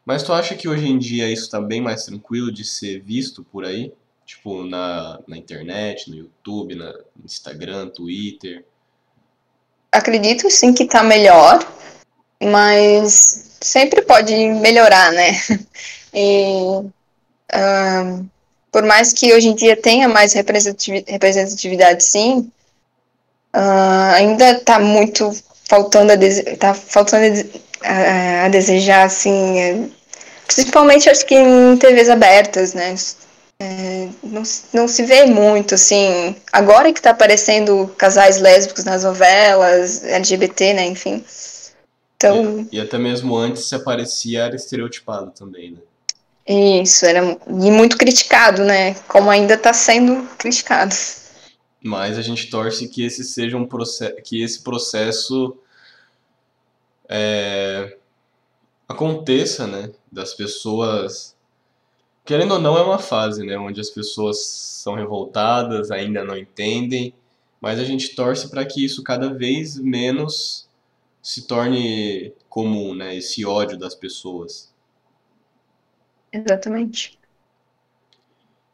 Mas 0.05 0.23
tu 0.23 0.31
acha 0.31 0.55
que 0.55 0.69
hoje 0.69 0.87
em 0.87 0.97
dia 0.97 1.29
isso 1.29 1.43
está 1.43 1.59
bem 1.59 1.81
mais 1.81 2.05
tranquilo 2.05 2.49
de 2.49 2.63
ser 2.63 3.01
visto 3.01 3.43
por 3.43 3.65
aí? 3.65 3.91
Tipo, 4.25 4.63
na, 4.63 5.19
na 5.27 5.37
internet, 5.37 6.09
no 6.09 6.15
YouTube, 6.15 6.75
na, 6.75 6.93
no 6.93 7.25
Instagram, 7.25 7.89
Twitter? 7.89 8.63
Acredito 9.91 10.49
sim 10.49 10.73
que 10.73 10.83
está 10.83 11.03
melhor, 11.03 11.59
mas 12.41 13.57
sempre 13.61 14.01
pode 14.01 14.33
melhorar, 14.33 15.11
né? 15.11 15.31
E, 16.19 16.89
por 18.71 18.83
mais 18.83 19.13
que 19.13 19.33
hoje 19.33 19.47
em 19.47 19.55
dia 19.55 19.75
tenha 19.75 20.07
mais 20.07 20.33
representatividade, 20.33 22.03
sim, 22.03 22.51
uh, 23.55 24.13
ainda 24.15 24.51
está 24.51 24.79
muito 24.79 25.31
faltando 25.67 26.13
a, 26.13 26.17
tá 26.57 26.73
faltando 26.73 27.49
a, 27.81 28.45
a, 28.45 28.49
desejar, 28.49 29.05
assim, 29.05 29.59
é, 29.59 29.89
principalmente 30.45 31.09
acho 31.09 31.25
que 31.25 31.35
em 31.35 31.77
TVs 31.77 32.09
abertas, 32.09 32.73
né? 32.73 32.95
É, 33.59 34.09
não, 34.23 34.43
não 34.71 34.87
se 34.87 35.03
vê 35.03 35.25
muito, 35.25 35.73
assim, 35.73 36.35
agora 36.51 36.93
que 36.93 36.99
está 36.99 37.09
aparecendo 37.09 37.91
casais 37.97 38.39
lésbicos 38.39 38.83
nas 38.83 39.03
novelas, 39.03 40.03
LGBT, 40.03 40.73
né, 40.73 40.85
enfim. 40.85 41.23
Então... 42.15 42.67
E, 42.71 42.77
e 42.77 42.79
até 42.79 42.97
mesmo 42.97 43.35
antes 43.35 43.65
se 43.65 43.75
aparecia 43.75 44.43
era 44.43 44.55
estereotipado 44.55 45.31
também, 45.31 45.71
né? 45.71 45.79
Isso, 46.47 47.05
era 47.05 47.37
e 47.45 47.71
muito 47.71 47.97
criticado, 47.97 48.63
né? 48.63 48.93
Como 49.07 49.29
ainda 49.29 49.55
está 49.55 49.73
sendo 49.73 50.23
criticado. 50.37 50.95
Mas 51.83 52.17
a 52.17 52.21
gente 52.21 52.49
torce 52.49 52.87
que 52.87 53.03
esse 53.03 53.23
seja 53.25 53.57
um 53.57 53.65
processo, 53.65 54.15
que 54.23 54.41
esse 54.41 54.61
processo 54.63 55.57
é, 57.09 57.97
aconteça, 58.87 59.67
né? 59.67 59.91
Das 60.09 60.33
pessoas. 60.33 61.35
Querendo 62.23 62.53
ou 62.53 62.59
não, 62.59 62.77
é 62.77 62.81
uma 62.81 62.99
fase, 62.99 63.45
né? 63.45 63.57
Onde 63.57 63.81
as 63.81 63.89
pessoas 63.89 64.45
são 64.45 64.95
revoltadas, 64.95 65.91
ainda 65.91 66.23
não 66.23 66.37
entendem, 66.37 67.13
mas 67.59 67.77
a 67.77 67.83
gente 67.83 68.15
torce 68.15 68.49
para 68.49 68.65
que 68.65 68.83
isso 68.83 69.03
cada 69.03 69.33
vez 69.33 69.77
menos 69.77 70.67
se 71.21 71.45
torne 71.45 72.33
comum, 72.47 72.93
né? 72.95 73.17
Esse 73.17 73.45
ódio 73.45 73.77
das 73.77 73.93
pessoas. 73.93 74.71
Exatamente. 76.31 77.17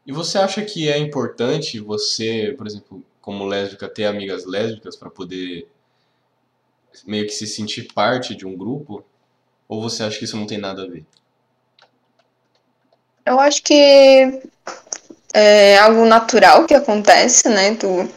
E 0.06 0.12
você 0.12 0.38
acha 0.38 0.62
que 0.62 0.88
é 0.88 0.98
importante 0.98 1.80
você, 1.80 2.54
por 2.56 2.66
exemplo, 2.66 3.02
como 3.20 3.46
lésbica, 3.46 3.88
ter 3.88 4.04
amigas 4.04 4.44
lésbicas 4.44 4.96
para 4.96 5.08
poder 5.08 5.66
meio 7.06 7.26
que 7.26 7.32
se 7.32 7.46
sentir 7.46 7.92
parte 7.92 8.34
de 8.34 8.46
um 8.46 8.56
grupo? 8.56 9.02
Ou 9.66 9.80
você 9.80 10.02
acha 10.02 10.18
que 10.18 10.24
isso 10.24 10.36
não 10.36 10.46
tem 10.46 10.58
nada 10.58 10.82
a 10.82 10.86
ver? 10.86 11.04
Eu 13.24 13.40
acho 13.40 13.62
que 13.62 14.42
é 15.32 15.78
algo 15.78 16.04
natural 16.04 16.66
que 16.66 16.74
acontece, 16.74 17.48
né? 17.48 17.74
Tu 17.74 18.08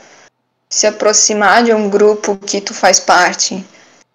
se 0.69 0.85
aproximar 0.85 1.63
de 1.63 1.73
um 1.73 1.89
grupo 1.89 2.38
que 2.38 2.59
tu 2.59 2.73
faz 2.73 2.99
parte. 2.99 3.65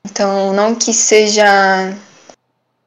Então, 0.04 0.52
não 0.52 0.74
que 0.74 0.92
seja 0.92 1.96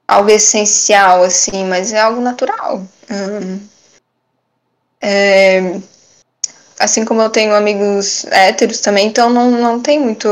algo 0.08 0.30
essencial, 0.30 1.24
assim, 1.24 1.66
mas 1.66 1.92
é 1.92 2.00
algo 2.00 2.22
natural. 2.22 2.86
Hum, 3.10 3.60
é, 5.02 5.80
assim 6.80 7.06
como 7.06 7.22
eu 7.22 7.30
tenho 7.30 7.56
amigos 7.56 8.26
héteros 8.26 8.80
também, 8.80 9.08
então 9.08 9.30
não, 9.30 9.52
não 9.52 9.82
tem 9.82 10.00
muito 10.00 10.28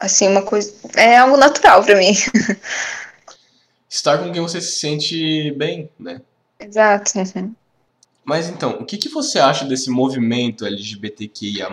assim, 0.00 0.28
uma 0.28 0.42
coisa. 0.42 0.72
É 0.96 1.18
algo 1.18 1.36
natural 1.36 1.84
para 1.84 1.96
mim. 1.96 2.12
Estar 3.88 4.18
com 4.18 4.32
quem 4.32 4.40
você 4.40 4.60
se 4.60 4.72
sente 4.78 5.50
bem, 5.52 5.90
né? 5.98 6.22
Exato. 6.58 7.12
Uhum. 7.18 7.54
Mas 8.24 8.48
então, 8.48 8.78
o 8.80 8.84
que, 8.84 8.96
que 8.96 9.08
você 9.08 9.38
acha 9.38 9.64
desse 9.64 9.90
movimento 9.90 10.64
LGBTQIA, 10.64 11.68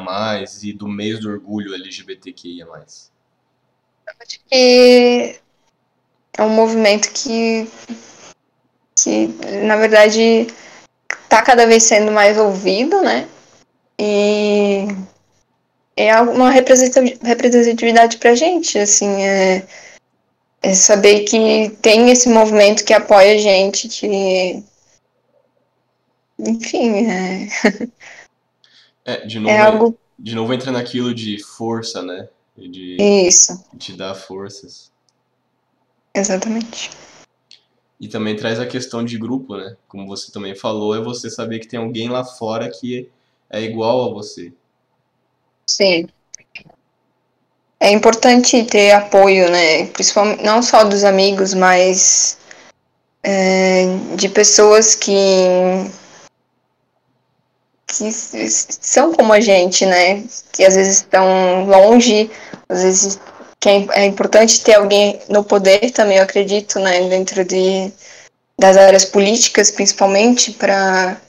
e 0.64 0.74
do 0.74 0.88
mês 0.88 1.20
do 1.20 1.30
orgulho 1.30 1.76
LGBTQIA? 1.76 2.66
Eu 2.66 2.74
acho 2.74 3.10
que 4.50 5.40
é 6.38 6.44
um 6.44 6.50
movimento 6.50 7.12
que, 7.12 7.68
que 8.96 9.28
na 9.64 9.76
verdade, 9.76 10.48
está 11.24 11.42
cada 11.42 11.66
vez 11.66 11.84
sendo 11.84 12.12
mais 12.12 12.38
ouvido, 12.38 13.02
né? 13.02 13.28
E 14.00 14.86
é 15.96 16.20
uma 16.22 16.52
representatividade 16.52 18.18
pra 18.18 18.36
gente, 18.36 18.78
assim, 18.78 19.24
é, 19.24 19.68
é 20.62 20.74
saber 20.74 21.22
que 21.22 21.76
tem 21.82 22.12
esse 22.12 22.30
movimento 22.30 22.86
que 22.86 22.94
apoia 22.94 23.34
a 23.34 23.38
gente, 23.38 23.88
que 23.88 24.64
enfim, 26.40 27.08
é, 27.08 27.48
é 29.06 29.26
de 29.26 29.40
novo, 29.40 29.50
é 29.50 29.60
algo... 29.60 29.98
de 30.20 30.36
novo 30.36 30.54
entra 30.54 30.72
naquilo 30.72 31.14
de 31.16 31.44
força, 31.44 32.04
né? 32.04 32.30
De, 32.56 32.98
Isso. 33.00 33.64
Te 33.78 33.94
dar 33.94 34.14
forças. 34.14 34.92
Exatamente. 36.18 36.90
E 38.00 38.08
também 38.08 38.36
traz 38.36 38.60
a 38.60 38.66
questão 38.66 39.04
de 39.04 39.18
grupo, 39.18 39.56
né? 39.56 39.76
Como 39.88 40.08
você 40.08 40.32
também 40.32 40.56
falou, 40.56 40.96
é 40.96 41.02
você 41.02 41.30
saber 41.30 41.60
que 41.60 41.68
tem 41.68 41.80
alguém 41.80 42.10
lá 42.10 42.24
fora 42.24 42.70
que 42.70 43.10
é 43.50 43.62
igual 43.62 44.10
a 44.10 44.14
você. 44.14 44.52
Sim. 45.66 46.08
É 47.80 47.92
importante 47.92 48.64
ter 48.64 48.92
apoio, 48.92 49.50
né? 49.52 49.86
Principalmente 49.88 50.44
não 50.44 50.64
só 50.64 50.84
dos 50.84 51.04
amigos, 51.04 51.54
mas 51.54 52.38
é, 53.24 53.86
de 54.16 54.30
pessoas 54.30 54.96
que 54.96 55.14
que 57.88 58.12
são 58.12 59.14
como 59.14 59.34
a 59.34 59.40
gente, 59.40 59.86
né? 59.86 60.24
Que 60.52 60.66
às 60.66 60.76
vezes 60.76 60.98
estão 60.98 61.66
longe, 61.66 62.30
às 62.68 62.84
vezes 62.84 63.20
que 63.68 63.92
é, 63.92 64.04
é 64.04 64.06
importante 64.06 64.64
ter 64.64 64.76
alguém 64.76 65.20
no 65.30 65.44
poder 65.44 65.92
também, 65.92 66.18
eu 66.18 66.24
acredito, 66.24 66.80
né? 66.80 67.10
Dentro 67.10 67.44
de 67.44 67.92
das 68.60 68.76
áreas 68.78 69.06
políticas, 69.06 69.70
principalmente, 69.70 70.52
para 70.54 71.22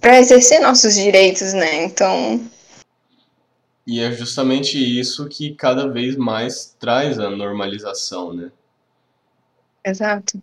para 0.00 0.20
exercer 0.20 0.60
nossos 0.60 0.94
direitos, 0.94 1.52
né? 1.52 1.84
Então. 1.84 2.48
E 3.86 4.00
é 4.00 4.10
justamente 4.12 4.78
isso 4.78 5.28
que 5.28 5.54
cada 5.54 5.88
vez 5.88 6.16
mais 6.16 6.74
traz 6.78 7.18
a 7.18 7.28
normalização, 7.28 8.32
né? 8.32 8.50
Exato. 9.84 10.42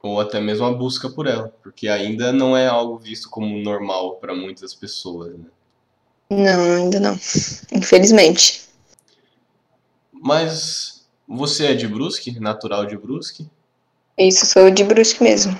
Ou 0.00 0.20
até 0.20 0.40
mesmo 0.40 0.64
a 0.64 0.72
busca 0.72 1.10
por 1.10 1.26
ela, 1.26 1.52
porque 1.62 1.88
ainda 1.88 2.32
não 2.32 2.56
é 2.56 2.66
algo 2.66 2.96
visto 2.96 3.28
como 3.28 3.58
normal 3.58 4.16
para 4.16 4.34
muitas 4.34 4.72
pessoas, 4.72 5.36
né? 5.36 5.46
Não, 6.30 6.74
ainda 6.76 6.98
não. 6.98 7.14
Infelizmente. 7.72 8.64
Mas 10.12 11.06
você 11.26 11.66
é 11.66 11.74
de 11.74 11.86
Brusque? 11.86 12.38
Natural 12.40 12.84
de 12.86 12.96
Brusque? 12.96 13.48
Isso, 14.18 14.46
sou 14.46 14.70
de 14.70 14.82
Brusque 14.82 15.22
mesmo. 15.22 15.58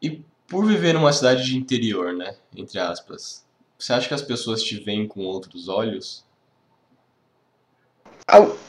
E 0.00 0.22
por 0.46 0.66
viver 0.66 0.94
numa 0.94 1.12
cidade 1.12 1.44
de 1.44 1.56
interior, 1.56 2.12
né? 2.12 2.36
Entre 2.54 2.78
aspas, 2.78 3.44
você 3.78 3.92
acha 3.92 4.08
que 4.08 4.14
as 4.14 4.22
pessoas 4.22 4.62
te 4.62 4.78
veem 4.78 5.08
com 5.08 5.22
outros 5.22 5.68
olhos? 5.68 6.24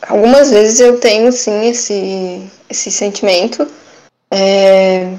Algumas 0.01 0.51
vezes 0.51 0.79
eu 0.79 0.99
tenho 0.99 1.31
sim 1.31 1.67
esse, 1.67 2.49
esse 2.69 2.91
sentimento. 2.91 3.67
É... 4.31 5.17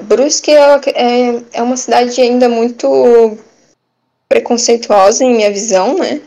Brusque 0.00 0.50
é, 0.50 0.80
é, 0.94 1.42
é 1.52 1.62
uma 1.62 1.76
cidade 1.76 2.20
ainda 2.20 2.48
muito 2.48 3.38
preconceituosa 4.30 5.24
em 5.24 5.34
minha 5.34 5.50
visão, 5.50 5.98
né? 5.98 6.22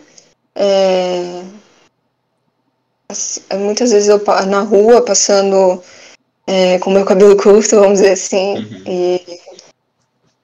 É... 0.54 1.42
Assim, 3.08 3.42
muitas 3.56 3.92
vezes 3.92 4.10
eu 4.10 4.22
na 4.46 4.62
rua 4.62 5.04
passando 5.04 5.82
é, 6.46 6.78
com 6.80 6.92
meu 6.92 7.06
cabelo 7.06 7.38
curto, 7.38 7.80
vamos 7.80 8.00
dizer 8.00 8.12
assim, 8.12 8.58
uhum. 8.58 8.84
e, 8.86 9.40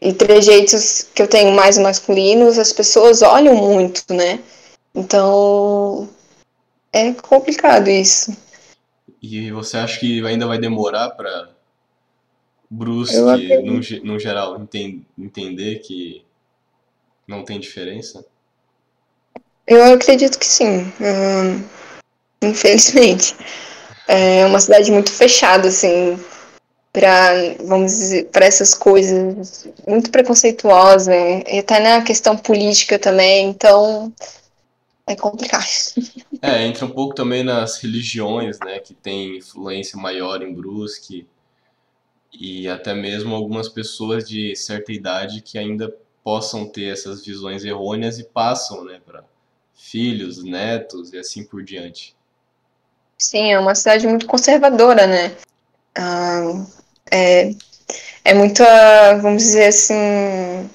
e 0.01 0.13
trejeitos 0.13 1.07
que 1.13 1.21
eu 1.21 1.27
tenho 1.27 1.51
mais 1.51 1.77
masculinos, 1.77 2.57
as 2.57 2.71
pessoas 2.71 3.21
olham 3.21 3.55
muito, 3.55 4.03
né? 4.13 4.39
Então 4.95 6.07
é 6.93 7.11
complicado 7.13 7.89
isso. 7.89 8.35
E 9.21 9.51
você 9.51 9.77
acha 9.77 9.99
que 9.99 10.25
ainda 10.25 10.47
vai 10.47 10.57
demorar 10.57 11.09
para 11.09 11.49
Brusque, 12.69 13.17
no, 13.17 14.13
no 14.13 14.19
geral, 14.19 14.61
enten, 14.61 15.05
entender 15.17 15.79
que 15.79 16.23
não 17.29 17.45
tem 17.45 17.59
diferença? 17.59 18.25
Eu 19.65 19.93
acredito 19.93 20.39
que 20.39 20.45
sim. 20.45 20.91
Hum, 20.99 21.63
infelizmente 22.41 23.35
é 24.09 24.43
uma 24.47 24.59
cidade 24.59 24.91
muito 24.91 25.11
fechada, 25.11 25.67
assim, 25.67 26.19
para 26.91 27.55
vamos 27.63 27.91
dizer, 27.91 28.29
para 28.31 28.43
essas 28.43 28.73
coisas, 28.73 29.67
muito 29.87 30.09
preconceituosa, 30.09 31.15
e 31.15 31.59
até 31.59 31.79
na 31.79 32.01
questão 32.01 32.35
política 32.35 32.97
também, 32.97 33.47
então 33.47 34.11
é 35.05 35.15
complicado. 35.15 35.63
É, 36.41 36.65
entra 36.65 36.85
um 36.85 36.91
pouco 36.91 37.13
também 37.13 37.43
nas 37.43 37.81
religiões, 37.81 38.57
né, 38.59 38.79
que 38.79 38.93
tem 38.93 39.39
influência 39.39 39.99
maior 39.99 40.41
em 40.41 40.53
Brusque, 40.53 41.27
e 42.31 42.65
até 42.69 42.93
mesmo 42.93 43.35
algumas 43.35 43.67
pessoas 43.67 44.27
de 44.27 44.55
certa 44.55 44.93
idade 44.93 45.41
que 45.41 45.57
ainda 45.57 45.93
possam 46.29 46.63
ter 46.67 46.93
essas 46.93 47.25
visões 47.25 47.65
errôneas 47.65 48.19
e 48.19 48.23
passam, 48.23 48.85
né, 48.85 49.01
para 49.03 49.23
filhos, 49.73 50.43
netos 50.43 51.11
e 51.11 51.17
assim 51.17 51.43
por 51.43 51.63
diante. 51.63 52.15
Sim, 53.17 53.51
é 53.51 53.57
uma 53.57 53.73
cidade 53.73 54.05
muito 54.05 54.27
conservadora, 54.27 55.07
né? 55.07 55.35
Ah, 55.97 56.65
é, 57.09 57.49
é 58.23 58.33
muito, 58.35 58.61
vamos 59.23 59.41
dizer 59.41 59.69
assim, 59.69 60.69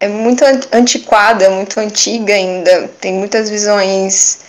é 0.00 0.08
muito 0.08 0.42
antiquada, 0.72 1.48
muito 1.48 1.78
antiga 1.78 2.34
ainda. 2.34 2.88
Tem 2.88 3.14
muitas 3.14 3.48
visões 3.48 4.40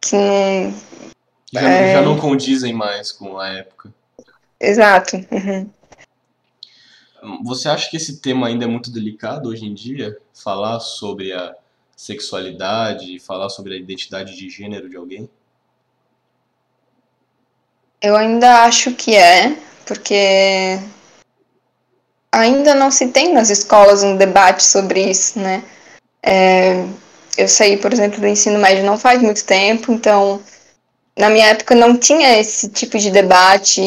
que 0.00 0.16
não. 0.16 0.74
Já, 1.52 1.60
é... 1.60 1.92
já 1.92 2.02
não 2.02 2.18
condizem 2.18 2.72
mais 2.72 3.12
com 3.12 3.38
a 3.38 3.50
época. 3.50 3.94
Exato. 4.58 5.24
Uhum. 5.30 5.70
Você 7.44 7.68
acha 7.68 7.90
que 7.90 7.96
esse 7.96 8.20
tema 8.20 8.46
ainda 8.46 8.64
é 8.64 8.68
muito 8.68 8.90
delicado 8.90 9.48
hoje 9.48 9.66
em 9.66 9.74
dia? 9.74 10.16
Falar 10.32 10.80
sobre 10.80 11.32
a 11.32 11.54
sexualidade, 11.96 13.18
falar 13.18 13.50
sobre 13.50 13.74
a 13.74 13.76
identidade 13.76 14.36
de 14.36 14.48
gênero 14.48 14.88
de 14.88 14.96
alguém? 14.96 15.28
Eu 18.00 18.16
ainda 18.16 18.64
acho 18.64 18.92
que 18.94 19.14
é, 19.14 19.58
porque 19.84 20.78
ainda 22.32 22.74
não 22.74 22.90
se 22.90 23.08
tem 23.08 23.34
nas 23.34 23.50
escolas 23.50 24.02
um 24.02 24.16
debate 24.16 24.62
sobre 24.62 25.10
isso, 25.10 25.38
né? 25.38 25.62
É, 26.22 26.86
eu 27.36 27.48
saí, 27.48 27.76
por 27.76 27.92
exemplo, 27.92 28.20
do 28.20 28.26
ensino 28.26 28.58
médio 28.58 28.84
não 28.84 28.98
faz 28.98 29.20
muito 29.20 29.44
tempo, 29.44 29.92
então 29.92 30.40
na 31.18 31.28
minha 31.28 31.48
época 31.48 31.74
não 31.74 31.96
tinha 31.96 32.38
esse 32.38 32.68
tipo 32.70 32.98
de 32.98 33.10
debate, 33.10 33.80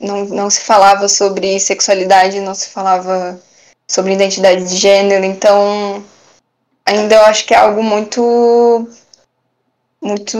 não, 0.00 0.24
não 0.26 0.50
se 0.50 0.60
falava 0.60 1.08
sobre 1.08 1.60
sexualidade, 1.60 2.40
não 2.40 2.54
se 2.54 2.68
falava 2.68 3.40
sobre 3.88 4.14
identidade 4.14 4.64
de 4.64 4.76
gênero, 4.76 5.24
então 5.24 6.04
ainda 6.84 7.14
eu 7.16 7.22
acho 7.22 7.46
que 7.46 7.54
é 7.54 7.58
algo 7.58 7.82
muito 7.82 8.88
muito 10.02 10.38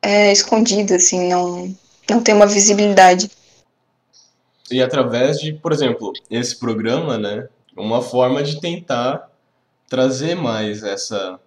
é, 0.00 0.32
escondido, 0.32 0.94
assim, 0.94 1.28
não, 1.28 1.74
não 2.08 2.22
tem 2.22 2.34
uma 2.34 2.46
visibilidade. 2.46 3.30
E 4.70 4.82
através 4.82 5.38
de, 5.38 5.52
por 5.52 5.72
exemplo, 5.72 6.12
esse 6.30 6.58
programa, 6.58 7.18
né, 7.18 7.48
uma 7.76 8.00
forma 8.00 8.42
de 8.42 8.60
tentar 8.60 9.30
trazer 9.88 10.34
mais 10.34 10.82
essa 10.82 11.38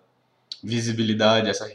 visibilidade, 0.63 1.49
essa 1.49 1.65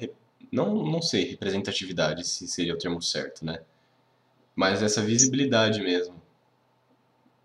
não, 0.54 0.84
não 0.84 1.02
sei, 1.02 1.30
representatividade, 1.30 2.26
se 2.26 2.46
seria 2.46 2.74
o 2.74 2.78
termo 2.78 3.02
certo, 3.02 3.44
né? 3.44 3.58
Mas 4.54 4.82
essa 4.82 5.02
visibilidade 5.02 5.82
mesmo. 5.82 6.14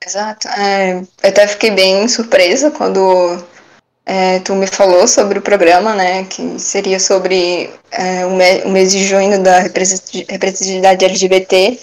Exato. 0.05 0.47
É, 0.47 0.99
eu 0.99 1.07
até 1.24 1.47
fiquei 1.47 1.72
bem 1.72 2.07
surpresa 2.07 2.72
quando 2.72 3.43
é, 4.05 4.39
tu 4.39 4.53
me 4.55 4.68
falou 4.68 5.07
sobre 5.07 5.39
o 5.39 5.41
programa, 5.41 5.95
né? 5.95 6.24
Que 6.26 6.60
seria 6.60 6.99
sobre 6.99 7.70
é, 7.91 8.26
o, 8.26 8.70
mês 8.70 8.91
de 8.91 9.03
junho 9.03 9.41
da 9.41 9.60
representatividade 9.60 11.03
LGBT. 11.03 11.80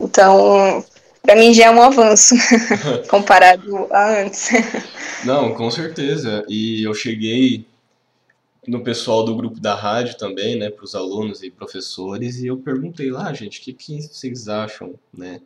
Então, 0.00 0.84
para 1.22 1.36
mim 1.36 1.54
já 1.54 1.66
é 1.66 1.70
um 1.70 1.80
avanço 1.80 2.34
comparado 3.08 3.86
a 3.90 4.20
antes. 4.20 4.50
Não, 5.24 5.54
com 5.54 5.70
certeza. 5.70 6.44
E 6.48 6.82
eu 6.82 6.92
cheguei 6.92 7.64
no 8.66 8.82
pessoal 8.82 9.24
do 9.24 9.34
grupo 9.34 9.58
da 9.58 9.74
rádio 9.74 10.16
também, 10.16 10.56
né, 10.56 10.70
para 10.70 10.84
os 10.84 10.94
alunos 10.94 11.42
e 11.42 11.50
professores, 11.50 12.40
e 12.40 12.46
eu 12.46 12.58
perguntei 12.58 13.10
lá, 13.10 13.32
gente, 13.32 13.60
o 13.60 13.62
que, 13.62 13.72
que 13.72 14.02
vocês 14.02 14.48
acham, 14.48 14.94
né, 15.12 15.40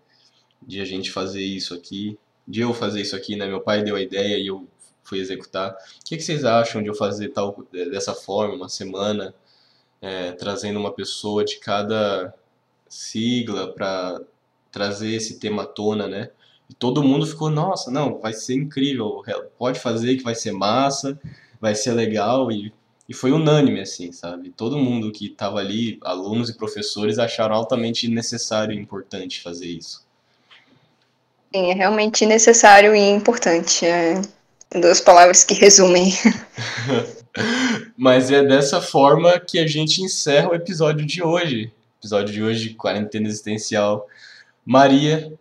de 0.60 0.80
a 0.80 0.84
gente 0.84 1.10
fazer 1.10 1.42
isso 1.42 1.74
aqui, 1.74 2.18
de 2.46 2.60
eu 2.60 2.74
fazer 2.74 3.00
isso 3.00 3.14
aqui, 3.14 3.36
né, 3.36 3.46
meu 3.46 3.60
pai 3.60 3.82
deu 3.82 3.96
a 3.96 4.02
ideia 4.02 4.36
e 4.38 4.46
eu 4.48 4.66
fui 5.02 5.18
executar. 5.18 5.72
O 5.72 6.04
que, 6.04 6.16
que 6.16 6.22
vocês 6.22 6.44
acham 6.44 6.82
de 6.82 6.88
eu 6.88 6.94
fazer 6.94 7.28
tal 7.28 7.64
dessa 7.70 8.14
forma, 8.14 8.54
uma 8.54 8.68
semana, 8.68 9.34
é, 10.00 10.32
trazendo 10.32 10.78
uma 10.78 10.92
pessoa 10.92 11.44
de 11.44 11.58
cada 11.58 12.34
sigla 12.88 13.72
para 13.72 14.20
trazer 14.70 15.14
esse 15.14 15.38
tema 15.38 15.62
à 15.62 15.66
tona, 15.66 16.08
né? 16.08 16.30
E 16.68 16.74
todo 16.74 17.02
mundo 17.02 17.26
ficou, 17.26 17.50
nossa, 17.50 17.90
não, 17.90 18.18
vai 18.18 18.32
ser 18.32 18.54
incrível, 18.54 19.22
pode 19.58 19.78
fazer 19.78 20.16
que 20.16 20.22
vai 20.22 20.34
ser 20.34 20.52
massa, 20.52 21.18
vai 21.60 21.74
ser 21.74 21.92
legal 21.92 22.50
e 22.50 22.72
e 23.09 23.12
foi 23.12 23.32
unânime, 23.32 23.80
assim, 23.80 24.12
sabe? 24.12 24.50
Todo 24.50 24.78
mundo 24.78 25.12
que 25.12 25.26
estava 25.26 25.59
ali, 25.59 25.98
alunos 26.02 26.48
e 26.48 26.57
professores, 26.57 27.18
acharam 27.18 27.55
altamente 27.55 28.09
necessário 28.09 28.74
e 28.74 28.80
importante 28.80 29.42
fazer 29.42 29.66
isso. 29.66 30.02
Sim, 31.55 31.70
é 31.70 31.74
realmente 31.74 32.24
necessário 32.24 32.94
e 32.94 33.11
importante. 33.11 33.84
É 33.84 34.20
duas 34.80 35.00
palavras 35.00 35.44
que 35.44 35.55
resumem. 35.55 36.12
Mas 37.96 38.30
é 38.30 38.42
dessa 38.42 38.80
forma 38.80 39.38
que 39.38 39.59
a 39.59 39.66
gente 39.66 40.02
encerra 40.02 40.50
o 40.50 40.55
episódio 40.55 41.05
de 41.05 41.22
hoje. 41.22 41.72
Episódio 41.98 42.32
de 42.32 42.42
hoje 42.42 42.74
Quarentena 42.74 43.28
Existencial. 43.28 44.09
Maria, 44.64 45.32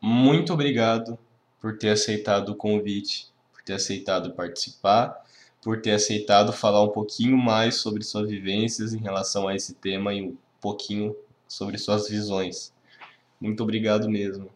muito 0.00 0.54
obrigado 0.54 1.18
por 1.60 1.76
ter 1.76 1.90
aceitado 1.90 2.50
o 2.50 2.54
convite, 2.54 3.28
por 3.52 3.62
ter 3.62 3.74
aceitado 3.74 4.32
participar 4.32 5.23
por 5.64 5.80
ter 5.80 5.92
aceitado 5.92 6.52
falar 6.52 6.82
um 6.82 6.90
pouquinho 6.90 7.38
mais 7.38 7.76
sobre 7.76 8.04
suas 8.04 8.28
vivências 8.28 8.92
em 8.92 8.98
relação 8.98 9.48
a 9.48 9.56
esse 9.56 9.72
tema 9.72 10.12
e 10.12 10.20
um 10.20 10.36
pouquinho 10.60 11.16
sobre 11.48 11.78
suas 11.78 12.06
visões. 12.06 12.70
Muito 13.40 13.62
obrigado 13.62 14.08
mesmo. 14.08 14.50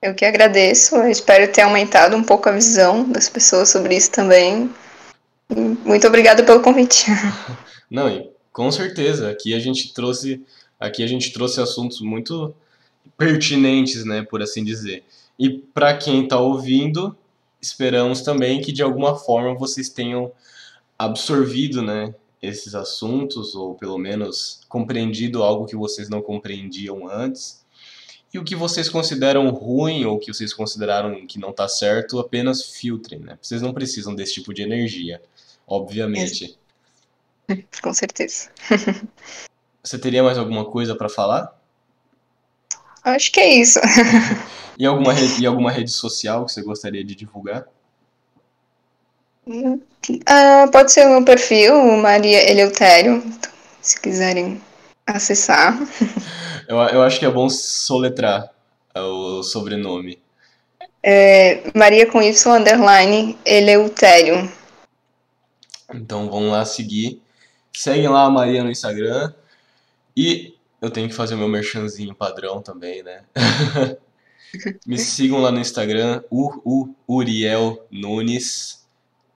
Eu 0.00 0.14
que 0.14 0.24
agradeço, 0.24 0.94
eu 0.94 1.10
espero 1.10 1.50
ter 1.52 1.62
aumentado 1.62 2.16
um 2.16 2.22
pouco 2.22 2.48
a 2.48 2.52
visão 2.52 3.10
das 3.10 3.28
pessoas 3.28 3.68
sobre 3.68 3.96
isso 3.96 4.12
também. 4.12 4.70
Muito 5.84 6.06
obrigado 6.06 6.44
pelo 6.44 6.62
convite. 6.62 7.06
Não, 7.90 8.08
e 8.08 8.30
com 8.52 8.70
certeza, 8.70 9.28
aqui 9.28 9.54
a 9.54 9.58
gente 9.58 9.92
trouxe, 9.92 10.40
aqui 10.78 11.02
a 11.02 11.06
gente 11.08 11.32
trouxe 11.32 11.60
assuntos 11.60 12.00
muito 12.00 12.54
pertinentes, 13.18 14.04
né, 14.04 14.22
por 14.22 14.40
assim 14.40 14.62
dizer. 14.62 15.02
E 15.36 15.50
para 15.50 15.96
quem 15.96 16.22
está 16.22 16.38
ouvindo, 16.38 17.16
esperamos 17.66 18.22
também 18.22 18.60
que 18.60 18.72
de 18.72 18.82
alguma 18.82 19.16
forma 19.16 19.54
vocês 19.54 19.88
tenham 19.88 20.32
absorvido, 20.98 21.82
né, 21.82 22.14
esses 22.40 22.74
assuntos 22.74 23.54
ou 23.54 23.74
pelo 23.74 23.98
menos 23.98 24.60
compreendido 24.68 25.42
algo 25.42 25.66
que 25.66 25.76
vocês 25.76 26.08
não 26.08 26.22
compreendiam 26.22 27.08
antes. 27.08 27.64
E 28.32 28.38
o 28.38 28.44
que 28.44 28.54
vocês 28.54 28.88
consideram 28.88 29.48
ruim 29.50 30.04
ou 30.04 30.18
que 30.18 30.32
vocês 30.32 30.52
consideraram 30.52 31.26
que 31.26 31.38
não 31.38 31.50
está 31.50 31.66
certo, 31.68 32.18
apenas 32.18 32.62
filtrem, 32.62 33.20
né? 33.20 33.38
Vocês 33.40 33.62
não 33.62 33.72
precisam 33.72 34.14
desse 34.14 34.34
tipo 34.34 34.52
de 34.52 34.62
energia, 34.62 35.22
obviamente. 35.66 36.58
Com 37.82 37.94
certeza. 37.94 38.50
Você 39.82 39.98
teria 39.98 40.22
mais 40.22 40.36
alguma 40.36 40.64
coisa 40.64 40.94
para 40.96 41.08
falar? 41.08 41.56
Acho 43.04 43.30
que 43.30 43.40
é 43.40 43.54
isso. 43.54 43.78
E 44.78 44.84
alguma, 44.84 45.12
rede, 45.12 45.42
e 45.42 45.46
alguma 45.46 45.70
rede 45.70 45.90
social 45.90 46.44
que 46.44 46.52
você 46.52 46.62
gostaria 46.62 47.04
de 47.04 47.14
divulgar? 47.14 47.66
Uh, 49.46 50.70
pode 50.70 50.92
ser 50.92 51.06
o 51.06 51.10
meu 51.10 51.24
perfil, 51.24 51.74
Maria 51.96 52.50
Eleutério, 52.50 53.22
se 53.80 54.00
quiserem 54.00 54.60
acessar. 55.06 55.78
Eu, 56.68 56.78
eu 56.78 57.02
acho 57.04 57.20
que 57.20 57.24
é 57.24 57.30
bom 57.30 57.48
soletrar 57.48 58.52
é, 58.92 59.00
o 59.00 59.40
sobrenome. 59.40 60.18
É, 61.00 61.62
Maria 61.72 62.10
com 62.10 62.20
Y 62.20 62.56
underline 62.56 63.38
Eleutério. 63.44 64.50
Então 65.94 66.28
vão 66.28 66.50
lá 66.50 66.64
seguir. 66.64 67.22
Seguem 67.72 68.08
lá 68.08 68.24
a 68.24 68.30
Maria 68.30 68.64
no 68.64 68.70
Instagram. 68.72 69.32
E 70.16 70.56
eu 70.82 70.90
tenho 70.90 71.08
que 71.08 71.14
fazer 71.14 71.36
o 71.36 71.38
meu 71.38 71.46
merchanzinho 71.46 72.12
padrão 72.12 72.60
também, 72.60 73.04
né? 73.04 73.22
Me 74.86 74.98
sigam 74.98 75.40
lá 75.40 75.50
no 75.50 75.60
Instagram, 75.60 76.22
u, 76.30 76.94
Uriel 77.08 77.86
Nunes, 77.90 78.86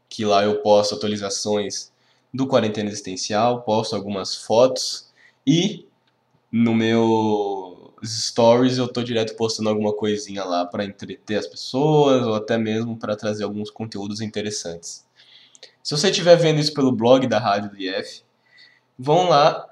que 0.08 0.24
lá 0.24 0.44
eu 0.44 0.60
posto 0.62 0.94
atualizações 0.94 1.92
do 2.32 2.46
Quarentena 2.46 2.88
Existencial, 2.88 3.62
posto 3.62 3.94
algumas 3.96 4.36
fotos 4.36 5.10
e 5.46 5.86
no 6.50 6.74
meu 6.74 7.94
stories 8.04 8.78
eu 8.78 8.88
tô 8.88 9.02
direto 9.02 9.36
postando 9.36 9.68
alguma 9.68 9.92
coisinha 9.92 10.44
lá 10.44 10.64
para 10.64 10.84
entreter 10.84 11.38
as 11.38 11.46
pessoas 11.46 12.26
ou 12.26 12.34
até 12.34 12.56
mesmo 12.56 12.96
para 12.96 13.16
trazer 13.16 13.44
alguns 13.44 13.70
conteúdos 13.70 14.20
interessantes. 14.20 15.06
Se 15.82 15.96
você 15.96 16.10
estiver 16.10 16.36
vendo 16.36 16.60
isso 16.60 16.72
pelo 16.72 16.92
blog 16.92 17.26
da 17.26 17.38
Rádio 17.38 17.70
do 17.70 17.78
IF, 17.78 18.22
vão 18.98 19.28
lá 19.28 19.66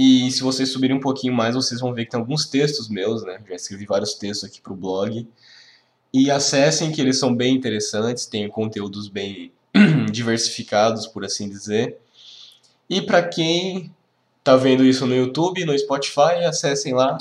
e 0.00 0.30
se 0.30 0.44
vocês 0.44 0.68
subirem 0.68 0.96
um 0.96 1.00
pouquinho 1.00 1.34
mais, 1.34 1.56
vocês 1.56 1.80
vão 1.80 1.92
ver 1.92 2.04
que 2.04 2.12
tem 2.12 2.20
alguns 2.20 2.46
textos 2.46 2.88
meus, 2.88 3.24
né? 3.24 3.40
Já 3.48 3.56
escrevi 3.56 3.84
vários 3.84 4.14
textos 4.14 4.48
aqui 4.48 4.60
para 4.60 4.72
o 4.72 4.76
blog. 4.76 5.26
E 6.14 6.30
acessem 6.30 6.92
que 6.92 7.00
eles 7.00 7.18
são 7.18 7.34
bem 7.34 7.56
interessantes, 7.56 8.24
têm 8.24 8.48
conteúdos 8.48 9.08
bem 9.08 9.50
diversificados, 10.12 11.08
por 11.08 11.24
assim 11.24 11.48
dizer. 11.48 11.98
E 12.88 13.02
para 13.02 13.26
quem 13.26 13.92
está 14.38 14.54
vendo 14.54 14.84
isso 14.84 15.04
no 15.04 15.16
YouTube, 15.16 15.64
no 15.64 15.76
Spotify, 15.76 16.44
acessem 16.46 16.94
lá 16.94 17.18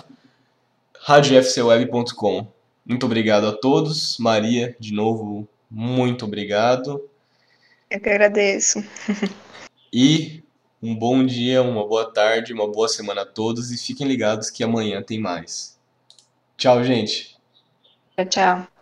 radiofcweb.com. 1.02 2.48
Muito 2.86 3.08
obrigado 3.08 3.48
a 3.48 3.54
todos. 3.54 4.20
Maria, 4.20 4.76
de 4.80 4.94
novo, 4.94 5.50
muito 5.68 6.26
obrigado. 6.26 7.10
Eu 7.90 8.00
que 8.00 8.10
agradeço. 8.10 8.84
e 9.92 10.44
um 10.82 10.96
bom 10.96 11.26
dia, 11.26 11.62
uma 11.62 11.88
boa 11.88 12.12
tarde, 12.12 12.54
uma 12.54 12.68
boa 12.68 12.88
semana 12.88 13.22
a 13.22 13.26
todos 13.26 13.72
e 13.72 13.78
fiquem 13.78 14.08
ligados 14.08 14.50
que 14.50 14.64
amanhã 14.64 15.02
tem 15.02 15.20
mais. 15.20 15.78
Tchau, 16.56 16.84
gente. 16.84 17.38
Tchau, 18.16 18.26
tchau. 18.26 18.77